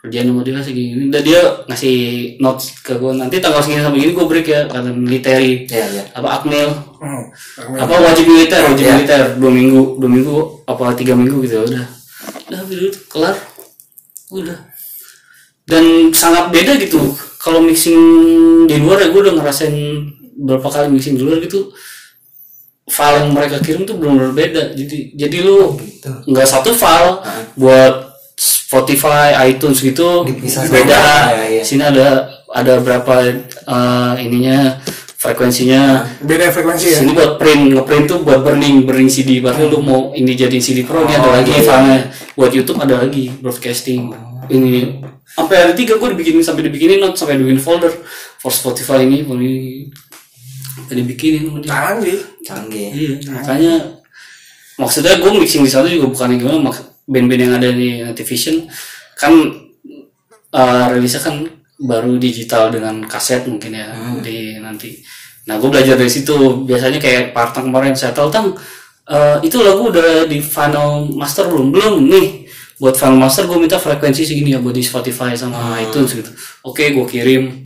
kerjaan 0.00 0.32
sama 0.32 0.40
dia 0.40 0.56
segini 0.64 1.12
dan 1.12 1.20
dia 1.20 1.40
ngasih 1.68 1.96
notes 2.40 2.80
ke 2.80 2.96
gue 2.96 3.12
nanti 3.12 3.36
tanggal 3.36 3.60
segini 3.60 3.84
sampai 3.84 4.00
gini 4.00 4.12
gue 4.16 4.24
break 4.24 4.46
ya 4.48 4.60
kata 4.64 4.88
military. 4.96 5.68
Iya, 5.68 5.86
iya. 5.92 6.04
apa 6.16 6.40
akmil 6.40 6.70
Hmm. 7.00 7.24
apa 7.76 7.96
wajib 8.00 8.28
militer 8.28 8.60
wajib 8.64 8.84
Iya. 8.84 8.92
militer. 8.96 9.22
Dua 9.36 9.52
minggu 9.52 9.80
dua 10.00 10.10
minggu 10.12 10.36
apa 10.64 10.96
tiga 10.96 11.12
minggu 11.12 11.44
gitu 11.44 11.64
udah. 11.68 11.84
Udah 12.48 12.58
habis 12.64 12.76
itu 12.80 13.00
kelar. 13.12 13.36
Udah. 14.32 14.58
Dan 15.68 16.08
sangat 16.12 16.48
beda 16.48 16.80
gitu. 16.80 17.12
Kalau 17.40 17.60
mixing 17.60 18.00
di 18.68 18.76
luar 18.80 19.00
ya 19.00 19.08
gue 19.12 19.20
udah 19.20 19.36
ngerasain 19.36 19.76
berapa 20.40 20.64
kali 20.64 20.92
mixing 20.92 21.20
di 21.20 21.24
luar 21.28 21.40
gitu 21.44 21.68
file 22.90 23.22
yang 23.22 23.30
mereka 23.30 23.62
kirim 23.62 23.86
tuh 23.86 23.94
benar-benar 23.96 24.34
beda 24.34 24.62
jadi 24.74 24.98
jadi 25.14 25.38
lu 25.40 25.78
gitu. 25.78 26.10
nggak 26.26 26.44
satu 26.44 26.74
file 26.74 27.22
buat 27.54 28.10
Spotify, 28.40 29.36
iTunes 29.50 29.82
gitu 29.82 30.24
Dipisah 30.24 30.64
beda. 30.70 30.96
ya, 30.96 31.44
iya. 31.50 31.62
Sini 31.62 31.82
ada 31.82 32.24
ada 32.48 32.78
berapa 32.80 33.14
eh, 33.44 34.12
ininya 34.24 34.78
frekuensinya. 35.20 36.06
Beda 36.24 36.48
frekuensi 36.48 36.86
ya. 36.88 36.98
Sini 37.04 37.12
buat 37.12 37.36
print, 37.36 37.76
ngeprint 37.76 38.06
tuh 38.08 38.24
buat 38.24 38.40
burning, 38.40 38.88
burning 38.88 39.12
CD. 39.12 39.44
Berarti 39.44 39.68
lu 39.68 39.84
mau 39.84 40.16
ini 40.16 40.32
jadiin 40.32 40.62
CD 40.62 40.88
Pro, 40.88 41.04
ini 41.04 41.12
ada 41.12 41.28
Oh, 41.28 41.32
lagi 41.36 41.52
iya. 41.52 41.60
filenya. 41.60 41.98
Buat 42.32 42.52
YouTube 42.56 42.78
ada 42.80 43.04
lagi 43.04 43.28
broadcasting. 43.28 44.08
Ini 44.48 45.02
sampai 45.28 45.56
ada 45.68 45.72
tiga 45.76 46.00
gue 46.00 46.08
dibikinin 46.16 46.40
sampai 46.40 46.64
dibikinin 46.64 46.98
note 46.98 47.14
sampai 47.14 47.36
dibikin 47.36 47.60
folder 47.60 47.92
for 48.40 48.50
Spotify 48.50 49.04
ini 49.04 49.20
sama 50.88 51.60
dia. 51.60 51.70
Canggih. 51.74 52.20
Canggih. 52.46 52.88
Iya, 52.94 53.12
makanya 53.34 53.74
maksudnya 54.80 55.20
gue 55.20 55.30
mixing 55.36 55.64
di 55.66 55.70
sana 55.70 55.86
juga 55.90 56.08
bukan 56.08 56.32
yang 56.32 56.40
gimana 56.40 56.72
band-band 57.04 57.42
yang 57.42 57.54
ada 57.58 57.68
di 57.74 58.00
Nativision 58.00 58.64
kan 59.18 59.32
eh, 60.54 60.84
rilisnya 60.96 61.20
kan 61.20 61.36
baru 61.80 62.16
digital 62.16 62.72
dengan 62.72 63.04
kaset 63.04 63.44
mungkin 63.44 63.76
ya 63.76 63.92
di 64.24 64.56
nanti. 64.60 64.96
Nah 65.48 65.56
gue 65.60 65.68
belajar 65.68 65.96
dari 65.96 66.08
situ 66.08 66.64
biasanya 66.64 67.00
kayak 67.00 67.32
partang 67.36 67.68
kemarin 67.68 67.96
saya 67.96 68.16
tahu 68.16 68.28
tang 68.32 68.56
eh, 69.08 69.36
itu 69.44 69.60
lagu 69.60 69.92
udah 69.92 70.24
di 70.24 70.40
final 70.40 71.10
master 71.12 71.48
belum 71.50 71.72
belum 71.74 71.94
nih 72.08 72.28
buat 72.80 72.96
final 72.96 73.20
master 73.20 73.44
gue 73.44 73.60
minta 73.60 73.76
frekuensi 73.76 74.24
segini 74.24 74.56
ya 74.56 74.60
buat 74.64 74.72
di 74.72 74.80
Spotify 74.80 75.36
sama 75.36 75.76
iTunes 75.84 76.16
gitu. 76.16 76.32
Oke 76.64 76.96
gue 76.96 77.04
kirim. 77.04 77.60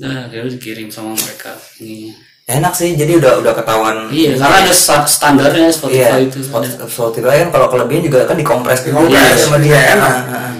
Nah, 0.00 0.28
akhirnya 0.28 0.56
dikirim 0.56 0.88
sama 0.88 1.12
mereka 1.12 1.52
ini. 1.80 2.12
Enak 2.50 2.72
sih, 2.72 2.92
jadi 2.92 3.14
udah 3.16 3.38
udah 3.38 3.52
ketahuan. 3.54 3.96
Iya, 4.10 4.34
karena 4.34 4.56
ada 4.60 4.74
sta- 4.74 5.06
standarnya 5.06 5.70
Spotify 5.70 6.18
Iya, 6.18 6.26
itu. 6.26 6.38
Spotify 6.84 7.46
kan 7.46 7.50
kalau 7.50 7.66
kelebihan 7.68 8.02
juga 8.02 8.24
kan 8.24 8.34
dikompres 8.34 8.82
juga 8.82 9.06
Dikompres, 9.06 9.38
sama 9.40 9.58
dia. 9.58 9.78
enak. 9.94 10.10
Nah, 10.10 10.22
nah. 10.26 10.52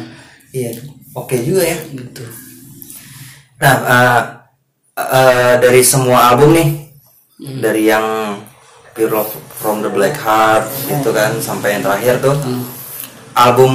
Iya, 0.51 0.71
oke 1.13 1.35
juga 1.41 1.63
ya. 1.65 1.79
Gitu. 1.85 2.23
Nah, 3.59 3.75
eh, 3.83 4.21
eh, 4.97 5.53
dari 5.59 5.83
semua 5.83 6.31
album 6.31 6.55
nih, 6.55 6.69
dari 7.59 7.83
yang 7.85 8.39
Pure 8.91 9.11
Love 9.13 9.33
from 9.53 9.81
the 9.81 9.89
Black 9.89 10.15
Heart 10.17 10.65
gitu 10.87 11.11
kan 11.11 11.37
sampai 11.39 11.75
yang 11.75 11.83
terakhir 11.83 12.19
tuh, 12.19 12.37
album 13.33 13.73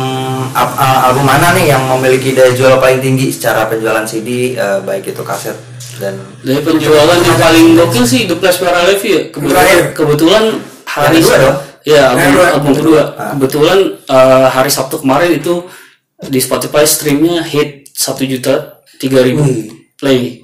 ap- 0.51 0.75
eh, 0.75 0.99
album 1.03 1.23
mana 1.23 1.51
nih 1.51 1.69
yang 1.69 1.83
memiliki 1.89 2.31
daya 2.31 2.51
jual 2.51 2.77
paling 2.77 2.99
tinggi 2.99 3.29
secara 3.29 3.65
penjualan 3.65 4.03
CD, 4.03 4.53
eh, 4.53 4.79
baik 4.81 5.05
itu 5.07 5.21
kaset 5.21 5.55
dan 5.99 6.13
Dari 6.43 6.61
penjualan 6.61 7.17
yang 7.19 7.39
paling 7.39 7.67
gokil 7.79 8.05
sih 8.05 8.27
The 8.27 8.35
Place 8.35 8.59
Where 8.59 8.75
I 8.75 8.83
Live 8.91 9.03
ya. 9.03 9.21
Kebetulan, 9.31 9.65
kebetulan 9.95 10.43
hari 10.83 11.19
dong? 11.23 11.57
Ya, 11.85 12.11
album, 12.11 12.33
album 12.41 12.73
kedua. 12.73 13.01
Kebetulan 13.37 13.77
eh, 14.03 14.47
hari 14.49 14.71
Sabtu 14.73 15.05
kemarin 15.05 15.37
itu 15.37 15.69
di 16.17 16.39
Spotify 16.41 16.83
streamnya 16.87 17.45
hit 17.45 17.93
satu 17.93 18.25
juta 18.25 18.81
tiga 18.97 19.21
ribu 19.21 19.45
play. 19.99 20.41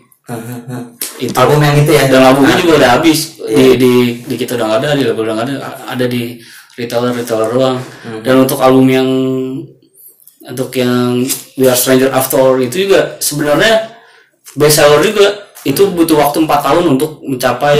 Itu. 1.19 1.35
album 1.35 1.59
yang 1.59 1.75
itu 1.75 1.91
ya. 1.91 2.07
Dan 2.07 2.21
albumnya 2.23 2.55
juga 2.55 2.73
udah 2.79 2.89
habis 3.01 3.41
di, 3.41 3.75
di 3.75 3.93
di 4.23 4.35
kita 4.39 4.55
udah 4.55 4.79
ada 4.79 4.95
di 4.95 5.03
label 5.03 5.27
udah 5.27 5.37
ada 5.43 5.55
ada 5.91 6.05
di 6.07 6.39
retailer 6.77 7.11
retailer 7.11 7.49
doang. 7.51 7.77
Dan 8.23 8.47
untuk 8.47 8.61
album 8.63 8.85
yang 8.87 9.09
untuk 10.41 10.73
yang 10.77 11.21
We 11.57 11.69
Are 11.69 11.77
Stranger 11.77 12.09
After 12.13 12.37
All 12.41 12.57
itu 12.61 12.89
juga 12.89 13.17
sebenarnya 13.21 13.91
best 14.57 14.81
seller 14.81 15.01
juga 15.03 15.40
itu 15.63 15.83
butuh 15.87 16.17
waktu 16.17 16.41
4 16.41 16.49
tahun 16.61 16.85
untuk 16.89 17.21
mencapai 17.21 17.77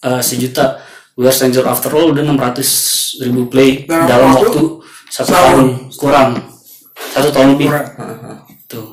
eh, 0.00 0.22
sejuta 0.22 0.78
We 1.18 1.26
Are 1.26 1.34
Stranger 1.34 1.66
After 1.66 1.90
All 1.92 2.10
udah 2.10 2.22
600 2.22 3.24
ribu 3.24 3.50
play 3.50 3.82
Dalam 3.84 4.06
dalam 4.06 4.28
waktu 4.32 4.46
waktu 4.48 4.62
satu 5.08 5.26
setahun. 5.26 5.34
tahun 5.34 5.66
kurang 5.94 6.30
satu 7.10 7.28
tahun 7.30 7.48
lebih 7.54 7.68
Kurang. 7.68 7.88
tuh 8.64 8.86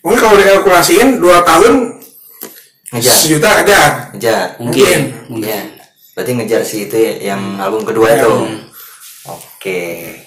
Mungkin 0.00 0.18
kalau 0.18 0.34
dikalkulasiin 0.34 1.08
2 1.18 1.28
tahun 1.44 1.74
Ngejar, 2.90 3.14
sejuta 3.14 3.50
aja. 3.62 3.80
ngejar. 4.10 4.58
mungkin 4.58 4.98
Iya. 5.38 5.60
Berarti 6.10 6.30
ngejar 6.34 6.62
sih 6.66 6.80
itu 6.84 6.96
ya, 6.96 7.32
yang 7.32 7.54
album 7.56 7.86
kedua 7.86 8.10
itu. 8.10 8.30
Oke. 9.24 9.80
Nah, 10.02 10.19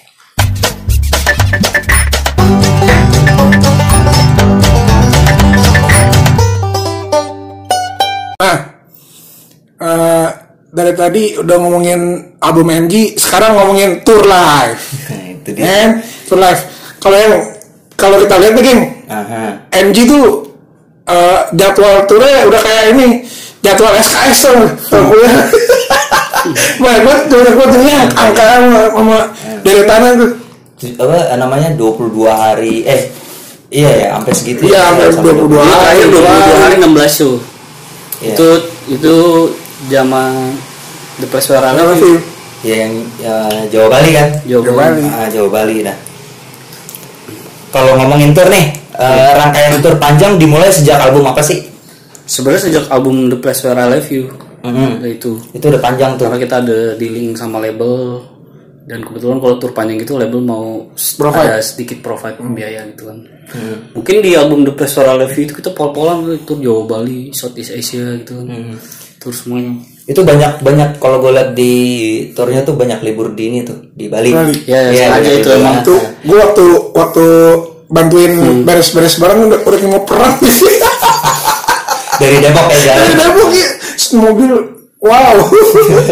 dari 10.74 10.92
tadi 10.98 11.22
udah 11.38 11.56
ngomongin 11.62 12.00
album 12.42 12.66
MG, 12.66 13.14
sekarang 13.14 13.54
ngomongin 13.54 14.02
tour 14.02 14.26
live. 14.26 14.82
Nah, 15.06 15.24
itu 15.30 15.50
dia. 15.54 15.62
Kan? 15.62 15.90
Tour 16.26 16.38
live. 16.42 16.62
Kalau 16.98 17.16
yang 17.16 17.34
kalau 17.94 18.16
kita 18.18 18.34
lihat 18.42 18.52
nih, 18.58 18.64
geng, 18.66 18.82
Aha. 19.06 19.42
MG 19.70 19.96
tuh 20.10 20.50
eh, 21.06 21.40
jadwal 21.54 22.02
turnya 22.10 22.42
udah 22.50 22.60
kayak 22.60 22.84
ini 22.98 23.22
jadwal 23.62 23.94
SKS 23.94 24.50
tuh. 24.50 24.66
Tau 24.90 25.02
gue. 25.14 25.30
Wah, 26.82 26.96
gue 27.00 27.66
tanya 27.70 27.96
angka 28.18 28.44
sama, 28.44 28.82
sama 28.92 29.18
dari 29.62 29.82
tanah 29.86 30.10
tuh. 30.18 30.30
apa 30.84 31.40
namanya 31.40 31.72
22 31.80 32.28
hari 32.28 32.84
eh 32.84 33.08
iya 33.72 33.88
ya 33.88 34.08
sampai 34.20 34.32
segitu 34.36 34.68
Iya, 34.68 34.84
ya, 35.00 35.08
sampai 35.08 35.32
22 35.32 35.56
Dia 35.56 35.76
terakhir 35.80 36.06
22 36.12 36.60
hari 36.60 36.76
16 36.76 37.08
show. 37.08 37.32
Iya. 38.20 38.34
Itu 38.36 38.48
itu 38.92 39.14
zaman 39.88 40.54
The 41.22 41.26
sih? 42.00 42.14
You. 42.14 42.20
ya 42.64 42.74
yang 42.88 42.94
ya, 43.20 43.34
Jawa 43.68 43.86
Bali 43.92 44.10
kan 44.16 44.28
Jawa 44.48 44.62
Jawa 44.64 44.76
Bali. 44.80 45.02
Ah, 45.04 45.28
Jawa 45.28 45.48
Bali 45.52 45.76
nah 45.84 45.96
kalau 47.70 47.92
ngomongin 47.98 48.30
tour 48.32 48.48
nih 48.48 48.66
eh, 48.96 49.30
rangkaian 49.34 49.82
tour 49.82 49.94
panjang 49.98 50.38
dimulai 50.38 50.70
sejak 50.70 50.98
album 51.02 51.26
apa 51.28 51.42
sih 51.42 51.74
Sebenarnya 52.24 52.72
sejak 52.72 52.84
album 52.88 53.28
The 53.28 53.36
I 53.76 53.86
Live 53.92 54.08
You. 54.08 54.32
Mhm. 54.64 55.04
Nah, 55.04 55.10
itu. 55.12 55.36
itu 55.52 55.60
udah 55.60 55.76
panjang 55.76 56.16
tuh 56.16 56.24
Karena 56.24 56.40
kita 56.40 56.56
ada 56.64 56.78
dealing 56.96 57.36
sama 57.36 57.60
label 57.60 58.24
dan 58.84 59.00
kebetulan 59.00 59.40
kalau 59.40 59.56
tour 59.60 59.72
panjang 59.76 59.96
gitu 60.00 60.16
label 60.16 60.40
mau 60.40 60.88
Provide. 61.16 61.52
ada 61.52 61.60
sedikit 61.60 62.00
provide 62.00 62.36
biaya 62.52 62.84
gitu 62.92 63.12
kan. 63.12 63.16
Mungkin 63.92 64.24
di 64.24 64.36
album 64.36 64.64
The 64.64 64.72
I 65.04 65.16
Live 65.20 65.36
You 65.36 65.44
itu 65.48 65.54
kita 65.56 65.72
pol-polan 65.72 66.24
tuh 66.24 66.36
tour 66.48 66.58
Jawa 66.64 66.82
Bali, 66.84 67.28
Southeast 67.32 67.76
Asia 67.76 68.16
gitu 68.20 68.40
kan. 68.40 68.76
Tour 69.24 69.32
semuanya. 69.32 69.72
itu 70.04 70.20
banyak 70.20 70.60
banyak 70.60 71.00
kalau 71.00 71.16
gue 71.18 71.32
liat 71.32 71.50
di 71.52 71.72
tournya 72.30 72.60
tuh 72.60 72.76
banyak 72.76 73.00
libur 73.00 73.32
di 73.32 73.48
ini 73.48 73.58
tuh 73.62 73.88
di 73.90 74.04
Bali 74.04 74.28
Bali. 74.30 74.52
Ya, 74.62 74.84
Iya, 74.84 75.08
sengaja 75.08 75.16
banyak 75.16 75.32
itu 75.34 75.48
libur. 75.48 75.58
emang. 75.58 75.76
Tuh, 75.82 76.00
gue 76.20 76.38
waktu 76.38 76.64
waktu 76.92 77.24
bantuin 77.86 78.32
Hmm. 78.34 78.60
beres-beres 78.62 79.16
barang 79.16 79.38
udah 79.46 79.60
udah 79.60 79.78
mau 79.88 80.02
perang 80.02 80.34
dari 82.14 82.36
Depok 82.38 82.66
ya 82.68 82.78
jalan 82.84 83.00
Dari 83.00 83.14
Depok 83.18 83.48
ya, 83.50 83.68
mobil 84.14 84.50
wow. 85.00 85.36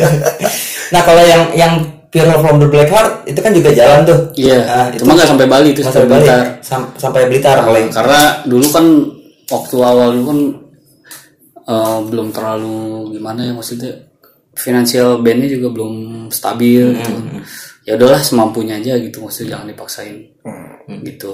nah 0.93 1.01
kalau 1.03 1.23
yang 1.23 1.43
yang 1.55 1.75
Fear 2.09 2.29
from 2.35 2.61
the 2.61 2.69
Black 2.69 2.89
Heart 2.89 3.25
itu 3.25 3.41
kan 3.41 3.53
juga 3.53 3.73
jalan 3.73 4.05
tuh 4.05 4.19
Iya, 4.35 4.61
Nah, 4.63 4.87
cuma 4.95 5.17
nggak 5.17 5.25
sampai 5.27 5.47
Bali 5.47 5.69
itu 5.71 5.81
sampai 5.81 6.05
sampai 6.05 6.09
Bali 6.11 6.21
Blitar. 6.23 6.45
Sam- 6.61 6.93
sampai 6.95 7.23
Blitar 7.25 7.57
kalau 7.59 7.79
yang 7.79 7.89
Karena 7.89 8.21
dulu 8.45 8.67
kan 8.69 8.85
waktu 9.49 9.77
awal 9.79 10.09
dulu 10.13 10.25
kan 10.27 10.39
eh, 11.67 11.99
belum 12.07 12.29
terlalu 12.35 13.13
gimana 13.17 13.47
ya 13.47 13.53
maksudnya 13.55 13.93
finansial 14.53 15.25
bandnya 15.25 15.49
juga 15.49 15.69
belum 15.73 15.95
stabil 16.29 16.93
gitu. 16.99 17.13
Ya 17.83 17.99
udahlah 17.99 18.23
semampunya 18.23 18.79
aja 18.79 18.95
gitu 19.01 19.25
maksudnya 19.25 19.59
jangan 19.59 19.67
dipaksain 19.75 20.17
gitu. 21.03 21.33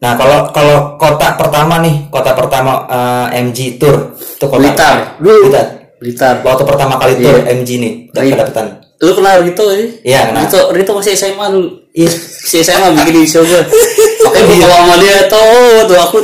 Nah 0.00 0.16
kalau 0.16 0.48
kalau 0.54 0.96
kota 0.96 1.36
pertama 1.36 1.76
nih 1.84 2.08
kota 2.08 2.32
pertama 2.32 2.88
eh, 2.88 3.42
MG 3.44 3.76
tour 3.76 4.16
itu 4.16 4.46
kota 4.48 4.60
Blitar. 4.60 4.96
Blitar. 5.20 5.66
Blitar. 6.00 6.34
Waktu 6.40 6.64
pertama 6.64 6.96
kali 6.96 7.20
tour 7.20 7.36
MG 7.44 7.68
nih 7.76 7.92
dapat 8.14 8.38
dapetan. 8.38 8.66
Lu 9.00 9.16
kenal 9.16 9.40
Rito 9.40 9.64
ya? 9.72 9.80
Iya, 10.04 10.20
kenal. 10.28 10.44
Rito, 10.44 10.60
Rito 10.76 10.92
masih 10.92 11.16
SMA 11.16 11.46
dulu. 11.48 11.68
Iya, 11.96 12.12
si 12.20 12.60
SMA 12.60 12.92
bikin 13.00 13.24
di 13.24 13.24
show 13.24 13.40
gue. 13.40 13.56
Makanya 14.28 14.44
gue 14.44 14.56
bawa 14.60 14.76
sama 14.76 14.94
dia 15.00 15.16
tuh, 15.24 15.88
tuh 15.88 15.96
aku 15.96 16.18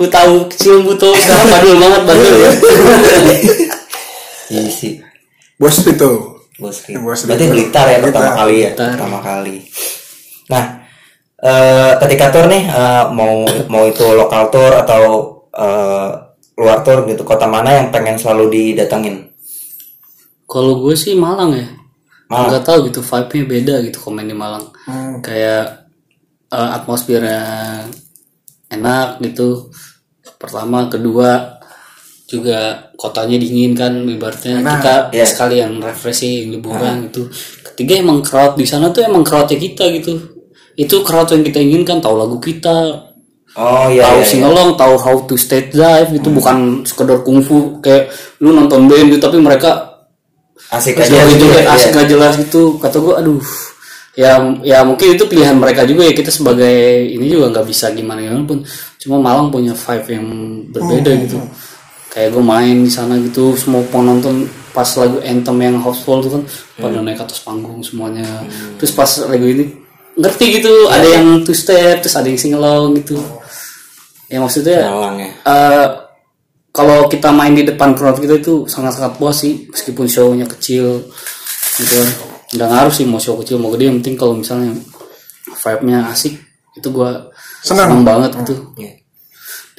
aku 0.00 0.08
tahu 0.08 0.48
kecil 0.48 0.80
butuh 0.80 1.12
sekarang 1.20 1.46
badul 1.52 1.76
banget 1.76 2.02
badul 2.08 2.34
ya. 2.40 2.50
Iya 4.50 4.66
sih. 4.66 4.98
Bos 5.60 5.76
itu. 5.84 6.10
Bos. 6.58 6.82
Bos 6.88 7.20
Berarti. 7.28 7.46
Blitar 7.52 7.86
ya 7.86 8.00
pertama 8.00 8.32
Blitar. 8.32 8.38
kali 8.40 8.56
ya 8.56 8.70
Blitar. 8.72 8.88
pertama 8.96 9.18
kali. 9.20 9.56
Nah 10.48 10.64
eh, 11.38 11.92
ketika 12.00 12.26
tour 12.32 12.46
nih 12.48 12.64
eh, 12.64 13.04
mau 13.12 13.44
mau 13.68 13.84
itu 13.86 14.02
lokal 14.10 14.48
tour 14.48 14.72
atau 14.72 15.02
eh, 15.52 16.08
luar 16.56 16.80
tour 16.80 17.04
gitu 17.06 17.22
kota 17.22 17.44
mana 17.44 17.76
yang 17.76 17.92
pengen 17.92 18.16
selalu 18.16 18.48
didatengin? 18.50 19.28
Kalau 20.48 20.80
gue 20.82 20.96
sih 20.96 21.12
Malang 21.14 21.54
ya. 21.54 21.68
Malang. 22.26 22.50
Nggak 22.50 22.64
tahu 22.66 22.78
gitu 22.90 23.00
vibe-nya 23.04 23.44
beda 23.46 23.74
gitu 23.86 23.98
komen 24.02 24.26
di 24.26 24.34
Malang. 24.34 24.64
Kayak 25.22 25.86
eh, 26.50 26.70
atmosfernya 26.74 27.38
enak 28.70 29.20
gitu. 29.20 29.68
Pertama, 30.40 30.88
kedua 30.88 31.60
juga 32.30 32.90
kotanya 32.94 33.36
dingin 33.42 33.74
kan 33.74 34.06
ibaratnya 34.06 34.62
kita 34.62 34.94
iya. 35.10 35.26
sekalian 35.26 35.82
refreshing 35.82 36.54
liburan 36.54 37.10
gitu. 37.10 37.26
Ketiga 37.74 37.98
emang 37.98 38.22
crowd 38.22 38.54
di 38.54 38.64
sana 38.64 38.94
tuh 38.94 39.02
emang 39.02 39.26
crowdnya 39.26 39.58
kita 39.58 39.90
gitu. 39.98 40.14
Itu 40.78 41.02
crowd 41.02 41.34
yang 41.34 41.42
kita 41.42 41.58
inginkan 41.58 41.98
tahu 41.98 42.14
lagu 42.14 42.38
kita, 42.38 43.10
Oh 43.58 43.90
iya. 43.90 44.06
tahu 44.06 44.22
iya, 44.22 44.22
iya. 44.22 44.30
singalong, 44.30 44.70
tahu 44.78 44.94
how 44.94 45.16
to 45.26 45.34
stage 45.34 45.74
dive 45.74 46.14
itu 46.14 46.30
bukan 46.30 46.86
sekedar 46.86 47.26
kungfu 47.26 47.82
kayak 47.82 48.06
lu 48.38 48.54
nonton 48.54 48.86
band 48.86 49.10
gitu 49.10 49.18
tapi 49.18 49.42
mereka 49.42 49.90
Asik 50.70 51.02
aja 51.02 51.26
gitu 51.26 51.34
gitu 51.34 51.44
kayak 51.50 51.66
ya. 51.66 51.74
asik 51.74 51.90
gak 51.98 52.06
jelas 52.06 52.34
gitu 52.38 52.78
kata 52.78 53.02
gue 53.02 53.14
aduh 53.18 53.42
ya 54.14 54.38
ya 54.66 54.82
mungkin 54.82 55.14
itu 55.14 55.24
pilihan 55.26 55.56
mereka 55.58 55.86
juga 55.86 56.06
ya. 56.06 56.12
Kita 56.14 56.30
sebagai 56.32 57.06
ini 57.06 57.26
juga 57.30 57.50
nggak 57.54 57.66
bisa 57.66 57.90
gimana 57.94 58.24
gimana 58.24 58.42
pun. 58.46 58.58
Cuma 59.00 59.16
Malang 59.20 59.48
punya 59.48 59.72
vibe 59.76 60.08
yang 60.10 60.26
berbeda 60.70 61.12
gitu. 61.26 61.38
kayak 62.10 62.34
gue 62.34 62.42
main 62.42 62.82
di 62.82 62.90
sana 62.90 63.14
gitu 63.22 63.54
semua 63.54 63.86
penonton 63.86 64.42
pas 64.74 64.86
lagu 64.98 65.22
anthem 65.22 65.54
yang 65.62 65.78
houseful 65.78 66.18
tuh 66.18 66.30
kan 66.34 66.42
pada 66.82 66.98
naik 67.06 67.22
atas 67.22 67.38
panggung 67.38 67.78
semuanya. 67.86 68.26
Terus 68.82 68.90
pas 68.90 69.10
lagu 69.30 69.46
ini 69.46 69.80
ngerti 70.20 70.60
gitu 70.60 70.74
ada 70.90 71.06
yang 71.06 71.40
two 71.46 71.54
step 71.54 72.02
terus 72.02 72.18
ada 72.18 72.28
yang 72.28 72.40
sing 72.40 72.52
along 72.52 72.98
gitu 73.00 73.16
ya 74.28 74.38
maksudnya 74.38 74.90
Malang 74.90 75.16
ya. 75.18 75.30
eh 75.48 75.86
kalau 76.70 77.10
kita 77.10 77.34
main 77.34 77.56
di 77.56 77.66
depan 77.66 77.98
crowd 77.98 78.22
kita 78.22 78.38
itu 78.38 78.68
sangat-sangat 78.70 79.18
puas 79.18 79.42
sih 79.42 79.66
meskipun 79.70 80.06
show-nya 80.06 80.46
kecil 80.46 81.02
gitu 81.78 81.92
kan 81.98 82.29
nggak 82.50 82.68
ngaruh 82.68 82.94
sih 82.94 83.06
mau 83.06 83.22
show 83.22 83.38
kecil 83.38 83.62
mau 83.62 83.70
gede 83.70 83.88
yang 83.90 83.98
penting 84.02 84.18
kalau 84.18 84.34
misalnya 84.34 84.74
vibe-nya 85.54 86.10
asik 86.10 86.34
itu 86.74 86.88
gua 86.90 87.30
Senang. 87.62 88.00
senang 88.00 88.02
banget 88.02 88.30
gitu 88.42 88.54
Iya. 88.78 88.92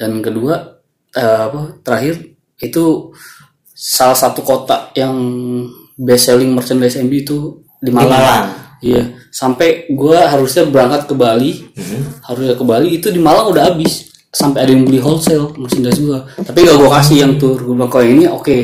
dan 0.00 0.18
kedua 0.20 0.80
eh, 1.12 1.40
apa 1.52 1.76
terakhir 1.84 2.32
itu 2.62 3.12
salah 3.74 4.14
satu 4.14 4.40
kota 4.46 4.94
yang 4.94 5.14
best 5.98 6.30
selling 6.30 6.54
merchandise 6.54 6.96
MB 6.96 7.12
itu 7.12 7.38
di 7.82 7.90
Malang. 7.90 8.46
Iya, 8.82 9.14
sampai 9.30 9.90
gua 9.94 10.26
harusnya 10.26 10.66
berangkat 10.66 11.06
ke 11.06 11.14
Bali, 11.14 11.70
harusnya 12.26 12.54
ke 12.54 12.64
Bali 12.66 12.98
itu 12.98 13.10
di 13.10 13.18
Malang 13.18 13.50
udah 13.50 13.70
habis. 13.70 14.10
Sampai 14.32 14.64
ada 14.64 14.72
yang 14.74 14.82
beli 14.82 14.98
wholesale 14.98 15.50
merchandise 15.54 15.98
gua. 16.02 16.26
Tapi 16.38 16.66
gak 16.66 16.78
gua 16.78 16.90
kasih 16.98 17.26
yang 17.26 17.38
tour. 17.38 17.58
Gua 17.62 17.74
bilang 17.78 17.90
kalau 17.90 18.06
ini 18.06 18.24
oke. 18.26 18.42
Gua 18.42 18.58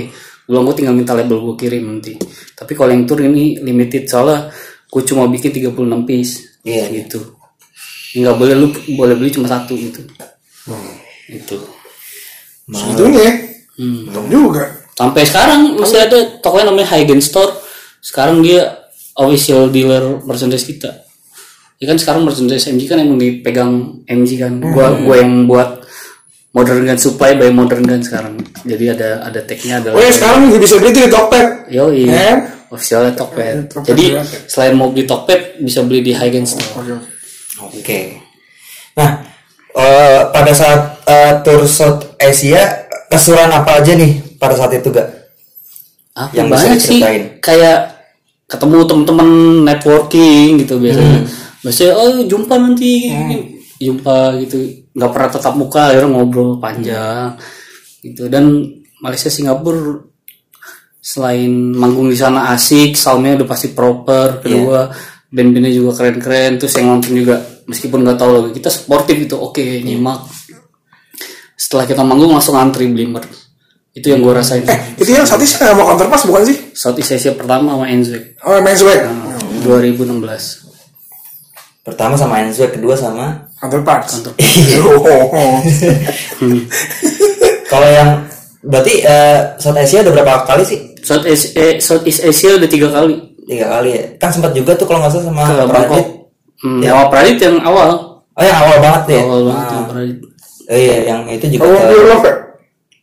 bilang 0.48 0.64
gua 0.64 0.74
tinggal 0.74 0.96
minta 0.96 1.12
label 1.12 1.44
gua 1.44 1.54
kirim 1.54 1.84
nanti. 1.84 2.16
Tapi 2.56 2.72
kalau 2.72 2.90
yang 2.96 3.04
tour 3.04 3.20
ini 3.20 3.60
limited 3.60 4.08
soalnya 4.08 4.48
gua 4.88 5.02
cuma 5.04 5.28
bikin 5.28 5.52
36 5.52 6.08
piece. 6.08 6.64
Iya. 6.64 6.88
Gitu. 6.88 7.20
Nggak 8.16 8.34
boleh 8.40 8.54
lu 8.56 8.72
boleh 8.96 9.14
beli 9.20 9.28
cuma 9.28 9.44
satu 9.44 9.76
gitu. 9.76 10.00
Itu. 11.28 11.56
Segitunya 12.72 13.20
ya. 13.20 13.34
Hmm. 13.76 14.08
Untung 14.08 14.26
juga. 14.32 14.64
Sampai 14.96 15.22
sekarang 15.22 15.78
masih 15.78 16.02
ada 16.02 16.18
tokonya 16.42 16.72
namanya 16.72 16.96
Hygen 16.96 17.22
Store. 17.22 17.54
Sekarang 18.00 18.40
dia 18.42 18.88
official 19.14 19.68
dealer 19.68 20.24
merchandise 20.24 20.64
kita. 20.64 21.06
Ya 21.78 21.86
kan 21.86 22.00
sekarang 22.00 22.26
merchandise 22.26 22.66
MG 22.66 22.90
kan 22.90 22.98
emang 22.98 23.20
dipegang 23.20 24.02
MG 24.08 24.30
kan. 24.40 24.58
Gua 24.58 24.98
gua 24.98 25.16
yang 25.22 25.46
buat 25.46 25.77
Modern 26.48 26.80
Gun 26.88 26.96
Supply 26.98 27.36
by 27.36 27.52
Modern 27.52 27.84
Gun 27.84 28.00
sekarang. 28.00 28.40
Jadi 28.64 28.84
ada 28.88 29.20
ada 29.20 29.40
tagnya 29.44 29.84
ada. 29.84 29.92
Oh 29.92 30.00
ya 30.00 30.08
sekarang 30.08 30.48
juga 30.48 30.58
bisa 30.64 30.74
beli 30.80 30.90
di 30.96 31.02
Tokped. 31.12 31.46
Yo 31.68 31.84
iya. 31.92 32.48
Officialnya 32.72 33.12
Tokped. 33.12 33.56
Tokped 33.68 33.88
Jadi 33.92 34.04
juga. 34.16 34.22
selain 34.48 34.72
mau 34.72 34.88
beli 34.88 35.04
Tokped 35.04 35.60
bisa 35.60 35.84
beli 35.84 36.00
di 36.00 36.12
Hygen 36.16 36.48
Store. 36.48 36.68
Oke. 36.80 36.96
Oke. 37.76 38.00
Nah, 38.96 39.20
eh, 39.76 40.20
pada 40.32 40.52
saat 40.56 40.80
eh, 41.04 41.32
tour 41.44 41.68
South 41.68 42.16
Asia, 42.16 42.88
kesuran 43.12 43.52
apa 43.52 43.84
aja 43.84 43.92
nih 43.92 44.16
pada 44.40 44.56
saat 44.56 44.72
itu 44.72 44.88
gak? 44.88 45.08
Apa 46.16 46.32
Yang 46.34 46.46
bisa 46.48 46.58
banyak 46.64 46.80
sih 46.80 47.00
kayak 47.44 47.78
ketemu 48.48 48.78
temen-temen 48.88 49.30
networking 49.68 50.48
gitu 50.64 50.80
biasanya. 50.80 51.20
Hmm. 51.22 51.28
Biasanya 51.60 51.92
oh 51.92 52.10
jumpa 52.24 52.54
nanti 52.56 53.12
jumpa 53.78 54.38
gitu. 54.42 54.58
nggak 54.94 55.10
pernah 55.14 55.30
tetap 55.30 55.54
muka 55.54 55.94
akhirnya 55.94 56.10
ngobrol 56.10 56.58
panjang 56.58 57.38
gitu 58.02 58.26
dan 58.26 58.44
Malaysia 58.98 59.30
Singapura 59.30 60.02
selain 61.08 61.72
manggung 61.72 62.12
di 62.12 62.18
sana 62.18 62.52
asik, 62.52 62.92
soundnya 62.92 63.40
udah 63.40 63.48
pasti 63.48 63.72
proper, 63.72 64.44
kedua 64.44 64.92
band-bandnya 65.28 65.72
juga 65.72 65.96
keren-keren, 65.96 66.56
terus 66.60 66.72
yang 66.76 66.88
nonton 66.92 67.12
juga 67.16 67.40
meskipun 67.68 68.00
nggak 68.04 68.18
tahu 68.20 68.30
lagu 68.32 68.48
kita 68.52 68.68
sportif 68.68 69.16
itu 69.16 69.36
oke 69.36 69.60
nyimak. 69.60 70.24
Setelah 71.56 71.84
kita 71.84 72.02
manggung 72.04 72.32
langsung 72.32 72.56
antri 72.56 72.88
beli 72.88 73.08
merch. 73.08 73.48
Itu 73.92 74.14
yang 74.14 74.22
gue 74.22 74.30
rasain. 74.30 74.62
Itu 74.94 75.10
yang 75.10 75.26
saat 75.26 75.42
ini 75.42 75.50
saya 75.50 75.74
mau 75.74 75.90
counterpass 75.90 76.28
bukan 76.28 76.46
sih? 76.46 76.56
Southeast 76.70 77.18
Asia 77.18 77.34
pertama 77.34 77.74
sama 77.74 77.90
Enzwek 77.90 78.38
Oh, 78.46 78.60
main 78.62 78.78
swag. 78.78 79.02
2016. 79.66 80.22
Pertama 81.82 82.14
sama 82.14 82.46
Enzwek, 82.46 82.78
kedua 82.78 82.94
sama 82.94 83.47
Counterpass. 83.58 84.22
Oh. 84.78 85.58
kalau 87.66 87.88
yang 87.88 88.10
berarti 88.60 88.94
eh, 89.00 89.38
South 89.56 89.76
Asia 89.76 90.00
udah 90.00 90.12
berapa 90.14 90.32
kali 90.44 90.62
sih? 90.62 90.78
South 90.98 91.24
Asia, 91.24 91.50
eh, 91.54 91.74
Southeast 91.78 92.22
Asia 92.22 92.54
udah 92.54 92.66
tiga 92.66 92.88
kali 92.88 93.14
tiga 93.44 93.66
kali 93.70 93.88
ya 93.90 94.02
kan 94.16 94.28
sempat 94.28 94.52
juga 94.52 94.74
tuh 94.74 94.84
kalau 94.84 95.00
nggak 95.00 95.10
salah 95.10 95.26
sama 95.26 95.42
ke 95.48 95.64
Pradit. 95.66 96.06
Hmm, 96.58 96.80
Ya. 96.80 96.90
Awal 96.92 97.06
Pradit 97.08 97.38
yang 97.38 97.56
awal. 97.60 97.90
oh 98.30 98.44
yang 98.44 98.54
awal 98.56 98.76
banget 98.78 99.02
ya 99.08 99.20
Awal 99.24 99.40
banget 99.44 99.66
yang 99.68 99.86
Pradit. 99.86 100.16
oh 100.64 100.76
iya 100.76 100.96
yang 101.04 101.20
itu 101.26 101.46
juga 101.48 101.64
Oh, 101.64 101.74
ke- 101.74 102.04
Love? 102.04 102.28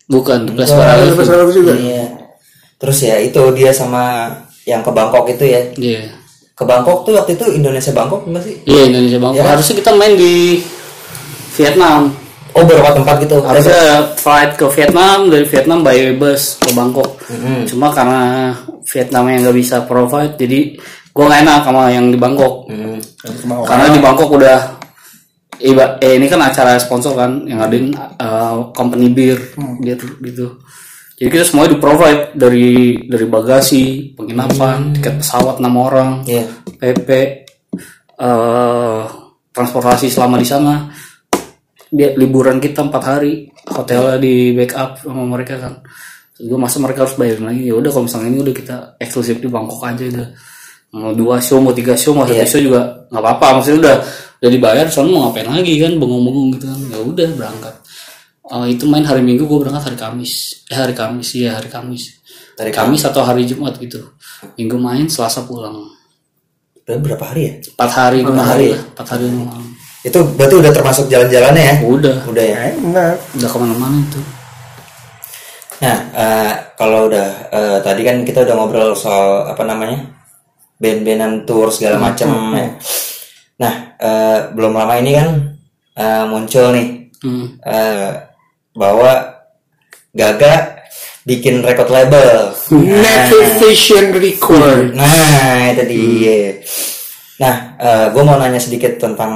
Bukan, 0.06 0.40
Plus 0.54 0.70
Paralel. 0.70 1.50
Juga. 1.50 1.74
iya 1.74 2.04
terus 2.76 3.00
ya 3.02 3.18
itu 3.18 3.42
dia 3.52 3.72
sama 3.72 4.30
yang 4.64 4.80
ke 4.80 4.92
Bangkok 4.92 5.26
itu 5.28 5.44
ya 5.46 5.62
Iya. 5.74 6.02
Ke 6.56 6.64
Bangkok 6.64 7.04
tuh 7.04 7.14
waktu 7.20 7.36
itu 7.36 7.46
Indonesia 7.52 7.92
Bangkok 7.92 8.24
enggak 8.24 8.44
sih 8.48 8.56
Iya 8.64 8.82
Indonesia 8.88 9.20
Bangkok. 9.20 9.44
Ya. 9.44 9.52
Harusnya 9.52 9.76
kita 9.76 9.92
main 10.00 10.14
di 10.16 10.64
Vietnam. 11.56 12.02
oh 12.56 12.64
beberapa 12.64 12.96
tempat 12.96 13.16
gitu 13.20 13.44
Harusnya 13.44 14.16
flight 14.16 14.56
ke 14.56 14.66
Vietnam 14.72 15.28
dari 15.28 15.44
Vietnam 15.44 15.84
by 15.84 16.16
bus 16.16 16.56
ke 16.64 16.72
Bangkok. 16.72 17.20
Mm-hmm. 17.28 17.60
Cuma 17.68 17.92
karena 17.92 18.56
Vietnam 18.88 19.24
yang 19.28 19.40
nggak 19.44 19.58
bisa 19.60 19.84
provide, 19.84 20.40
jadi 20.40 20.80
gua 21.12 21.28
nggak 21.28 21.42
enak 21.44 21.60
sama 21.68 21.84
yang 21.92 22.08
di 22.14 22.18
Bangkok. 22.22 22.70
Hmm. 22.72 23.02
Karena 23.66 23.92
di 23.92 24.00
Bangkok 24.00 24.30
udah 24.32 24.60
Iba, 25.56 25.96
eh 26.04 26.20
ini 26.20 26.28
kan 26.28 26.44
acara 26.44 26.76
sponsor 26.76 27.16
kan 27.16 27.48
yang 27.48 27.64
ngadain 27.64 27.96
uh, 27.96 28.76
company 28.76 29.08
beer, 29.08 29.40
beer 29.80 29.96
gitu. 30.20 30.60
Jadi 31.16 31.30
kita 31.32 31.44
semuanya 31.48 31.72
di 31.74 31.80
provide 31.80 32.24
dari 32.36 32.68
dari 33.08 33.26
bagasi, 33.26 33.84
penginapan, 34.14 34.92
tiket 34.92 35.24
pesawat 35.24 35.64
enam 35.64 35.76
orang, 35.80 36.12
Iya. 36.28 36.44
PP, 36.76 37.10
eh 38.20 39.04
transportasi 39.52 40.12
selama 40.12 40.36
di 40.36 40.48
sana. 40.48 40.92
Dia 41.88 42.12
liburan 42.20 42.60
kita 42.60 42.84
empat 42.84 43.04
hari, 43.08 43.48
hotelnya 43.72 44.20
di 44.20 44.52
backup 44.52 45.00
sama 45.00 45.24
mereka 45.24 45.56
kan. 45.56 45.80
Terus 46.36 46.52
gue 46.52 46.60
masa 46.60 46.84
mereka 46.84 47.08
harus 47.08 47.16
bayarin 47.16 47.48
lagi 47.48 47.64
ya 47.64 47.80
udah 47.80 47.90
kalau 47.96 48.12
misalnya 48.12 48.28
ini 48.36 48.40
udah 48.44 48.56
kita 48.60 48.76
eksklusif 49.00 49.40
di 49.40 49.48
Bangkok 49.48 49.80
aja 49.88 50.04
udah 50.04 50.28
mau 50.92 51.16
dua 51.16 51.40
show 51.40 51.64
mau 51.64 51.72
tiga 51.72 51.96
show 51.96 52.12
mau 52.12 52.28
satu 52.28 52.36
Iya. 52.36 52.44
show 52.44 52.60
juga 52.60 53.08
nggak 53.08 53.24
apa-apa 53.24 53.48
maksudnya 53.60 53.80
udah 53.80 53.96
udah 54.44 54.52
dibayar 54.52 54.86
soalnya 54.92 55.12
mau 55.16 55.22
ngapain 55.32 55.48
lagi 55.48 55.74
kan 55.80 55.92
bengong-bengong 55.96 56.48
gitu 56.60 56.66
kan 56.68 56.80
ya 56.92 56.98
udah 57.00 57.28
berangkat 57.40 57.76
Eh, 58.46 58.78
itu 58.78 58.86
main 58.86 59.02
hari 59.02 59.26
Minggu 59.26 59.50
gue 59.50 59.58
berangkat 59.58 59.90
hari 59.90 59.98
Kamis. 59.98 60.66
Eh 60.70 60.78
hari 60.78 60.94
Kamis 60.94 61.34
iya 61.34 61.58
hari 61.58 61.66
Kamis. 61.66 62.22
Hari 62.62 62.70
Kamis 62.70 63.02
atau 63.02 63.26
hari 63.26 63.50
Jumat 63.50 63.74
gitu. 63.82 64.06
Minggu 64.54 64.78
main 64.78 65.10
Selasa 65.10 65.50
pulang. 65.50 65.90
Udah 66.86 67.02
berapa 67.02 67.26
hari 67.26 67.42
ya? 67.50 67.54
Empat 67.74 67.92
hari 67.98 68.22
lima 68.22 68.46
hari. 68.46 68.70
hari 68.70 68.78
lah 68.78 68.82
empat 68.94 69.08
hari 69.18 69.24
lima 69.26 69.44
malam. 69.50 69.66
Itu 70.06 70.20
berarti 70.38 70.56
udah 70.62 70.72
termasuk 70.72 71.06
jalan-jalannya 71.10 71.64
ya? 71.66 71.76
Udah. 71.90 72.18
Udah 72.30 72.46
ya? 72.46 72.58
Enak. 72.78 73.16
udah 73.42 73.50
ke 73.50 73.58
mana-mana 73.58 73.98
itu. 73.98 74.22
Nah, 75.82 75.98
eh, 76.14 76.52
kalau 76.78 77.10
udah 77.10 77.28
eh, 77.50 77.78
tadi 77.82 78.02
kan 78.06 78.22
kita 78.22 78.46
udah 78.46 78.54
ngobrol 78.54 78.94
soal 78.94 79.50
apa 79.50 79.66
namanya 79.66 80.06
band-bandan 80.78 81.50
tour 81.50 81.74
segala 81.74 81.98
macam. 81.98 82.54
ya. 82.54 82.70
Nah, 83.58 83.74
eh, 83.98 84.38
belum 84.54 84.78
lama 84.78 84.94
ini 85.02 85.12
kan 85.18 85.30
eh, 85.98 86.24
muncul 86.30 86.70
nih 86.78 86.88
hmm. 87.26 87.46
eh, 87.66 88.10
bahwa 88.76 89.34
Gaga 90.16 90.80
bikin 91.28 91.60
record 91.60 91.92
label. 91.92 92.56
Native 92.72 93.52
Vision 93.60 94.16
Record. 94.16 94.96
Nah, 94.96 95.76
itu 95.76 95.84
dia. 95.92 96.56
Nah, 97.36 97.76
gue 98.16 98.24
mau 98.24 98.40
nanya 98.40 98.56
sedikit 98.56 98.96
tentang 98.96 99.34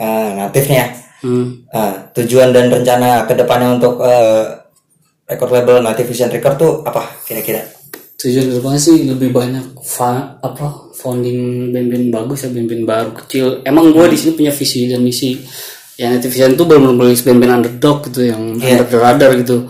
eh, 0.00 0.30
natifnya. 0.32 0.88
Hmm. 1.20 1.64
Eh, 1.68 1.94
tujuan 2.16 2.56
dan 2.56 2.72
rencana 2.72 3.28
ke 3.28 3.36
depannya 3.36 3.76
untuk 3.76 4.00
eh, 4.00 4.64
record 5.28 5.52
label 5.52 5.84
Native 5.84 6.08
Vision 6.08 6.32
Record 6.32 6.56
tuh 6.56 6.72
apa 6.84 7.04
kira-kira? 7.24 7.60
tujuan 8.16 8.48
ke 8.48 8.54
depannya 8.56 8.80
sih 8.80 9.04
lebih 9.04 9.28
banyak 9.28 9.76
fa- 9.84 10.40
apa 10.40 10.88
founding 10.96 11.68
band-band 11.68 12.08
bagus 12.08 12.48
ya 12.48 12.50
band-band 12.50 12.88
baru 12.88 13.10
kecil 13.12 13.60
emang 13.60 13.92
gue 13.92 14.08
di 14.08 14.16
sini 14.16 14.32
punya 14.32 14.48
visi 14.56 14.88
dan 14.88 15.04
misi 15.04 15.36
Native 15.96 16.32
Vision 16.32 16.52
tuh 16.60 16.68
belum 16.68 16.92
nulis 16.92 17.24
band-band 17.24 17.64
underdog 17.64 18.04
gitu 18.12 18.28
yang 18.28 18.60
Iya. 18.60 18.84
under 18.84 18.86
the 18.92 18.98
radar 19.00 19.30
gitu. 19.40 19.64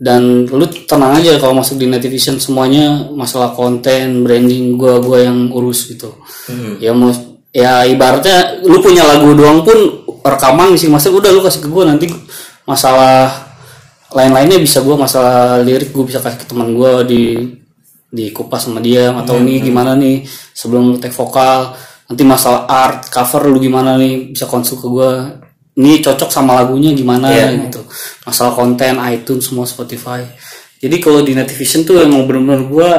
Dan 0.00 0.48
lu 0.48 0.64
tenang 0.88 1.20
aja 1.20 1.36
kalau 1.36 1.60
masuk 1.60 1.76
di 1.76 1.84
Vision 2.08 2.40
semuanya 2.40 3.12
masalah 3.12 3.52
konten 3.52 4.24
branding 4.24 4.80
gua 4.80 4.96
gua 5.04 5.20
yang 5.20 5.52
urus 5.52 5.92
gitu. 5.92 6.16
Ya 6.80 6.96
mau 6.96 7.12
ya 7.52 7.84
ibaratnya 7.84 8.64
lu 8.64 8.80
punya 8.80 9.04
lagu 9.04 9.36
doang 9.36 9.60
pun 9.60 9.76
rekaman 10.24 10.72
misi 10.72 10.88
master 10.88 11.12
udah 11.12 11.28
lu 11.28 11.44
kasih 11.44 11.60
ke 11.60 11.68
gua 11.68 11.84
nanti 11.84 12.08
masalah 12.64 13.28
lain-lainnya 14.16 14.56
bisa 14.56 14.80
gua 14.80 14.96
masalah 14.96 15.60
lirik 15.60 15.92
gua 15.92 16.08
bisa 16.08 16.24
kasih 16.24 16.40
ke 16.40 16.46
teman 16.48 16.72
gua 16.72 17.04
di 17.04 17.36
di 18.10 18.32
kupas 18.32 18.66
sama 18.66 18.80
dia 18.80 19.12
atau 19.12 19.36
nih 19.38 19.60
gimana 19.62 19.94
nih 19.94 20.24
sebelum 20.56 20.94
lu 20.94 20.96
take 20.98 21.14
vokal 21.14 21.76
nanti 22.08 22.22
masalah 22.26 22.66
art 22.66 23.06
cover 23.12 23.46
lu 23.46 23.60
gimana 23.62 23.94
nih 24.00 24.32
bisa 24.34 24.48
konsul 24.48 24.80
ke 24.80 24.88
gua 24.88 25.10
ini 25.76 26.02
cocok 26.02 26.30
sama 26.32 26.58
lagunya 26.58 26.90
gimana 26.90 27.30
Iya. 27.30 27.70
gitu. 27.70 27.86
Masalah 28.26 28.52
konten 28.56 28.98
iTunes 29.06 29.46
semua 29.46 29.68
Spotify. 29.68 30.26
Jadi 30.80 30.96
kalau 30.98 31.20
di 31.20 31.36
Nativision 31.36 31.84
tuh 31.84 32.00
emang 32.00 32.24
bener-bener 32.26 32.64
gua 32.66 32.90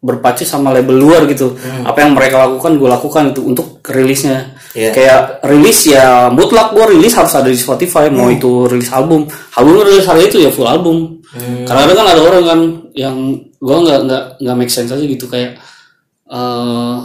berpacu 0.00 0.48
sama 0.48 0.72
label 0.72 0.96
luar 0.96 1.28
gitu. 1.28 1.52
Apa 1.84 2.00
yang 2.08 2.16
mereka 2.16 2.40
lakukan 2.48 2.80
gue 2.80 2.88
lakukan 2.88 3.24
itu 3.36 3.40
untuk 3.44 3.84
rilisnya. 3.84 4.56
Iya. 4.70 4.94
kayak 4.94 5.42
rilis 5.50 5.82
ya 5.82 6.30
mutlak 6.30 6.70
gue 6.70 6.94
rilis 6.94 7.10
harus 7.18 7.34
ada 7.34 7.50
di 7.50 7.58
Spotify. 7.58 8.06
Mau 8.08 8.30
itu 8.32 8.64
rilis 8.70 8.88
album. 8.94 9.26
Album 9.58 9.82
rilis 9.82 10.06
hari 10.08 10.30
itu 10.30 10.40
ya 10.40 10.48
full 10.48 10.64
album. 10.64 11.20
Karena 11.66 11.84
kadang 11.84 11.98
kan 12.00 12.08
ada 12.16 12.22
orang 12.22 12.42
kan 12.46 12.60
yang 12.96 13.16
gue 13.60 13.76
nggak 13.76 14.00
nggak 14.08 14.22
nggak 14.40 14.56
make 14.56 14.72
sense 14.72 14.88
aja 14.88 15.04
gitu. 15.04 15.26
Kayak 15.28 15.60
eh 16.30 16.96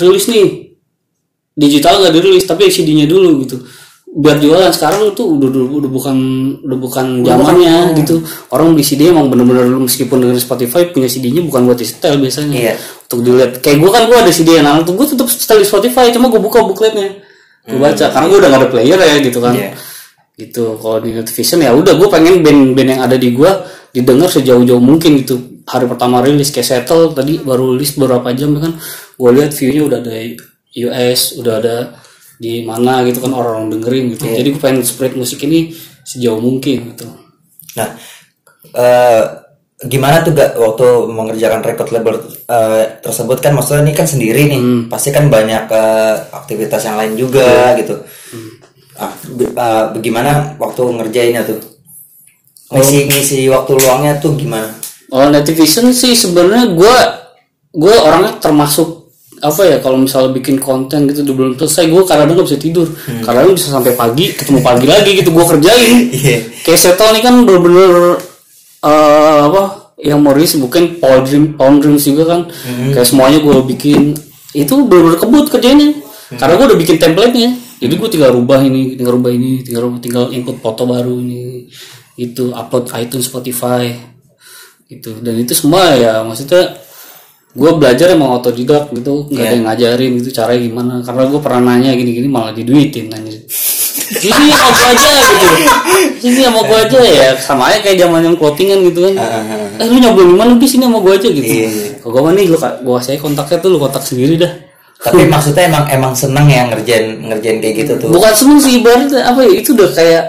rilis 0.00 0.26
nih. 0.32 0.46
Digital 1.54 2.02
nggak 2.02 2.14
dirilis 2.18 2.46
tapi 2.48 2.66
CD-nya 2.66 3.06
dulu 3.06 3.46
gitu 3.46 3.62
buat 4.14 4.38
jualan. 4.38 4.70
Sekarang 4.70 5.10
tuh 5.18 5.26
udah 5.26 5.50
udah, 5.50 5.64
udah 5.82 5.90
bukan 5.90 6.16
udah 6.62 6.78
bukan 6.78 7.26
zamannya 7.26 7.98
gitu. 7.98 8.22
Orang 8.54 8.78
beli 8.78 8.86
CD 8.86 9.10
emang 9.10 9.26
bener-bener 9.26 9.66
meskipun 9.82 10.22
dengan 10.22 10.38
Spotify 10.38 10.86
punya 10.94 11.10
CD-nya 11.10 11.42
bukan 11.42 11.66
buat 11.66 11.78
di 11.82 11.86
setel 11.86 12.22
biasanya. 12.22 12.54
Iya. 12.54 12.74
untuk 13.04 13.20
dilihat. 13.26 13.58
Kayak 13.58 13.78
gue 13.82 13.90
kan 13.90 14.02
gue 14.06 14.16
ada 14.16 14.32
CD 14.32 14.62
yang 14.62 14.80
tuh 14.86 14.94
gue 14.94 15.06
tetap 15.10 15.26
setel 15.26 15.58
di 15.60 15.66
Spotify 15.66 16.14
cuma 16.14 16.30
gue 16.30 16.38
buka 16.38 16.62
bookletnya. 16.62 17.18
Gue 17.66 17.78
baca. 17.82 18.06
Karena 18.14 18.26
gue 18.30 18.38
udah 18.38 18.48
gak 18.54 18.60
ada 18.62 18.68
player 18.70 18.98
ya 19.02 19.16
gitu 19.18 19.38
kan. 19.42 19.54
Iya. 19.58 19.70
gitu. 20.34 20.78
Kalau 20.78 20.98
di 20.98 21.10
Notification 21.14 21.62
ya 21.62 21.70
udah 21.74 21.94
gue 21.94 22.08
pengen 22.10 22.42
band-band 22.42 22.90
yang 22.94 23.02
ada 23.02 23.18
di 23.18 23.34
gue 23.34 23.50
didengar 23.90 24.30
sejauh-jauh 24.30 24.82
mungkin 24.82 25.18
gitu. 25.22 25.62
Hari 25.66 25.90
pertama 25.90 26.22
rilis 26.22 26.54
kayak 26.54 26.66
Settle 26.66 27.14
tadi 27.14 27.42
baru 27.42 27.74
rilis 27.74 27.98
beberapa 27.98 28.30
jam 28.30 28.54
kan. 28.62 28.78
Gue 29.18 29.30
lihat 29.30 29.50
view-nya 29.54 29.82
udah 29.90 29.98
ada 30.02 30.14
US 30.74 31.38
udah 31.38 31.54
ada 31.62 31.76
di 32.38 32.66
mana 32.66 33.06
gitu 33.06 33.22
kan 33.22 33.32
orang-orang 33.32 33.78
dengerin 33.78 34.04
gitu. 34.18 34.24
Jadi 34.26 34.48
gue 34.54 34.60
pengen 34.60 34.82
spread 34.82 35.14
musik 35.14 35.42
ini 35.46 35.70
sejauh 36.04 36.42
mungkin 36.42 36.92
gitu. 36.94 37.06
Nah, 37.78 37.88
eh, 38.74 39.22
gimana 39.84 40.24
tuh 40.24 40.32
gak 40.32 40.56
waktu 40.56 40.86
mengerjakan 41.12 41.60
record 41.60 41.90
label 41.92 42.14
eh, 42.48 42.84
tersebut 43.04 43.38
kan 43.42 43.52
maksudnya 43.54 43.84
ini 43.86 43.94
kan 43.94 44.06
sendiri 44.08 44.48
nih, 44.48 44.88
pasti 44.90 45.10
kan 45.14 45.28
banyak 45.30 45.70
eh, 45.70 46.14
aktivitas 46.32 46.82
yang 46.86 46.96
lain 46.98 47.14
juga 47.14 47.74
gitu. 47.78 47.98
Ah, 48.98 49.10
be- 49.34 49.50
eh, 49.50 49.84
bagaimana 49.94 50.54
waktu 50.58 50.82
ngerjainnya 50.86 51.42
tuh? 51.46 51.58
Ngisi 52.74 53.06
ngisi 53.06 53.38
waktu 53.52 53.72
luangnya 53.78 54.18
tuh 54.18 54.34
gimana? 54.34 54.72
Oh, 55.14 55.30
Netivision 55.30 55.94
sih 55.94 56.16
sebenarnya 56.16 56.74
gue 56.74 56.96
gue 57.74 57.94
orangnya 58.02 58.38
termasuk 58.38 59.03
apa 59.44 59.60
ya 59.60 59.76
kalau 59.84 60.00
misalnya 60.00 60.32
bikin 60.32 60.56
konten 60.56 61.04
gitu 61.04 61.20
belum 61.36 61.60
selesai 61.60 61.92
gue 61.92 62.02
kadang 62.08 62.32
nggak 62.32 62.48
bisa 62.48 62.56
tidur. 62.56 62.88
Kadang 63.20 63.52
bisa 63.52 63.68
sampai 63.68 63.92
pagi 63.92 64.32
ketemu 64.32 64.64
pagi 64.64 64.86
lagi 64.88 65.10
gitu 65.20 65.28
gue 65.28 65.44
kerjain. 65.44 65.96
Iya. 66.24 66.38
kayak 66.64 66.80
Settle 66.80 67.12
ini 67.12 67.20
kan 67.20 67.44
bener-bener 67.44 68.16
eh, 68.80 69.38
apa 69.44 69.92
yang 70.00 70.24
mau 70.24 70.32
rilis 70.32 70.56
bukan 70.56 70.96
Paul 70.96 71.28
Dream 71.28 71.60
Paul 71.60 71.84
Dreams 71.84 72.08
juga 72.08 72.24
kan. 72.24 72.40
Kayak 72.96 73.04
semuanya 73.04 73.38
gue 73.44 73.56
bikin. 73.68 74.16
Itu 74.56 74.88
bener-bener 74.88 75.20
kebut 75.20 75.46
kerjanya 75.52 75.92
karena 76.40 76.56
gue 76.56 76.66
udah 76.72 76.78
bikin 76.80 76.96
template-nya. 76.96 77.50
Jadi 77.84 77.94
gue 78.00 78.08
tinggal 78.08 78.32
rubah 78.32 78.64
ini 78.64 78.96
tinggal 78.96 79.20
rubah 79.20 79.32
ini 79.34 79.60
tinggal 79.60 79.92
rubah, 79.92 80.00
tinggal 80.00 80.24
input 80.32 80.56
foto 80.64 80.88
baru 80.88 81.20
ini 81.20 81.68
itu 82.16 82.48
upload 82.54 82.88
iTunes 82.96 83.28
Spotify 83.28 83.92
gitu. 84.88 85.20
Dan 85.20 85.44
itu 85.44 85.52
semua 85.52 85.92
ya 85.92 86.24
maksudnya 86.24 86.80
gue 87.54 87.70
belajar 87.78 88.10
emang 88.10 88.34
otodidak 88.34 88.90
gitu 88.90 89.30
nggak 89.30 89.46
ada 89.46 89.54
yang 89.54 89.64
ngajarin 89.70 90.10
gitu 90.18 90.30
caranya 90.34 90.60
gimana. 90.60 90.92
Karena 91.06 91.22
gue 91.30 91.40
pernah 91.40 91.62
nanya 91.62 91.94
gini-gini 91.94 92.26
malah 92.26 92.50
diduitin 92.50 93.06
nanya. 93.14 93.30
Sini 94.04 94.50
sama 94.50 94.68
gue 94.74 94.86
aja 94.90 95.08
gitu. 95.14 95.46
Sini 96.18 96.40
sama 96.42 96.60
gue 96.66 96.78
aja 96.82 96.98
ya. 96.98 97.28
Sama 97.38 97.62
aja 97.70 97.78
kayak 97.78 97.98
zaman 98.02 98.20
yang 98.26 98.36
clothingan 98.36 98.78
gitu 98.90 99.06
kan. 99.06 99.14
Eh 99.78 99.86
lu 99.86 99.96
nyobain 100.02 100.28
gimana 100.34 100.50
di 100.58 100.66
sini 100.66 100.82
sama 100.90 100.98
gue 100.98 101.12
aja 101.14 101.28
gitu. 101.30 101.46
Iya. 101.46 101.68
kalau 102.02 102.12
gue 102.12 102.22
mah 102.26 102.32
nih 102.34 102.46
lu 102.50 102.58
gue 102.58 102.98
saya 103.00 103.16
kontaknya 103.22 103.56
tuh 103.62 103.70
lu 103.70 103.78
kontak 103.78 104.02
sendiri 104.02 104.34
dah. 104.34 104.52
Tapi 105.04 105.22
maksudnya 105.28 105.68
emang 105.70 105.84
emang 105.94 106.12
seneng 106.16 106.48
ya 106.50 106.66
ngerjain 106.66 107.22
ngerjain 107.28 107.60
kayak 107.60 107.74
gitu 107.84 107.92
tuh. 108.00 108.08
bukan 108.08 108.32
seneng 108.32 108.56
sih 108.56 108.80
ibaratnya 108.80 109.20
apa 109.20 109.44
ya 109.44 109.52
itu 109.60 109.76
udah 109.76 109.90
kayak 109.92 110.24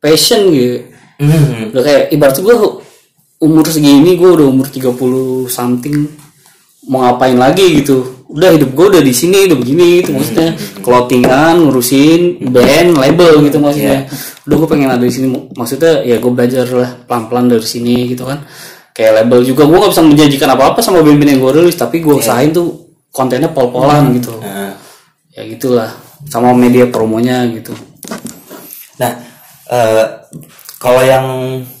passion 0.00 0.48
gitu. 0.48 0.90
Hmm. 1.20 1.70
udah 1.70 1.82
kayak 1.86 2.02
ibarat 2.10 2.34
gue 2.34 2.54
umur 3.44 3.68
segini 3.68 4.16
gue 4.16 4.30
udah 4.40 4.46
umur 4.48 4.66
30 4.72 5.52
something 5.52 6.08
mau 6.88 7.04
ngapain 7.04 7.36
lagi 7.36 7.84
gitu. 7.84 8.24
Udah 8.28 8.50
hidup 8.56 8.72
gue 8.72 8.86
udah 8.96 9.02
di 9.04 9.12
sini 9.12 9.44
udah 9.44 9.56
begini 9.60 9.86
gitu 10.00 10.10
maksudnya. 10.16 10.56
Clothingan 10.80 11.54
ngurusin 11.64 12.48
band 12.48 12.96
label 12.96 13.44
gitu 13.44 13.60
maksudnya. 13.60 14.08
Udah 14.48 14.56
gue 14.56 14.68
pengen 14.68 14.88
ada 14.92 15.04
di 15.04 15.12
sini 15.12 15.28
maksudnya 15.52 16.00
ya 16.04 16.16
gue 16.16 16.32
belajar 16.32 16.66
lah 16.72 16.90
pelan 17.04 17.28
pelan 17.28 17.46
dari 17.52 17.66
sini 17.68 18.08
gitu 18.08 18.24
kan. 18.24 18.44
Kayak 18.94 19.24
label 19.24 19.44
juga 19.44 19.66
gue 19.68 19.76
gak 19.76 19.92
bisa 19.92 20.04
menjanjikan 20.06 20.48
apa 20.54 20.64
apa 20.72 20.80
sama 20.80 21.02
band-band 21.04 21.30
yang 21.36 21.40
gue 21.42 21.52
rilis 21.60 21.76
tapi 21.76 22.00
gue 22.00 22.14
usahain 22.14 22.54
tuh 22.54 22.96
kontennya 23.12 23.50
pol 23.52 23.70
polan 23.70 24.14
gitu. 24.16 24.38
Nah, 24.38 24.74
ya 25.34 25.42
gitulah 25.46 25.90
sama 26.30 26.54
media 26.54 26.86
promonya 26.88 27.46
gitu. 27.50 27.74
Nah, 28.98 29.12
eh, 29.70 30.04
kalau 30.78 31.02
yang 31.02 31.26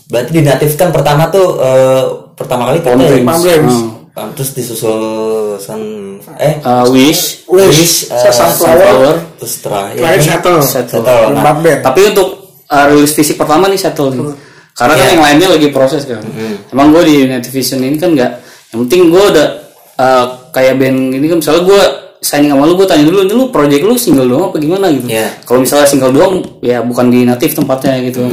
berarti 0.08 0.30
dinatifkan 0.36 0.88
pertama 0.92 1.28
tuh 1.32 1.58
eh, 1.60 2.02
pertama 2.36 2.68
kali 2.70 2.78
Palm 2.84 3.00
Palm 3.00 3.08
Dreams. 3.08 3.42
Dreams. 3.42 3.76
Ah, 4.14 4.30
terus 4.30 4.54
disusul 4.54 5.02
Sun 5.58 5.82
eh 6.38 6.62
Uh, 6.62 6.86
wish. 6.94 7.42
Wish, 7.50 8.06
eh, 8.14 8.30
Sunflower, 8.30 9.42
terus 9.42 9.58
terakhir. 9.58 9.98
Terakhir 9.98 10.22
Settle. 10.22 10.60
Settle. 10.62 11.02
Settle. 11.02 11.34
Nah, 11.34 11.54
tapi 11.82 12.00
untuk 12.14 12.28
uh, 12.70 12.86
rilis 12.94 13.10
fisik 13.10 13.34
pertama 13.34 13.66
nih 13.66 13.78
settle 13.78 14.14
nih. 14.14 14.26
Karena 14.74 14.94
kan 14.98 15.06
yang 15.18 15.22
lainnya 15.22 15.48
lagi 15.54 15.68
proses 15.74 16.06
kan. 16.06 16.22
Emang 16.70 16.94
gue 16.94 17.02
di 17.06 17.14
United 17.26 17.50
Vision 17.50 17.82
ini 17.82 17.98
kan 17.98 18.14
nggak 18.14 18.30
yang 18.74 18.86
penting 18.86 19.10
gue 19.10 19.22
udah 19.34 19.48
uh, 19.98 20.26
kayak 20.54 20.78
band 20.78 21.14
ini 21.14 21.26
kan. 21.30 21.38
Misalnya 21.42 21.62
gue 21.66 21.82
signing 22.24 22.50
sama 22.54 22.64
lu 22.70 22.74
gue 22.78 22.86
tanya 22.88 23.04
dulu 23.06 23.18
ini 23.22 23.34
lu 23.36 23.46
project 23.52 23.82
lu 23.84 23.94
single 23.98 24.26
doang 24.30 24.48
apa 24.50 24.56
gimana? 24.56 24.88
gitu. 24.94 25.06
Iya. 25.12 25.28
kalau 25.44 25.60
misalnya 25.60 25.86
single 25.90 26.14
doang 26.14 26.34
ya 26.64 26.80
bukan 26.80 27.10
di 27.10 27.26
natif 27.26 27.52
tempatnya 27.52 27.98
gitu. 28.08 28.24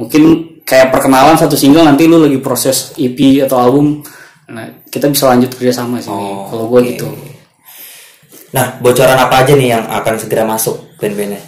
Mungkin 0.00 0.22
kayak 0.66 0.90
perkenalan 0.90 1.38
satu 1.38 1.54
single 1.54 1.86
nanti 1.86 2.10
lu 2.10 2.18
lagi 2.18 2.42
proses 2.42 2.90
EP 2.98 3.40
atau 3.46 3.56
album 3.62 4.02
nah 4.46 4.66
kita 4.90 5.06
bisa 5.10 5.30
lanjut 5.30 5.50
kerjasama 5.54 5.98
sih 5.98 6.10
kalau 6.50 6.70
gue 6.70 6.80
gitu. 6.94 7.06
Nah, 8.54 8.78
bocoran 8.78 9.18
apa 9.18 9.42
aja 9.42 9.58
nih 9.58 9.74
yang 9.74 9.84
akan 9.90 10.14
segera 10.22 10.46
masuk 10.46 10.96
band-bandnya? 11.02 11.42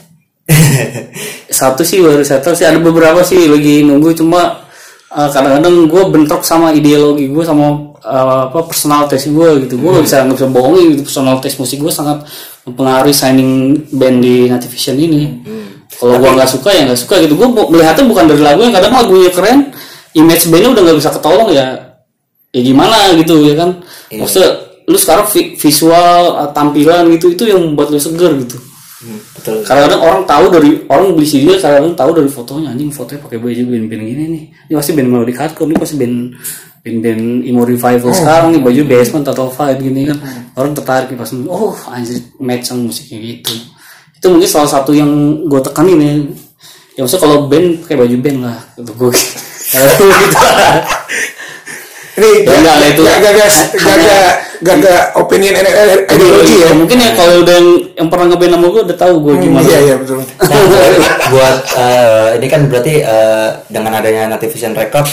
satu 1.61 1.87
sih 1.87 2.03
baru 2.03 2.27
settle 2.27 2.59
sih 2.59 2.66
ada 2.66 2.81
beberapa 2.83 3.21
sih 3.23 3.47
lagi 3.47 3.85
nunggu 3.85 4.16
cuma 4.19 4.66
uh, 5.14 5.29
kadang-kadang 5.31 5.87
gue 5.87 6.03
bentrok 6.09 6.43
sama 6.43 6.73
ideologi 6.75 7.29
gue 7.29 7.45
sama 7.45 7.95
uh, 8.03 8.51
apa 8.51 8.66
personal 8.66 9.07
taste 9.07 9.31
gue 9.31 9.49
gitu. 9.62 9.79
Gue 9.79 9.95
nggak 9.95 10.05
bisa 10.11 10.16
nggak 10.27 10.37
bisa 10.43 10.49
bohongin 10.51 10.87
gitu 10.99 11.03
personal 11.07 11.39
taste 11.39 11.62
musik 11.62 11.79
gue 11.79 11.93
sangat 11.95 12.27
mempengaruhi 12.66 13.14
signing 13.14 13.79
band 13.95 14.19
di 14.21 14.51
Nativision 14.51 14.99
ini 14.99 15.23
kalau 15.99 16.14
gue 16.22 16.30
nggak 16.30 16.51
suka 16.51 16.70
ya 16.70 16.82
nggak 16.86 17.01
suka 17.01 17.14
gitu. 17.26 17.34
Gue 17.34 17.49
melihatnya 17.51 18.07
bukan 18.07 18.24
dari 18.30 18.42
lagu 18.42 18.61
yang 18.62 18.74
kadang 18.74 18.94
lagunya 18.94 19.30
keren. 19.34 19.74
Image 20.14 20.46
bandnya 20.49 20.70
udah 20.72 20.82
nggak 20.86 20.99
bisa 21.03 21.11
ketolong 21.11 21.51
ya. 21.51 21.66
Ya 22.55 22.61
gimana 22.62 23.12
gitu 23.18 23.34
ya 23.44 23.55
kan? 23.59 23.82
Maksudnya 24.09 24.51
lu 24.88 24.96
sekarang 24.96 25.26
vi- 25.34 25.53
visual 25.59 26.20
uh, 26.32 26.49
tampilan 26.55 27.11
gitu 27.12 27.34
itu 27.34 27.44
yang 27.51 27.61
membuat 27.61 27.92
lu 27.92 28.01
seger 28.01 28.32
gitu. 28.40 28.57
Hmm, 28.99 29.14
betul. 29.30 29.62
kadang-kadang 29.62 30.03
orang 30.03 30.22
tahu 30.26 30.44
dari 30.51 30.70
orang 30.90 31.14
beli 31.14 31.22
CD 31.22 31.55
kadang-kadang 31.55 31.94
tahu 31.94 32.11
dari 32.18 32.30
fotonya. 32.30 32.68
Anjing 32.72 32.90
fotonya 32.94 33.20
pakai 33.20 33.38
baju 33.42 33.62
band-band 33.68 34.03
gini 34.07 34.24
nih. 34.26 34.44
Ini 34.70 34.74
pasti 34.78 34.90
band 34.94 35.09
melodic 35.11 35.36
hardcore 35.38 35.68
ini 35.70 35.76
pasti 35.78 35.94
band 35.99 36.16
band-band 36.82 37.22
emo 37.46 37.62
revival 37.66 38.11
sekarang 38.14 38.49
nih. 38.55 38.61
Baju 38.62 38.80
basement 38.86 39.26
atau 39.26 39.46
fight 39.51 39.78
gini 39.82 40.09
kan. 40.09 40.18
Orang 40.55 40.72
tertarik 40.78 41.11
nih 41.11 41.18
pas 41.18 41.30
oh 41.46 41.74
anjir 41.90 42.22
match 42.38 42.70
sama 42.70 42.90
musiknya 42.90 43.18
gitu 43.22 43.78
itu 44.19 44.27
mungkin 44.27 44.47
salah 44.47 44.66
satu 44.69 44.91
yang 44.91 45.09
gue 45.47 45.61
tekanin 45.62 45.99
ya 45.99 46.12
ya 46.93 47.01
maksudnya 47.01 47.23
kalau 47.23 47.47
band 47.47 47.83
pakai 47.83 47.97
baju 47.97 48.16
band 48.19 48.39
lah 48.43 48.59
gitu 48.75 48.93
gue 48.93 49.12
kalau 49.69 49.89
gitu 49.95 50.37
Ini 52.19 52.31
Ya, 52.43 52.51
enggak 52.51 52.75
lah, 52.75 52.87
itu. 52.91 53.03
gak 53.07 53.19
gak 53.23 53.31
gak 53.31 53.51
gak 53.79 54.31
gak 54.59 54.77
gak 54.83 55.03
opinion 55.14 55.55
and- 55.55 55.71
and- 55.71 56.03
ideologi 56.09 56.55
ya. 56.59 56.75
mungkin 56.75 56.99
ya 56.99 57.14
kalau 57.14 57.47
udah 57.47 57.55
yang, 57.55 57.69
yang 57.95 58.09
pernah 58.11 58.27
ngeband 58.27 58.53
sama 58.53 58.66
gue 58.66 58.83
udah 58.91 58.99
tahu 58.99 59.14
gue 59.23 59.35
gimana 59.39 59.62
Iya 59.62 59.79
iya 59.79 59.95
betul. 59.95 60.19
Nah, 60.19 60.27
buat 61.31 61.57
eh, 61.79 62.29
ini 62.43 62.47
kan 62.51 62.61
berarti 62.66 62.95
eh, 62.99 63.49
dengan 63.71 63.93
adanya 63.95 64.27
Nativision 64.29 64.75
Record 64.75 65.07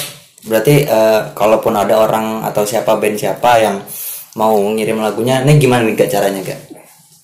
berarti 0.43 0.75
eh, 0.81 1.19
kalaupun 1.31 1.77
ada 1.77 1.93
orang 1.95 2.41
atau 2.41 2.65
siapa 2.65 2.97
band 2.97 3.21
siapa 3.21 3.61
yang 3.61 3.85
mau 4.33 4.57
ngirim 4.57 4.97
lagunya, 4.97 5.45
ini 5.45 5.55
gimana 5.55 5.85
nih 5.85 5.93
gak 5.95 6.09
caranya 6.09 6.41
gak? 6.43 6.59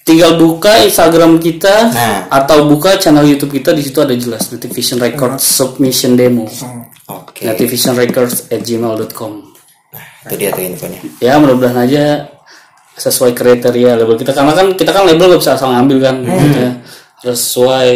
Tinggal 0.02 0.36
buka 0.36 0.82
Instagram 0.82 1.38
kita 1.38 1.90
Nah. 1.90 2.20
atau 2.28 2.66
buka 2.66 2.98
channel 2.98 3.24
YouTube 3.24 3.54
kita 3.54 3.72
di 3.72 3.82
situ 3.82 3.98
ada 3.98 4.14
jelas 4.14 4.50
Notification 4.50 4.98
Records 4.98 5.42
submission 5.42 6.14
demo 6.14 6.46
Oke, 7.08 7.44
Notification 7.44 7.94
Records 7.94 8.48
at 8.48 8.62
gmail.com 8.62 9.32
itu 10.22 10.36
dia 10.38 10.54
tuh 10.54 10.62
infonya. 10.62 11.00
ya 11.18 11.34
mudah-mudahan 11.36 11.82
aja 11.82 12.30
sesuai 12.94 13.34
kriteria 13.34 13.98
label 13.98 14.14
kita 14.16 14.32
karena 14.32 14.54
kan 14.54 14.68
kita 14.74 14.92
kan 14.92 15.04
label 15.04 15.34
gak 15.34 15.42
bisa 15.42 15.58
asal 15.58 15.74
ngambil 15.74 15.98
kan 16.00 16.16
ya. 16.22 16.72
harus 17.20 17.42
sesuai 17.42 17.90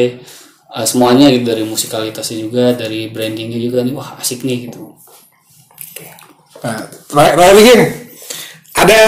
uh, 0.71 0.81
semuanya 0.83 1.29
gitu 1.29 1.45
dari 1.45 1.61
musikalitasnya 1.63 2.37
juga 2.39 2.73
dari 2.73 3.09
brandingnya 3.09 3.61
juga 3.61 3.85
nih 3.85 3.93
wah 3.93 4.17
asik 4.17 4.41
nih 4.41 4.69
gitu 4.69 4.93
Nah, 6.57 6.81
terakhir 7.05 7.33
terakhir 7.37 7.57
Gin. 7.61 7.81
ada 8.73 8.99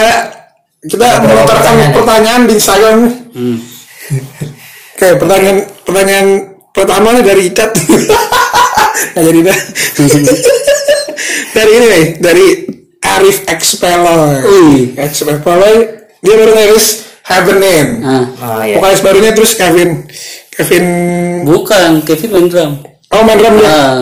kita 0.86 1.06
melontarkan 1.26 1.74
pertanyaan 1.74 1.90
ya? 1.90 1.96
pertanyaan 1.96 2.42
di 2.46 2.52
Instagram. 2.54 2.98
hmm. 3.34 3.58
Oke 4.98 5.08
pertanyaan 5.18 5.58
pertanyaan 5.86 6.26
pertama 6.74 7.08
nih 7.18 7.24
dari 7.26 7.42
Icat. 7.50 7.70
Nggak 9.14 9.24
jadi 9.26 9.40
dah. 9.46 9.58
dari 11.58 11.70
ini 11.74 11.86
nih 11.86 12.04
dari 12.18 12.46
Arif 13.02 13.46
Expeller. 13.46 14.42
Wih. 14.42 14.94
Expeller 14.98 15.76
dia 16.18 16.34
baru 16.34 16.50
ngeris 16.54 16.86
Heaven 17.22 17.58
In. 17.62 17.88
nah 18.02 18.24
Oh 18.42 18.60
iya. 18.64 18.78
Vokalis 18.78 19.00
barunya 19.04 19.30
terus 19.30 19.54
Kevin 19.54 20.02
Kevin 20.50 20.84
bukan 21.46 22.02
Kevin 22.02 22.30
main 22.34 22.46
drum 22.50 22.72
Oh 23.14 23.22
main 23.22 23.38
drum 23.38 23.54
dia 23.60 23.70
nah 23.70 23.94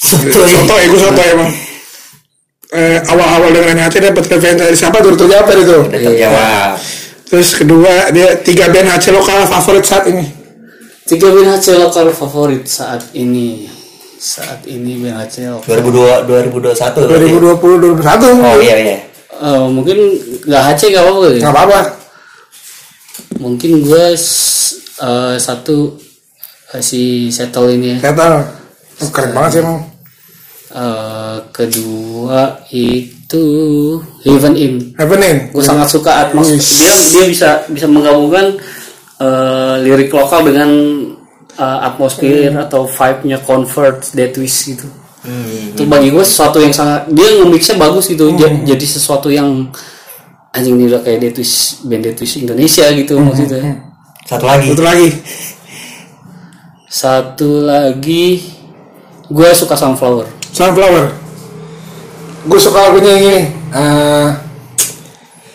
Soto 0.00 0.40
ya. 0.40 0.48
Soto 0.64 0.74
ya 0.80 0.86
gue 0.88 1.00
soto 1.02 1.20
emang 1.20 1.50
eh, 2.70 2.98
Awal-awal 3.02 3.50
dengan 3.50 3.68
NHT 3.76 3.94
dapat 4.04 4.24
Kevin 4.26 4.54
dari 4.56 4.74
siapa 4.74 4.98
terjawab 4.98 5.44
tadi 5.44 5.62
tuh? 5.62 5.82
Udah 5.84 6.00
terjawab. 6.00 6.40
Terus 7.26 7.48
kedua 7.54 8.10
dia 8.10 8.34
tiga 8.36 8.66
band 8.66 8.90
HC 8.90 9.10
lokal 9.10 9.46
favorit 9.46 9.82
saat 9.82 10.06
ini. 10.06 10.26
Tiga 11.04 11.28
band 11.28 11.48
HC 11.48 11.66
lokal 11.76 12.10
favorit 12.10 12.64
saat 12.64 13.06
ini. 13.12 13.70
Saat 14.16 14.66
ini 14.66 14.98
band 14.98 15.16
HC 15.20 15.46
lokal. 15.48 15.78
2002 15.80 16.26
2021. 16.26 17.06
2020 17.06 18.02
2021 18.02 18.44
Oh 18.44 18.58
iya 18.58 18.76
iya. 18.76 18.98
Eh, 19.32 19.66
mungkin 19.66 19.96
nggak 20.42 20.62
HC 20.68 20.80
nggak 20.90 21.02
apa-apa 21.02 21.26
nggak 21.32 21.54
apa-apa. 21.54 21.80
Mungkin 23.38 23.80
gue 23.80 24.04
s- 24.12 24.74
eh, 24.98 25.36
satu 25.38 25.96
eh, 26.70 26.82
si 26.82 27.30
settle 27.30 27.72
ini 27.72 27.96
ya. 27.96 28.10
Tahu 28.10 28.58
Oh, 29.00 29.08
keren 29.08 29.32
banget 29.32 29.50
sih 29.50 29.60
emang 29.64 29.80
Kedua 31.52 32.60
itu 32.70 33.44
Heaven 34.26 34.54
In. 34.58 34.74
Heaven 34.98 35.20
In. 35.22 35.38
Gue 35.54 35.62
sangat 35.62 35.86
suka 35.92 36.26
atmos 36.26 36.50
dia. 36.50 36.90
Dia 37.14 37.24
bisa 37.30 37.48
bisa 37.70 37.86
menggabungkan 37.86 38.58
eh, 39.20 39.74
lirik 39.84 40.10
lokal 40.10 40.46
dengan 40.48 40.70
eh, 41.54 41.78
atmosfer 41.86 42.50
atau 42.56 42.88
vibe-nya 42.88 43.38
Convert 43.44 44.10
Dead 44.16 44.34
Wish 44.34 44.74
gitu. 44.74 44.88
Hmm. 45.20 45.76
itu 45.76 45.84
bagi 45.84 46.08
gue 46.08 46.24
sesuatu 46.24 46.56
yang 46.64 46.72
sangat 46.72 47.04
dia 47.12 47.28
nge-mixnya 47.44 47.76
bagus 47.76 48.08
gitu. 48.08 48.32
Ja- 48.40 48.72
jadi 48.72 48.86
sesuatu 48.88 49.28
yang 49.28 49.68
anjing 50.56 50.80
ini 50.80 50.88
udah 50.88 51.04
kayak 51.04 51.20
Dead 51.20 51.36
Wish 51.36 51.84
band 51.84 52.08
Dead 52.08 52.16
Wish 52.16 52.40
Indonesia 52.40 52.88
gitu 52.96 53.20
maksudnya. 53.20 53.84
Satu 54.24 54.48
lagi. 54.48 54.72
Satu 54.72 54.82
lagi. 54.82 55.08
Satu 56.90 57.50
lagi 57.62 58.24
gue 59.28 59.48
suka 59.52 59.76
Sunflower. 59.76 60.26
Sunflower 60.50 61.19
Gue 62.40 62.56
suka 62.58 62.88
lagunya 62.88 63.10
yang 63.12 63.24
ini 63.26 63.40
eh, 63.70 64.28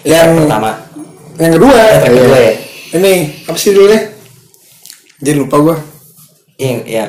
Yang 0.06 0.30
Pertama. 0.46 0.72
Yang 1.36 1.52
kedua. 1.58 1.74
Eh, 1.74 1.98
track 2.00 2.14
kedua 2.14 2.38
ya. 2.40 2.54
Ini 2.96 3.12
apa 3.44 3.58
sih 3.60 3.76
dulunya 3.76 4.02
Jadi 5.20 5.36
lupa 5.36 5.58
gue 5.60 5.76
Iya, 6.56 6.76
iya. 6.88 7.06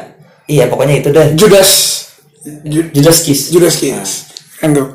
Iya, 0.47 0.65
pokoknya 0.67 0.95
itu 0.99 1.09
deh. 1.11 1.35
Judas. 1.35 1.71
Ju- 2.63 2.91
Judas 2.91 3.19
Kiss. 3.23 3.51
Judas 3.51 3.75
Kiss. 3.79 4.27
Kan 4.59 4.75
tuh. 4.75 4.95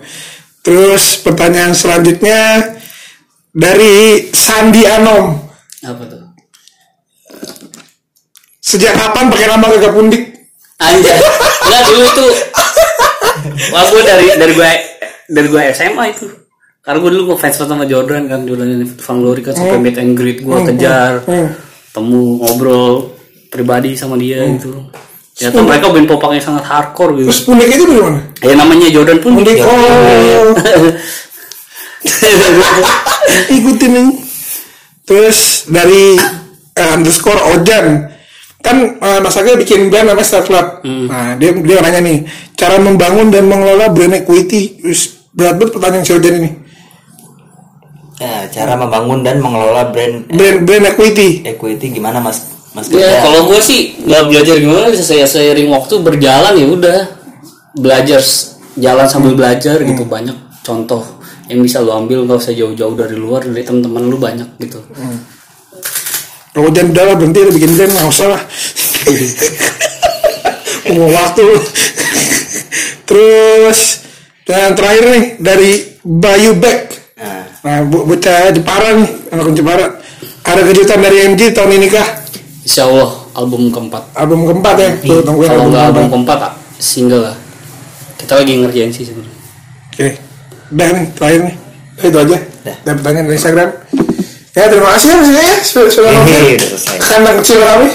Terus 0.62 1.20
pertanyaan 1.20 1.72
selanjutnya 1.72 2.72
dari 3.52 4.28
Sandi 4.32 4.84
Anom. 4.84 5.40
Apa 5.84 6.04
tuh? 6.04 6.22
Sejak 8.62 8.96
kapan 8.96 9.28
pakai 9.28 9.48
nama 9.48 9.66
Gagak 9.68 9.92
Pundik? 9.92 10.24
Anjay. 10.80 11.20
Enggak 11.62 11.82
dulu 11.88 12.04
itu 12.04 12.26
Wah 13.74 13.84
gue 13.90 14.02
dari 14.04 14.26
dari 14.38 14.54
gue 14.54 14.72
dari 15.32 15.48
gue 15.48 15.62
SMA 15.74 16.06
itu. 16.14 16.28
Karena 16.82 16.98
gue 16.98 17.10
dulu 17.14 17.24
gue 17.34 17.38
fans 17.38 17.56
sama 17.62 17.86
Jordan 17.86 18.26
kan 18.26 18.42
Jordan 18.42 18.82
Van 18.84 19.18
Glory 19.22 19.42
kan 19.46 19.54
sampai 19.54 19.78
meet 19.78 19.98
and 20.02 20.18
greet 20.18 20.42
gue 20.42 20.58
kejar 20.74 21.22
hmm. 21.30 21.50
temu 21.94 22.42
ngobrol 22.42 23.14
pribadi 23.54 23.94
sama 23.94 24.18
dia 24.18 24.42
gitu. 24.48 24.90
ternyata 25.36 25.62
mereka 25.62 25.86
band 25.94 26.08
popang 26.10 26.32
yang 26.34 26.42
sangat 26.42 26.66
hardcore 26.66 27.22
gitu 27.22 27.30
Terus 27.30 27.44
Pundek 27.46 27.70
itu 27.70 27.86
dari 27.86 28.02
mana? 28.02 28.20
ya 28.42 28.54
namanya 28.58 28.88
Jordan 28.90 29.18
pun 29.22 29.32
Pundek, 29.38 29.58
oh, 29.62 30.56
ikutin 33.62 33.92
nih. 33.94 34.10
Terus 35.06 35.70
dari 35.70 36.18
eh, 36.78 36.96
underscore 36.96 37.42
Ojan 37.58 38.11
kan 38.62 38.78
eh, 38.98 39.20
Mas 39.20 39.36
Aga 39.38 39.58
bikin 39.58 39.90
band 39.90 40.14
namanya 40.14 40.26
Star 40.26 40.44
Club. 40.46 40.86
Nah 40.86 41.36
dia 41.38 41.52
dia 41.54 41.78
nanya 41.82 42.02
nih 42.02 42.26
cara 42.56 42.78
membangun 42.78 43.34
dan 43.34 43.50
mengelola 43.50 43.90
brand 43.90 44.16
equity. 44.16 44.82
Terus 44.82 45.30
berat 45.34 45.58
banget 45.58 45.72
pertanyaan 45.76 46.06
si 46.06 46.14
Ojan 46.14 46.36
ini. 46.42 46.52
Ya, 48.22 48.46
cara 48.54 48.78
membangun 48.78 49.26
dan 49.26 49.42
mengelola 49.42 49.90
brand 49.90 50.30
Brand 50.30 50.62
brand 50.62 50.86
equity. 50.94 51.42
equity 51.42 51.90
gimana 51.90 52.22
Mas? 52.22 52.52
Mas 52.72 52.88
ya 52.88 53.20
kalau 53.20 53.52
gue 53.52 53.60
sih 53.60 54.00
nggak 54.08 54.24
belajar 54.32 54.56
gimana 54.56 54.88
bisa 54.88 55.04
saya 55.04 55.28
seiring 55.28 55.68
waktu 55.74 56.00
berjalan 56.00 56.54
ya 56.56 56.68
udah 56.72 56.98
belajar 57.76 58.22
jalan 58.80 59.08
sambil 59.12 59.36
belajar 59.36 59.84
gitu 59.84 60.08
banyak 60.08 60.38
contoh 60.64 61.04
yang 61.52 61.60
bisa 61.60 61.84
lo 61.84 62.00
ambil 62.00 62.24
nggak 62.24 62.40
usah 62.40 62.56
jauh-jauh 62.56 62.96
dari 62.96 63.20
luar 63.20 63.44
dari 63.44 63.68
teman-teman 63.68 64.08
lu 64.08 64.16
banyak 64.16 64.48
gitu 64.64 64.80
Kalau 66.52 66.68
Ojan 66.68 66.92
udah 66.92 67.04
lah 67.08 67.16
berhenti 67.16 67.40
udah 67.42 67.54
bikin 67.56 67.72
brand 67.80 67.92
nggak 67.96 68.08
usah 68.12 68.28
lah. 68.36 68.42
Mau 70.96 71.08
waktu. 71.12 71.46
Terus 73.08 73.80
dan 74.44 74.76
terakhir 74.76 75.04
nih 75.08 75.24
dari 75.40 75.72
Bayu 76.04 76.60
Beck. 76.60 76.80
Nah, 77.16 77.44
Nah, 77.62 77.78
bu 77.86 78.10
bocah 78.10 78.50
Jepara 78.52 78.98
nih, 78.98 79.10
anak 79.32 79.54
Jepara. 79.54 79.86
Ada 80.42 80.62
kejutan 80.66 81.00
dari 81.00 81.18
MG 81.30 81.54
tahun 81.54 81.78
ini 81.78 81.88
kah? 81.88 82.08
Insya 82.66 82.90
Allah 82.90 83.22
album 83.38 83.74
keempat 83.74 84.04
Album 84.18 84.46
keempat 84.50 84.76
ya? 84.78 84.90
Tuh, 85.02 85.22
tungguin 85.26 85.50
kalau 85.50 85.66
album 85.66 85.74
nggak 85.74 85.86
album 85.86 86.06
keempat. 86.10 86.38
keempat 86.38 86.40
ah, 86.50 86.54
single 86.82 87.24
lah 87.30 87.36
kita 88.22 88.34
lagi 88.38 88.54
ngerjain 88.62 88.92
sih 88.94 89.04
sebenarnya 89.06 89.40
Oke, 89.92 90.08
udah 90.72 90.88
nih, 90.96 91.06
terakhir 91.20 91.42
nih. 91.52 91.56
Itu 92.00 92.18
aja. 92.18 92.38
Dah. 92.64 92.76
Dan 92.88 92.94
pertanyaan 92.96 93.26
dari 93.28 93.36
Instagram. 93.36 93.70
Ya, 94.52 94.68
terima 94.68 94.92
kasih 95.00 95.08
ya, 95.08 95.16
Mas 95.16 95.30
ya, 95.32 95.48
sudah 95.88 96.12
nonton. 96.12 96.60
Kandang 97.00 97.40
kecil 97.40 97.64
kami. 97.64 97.88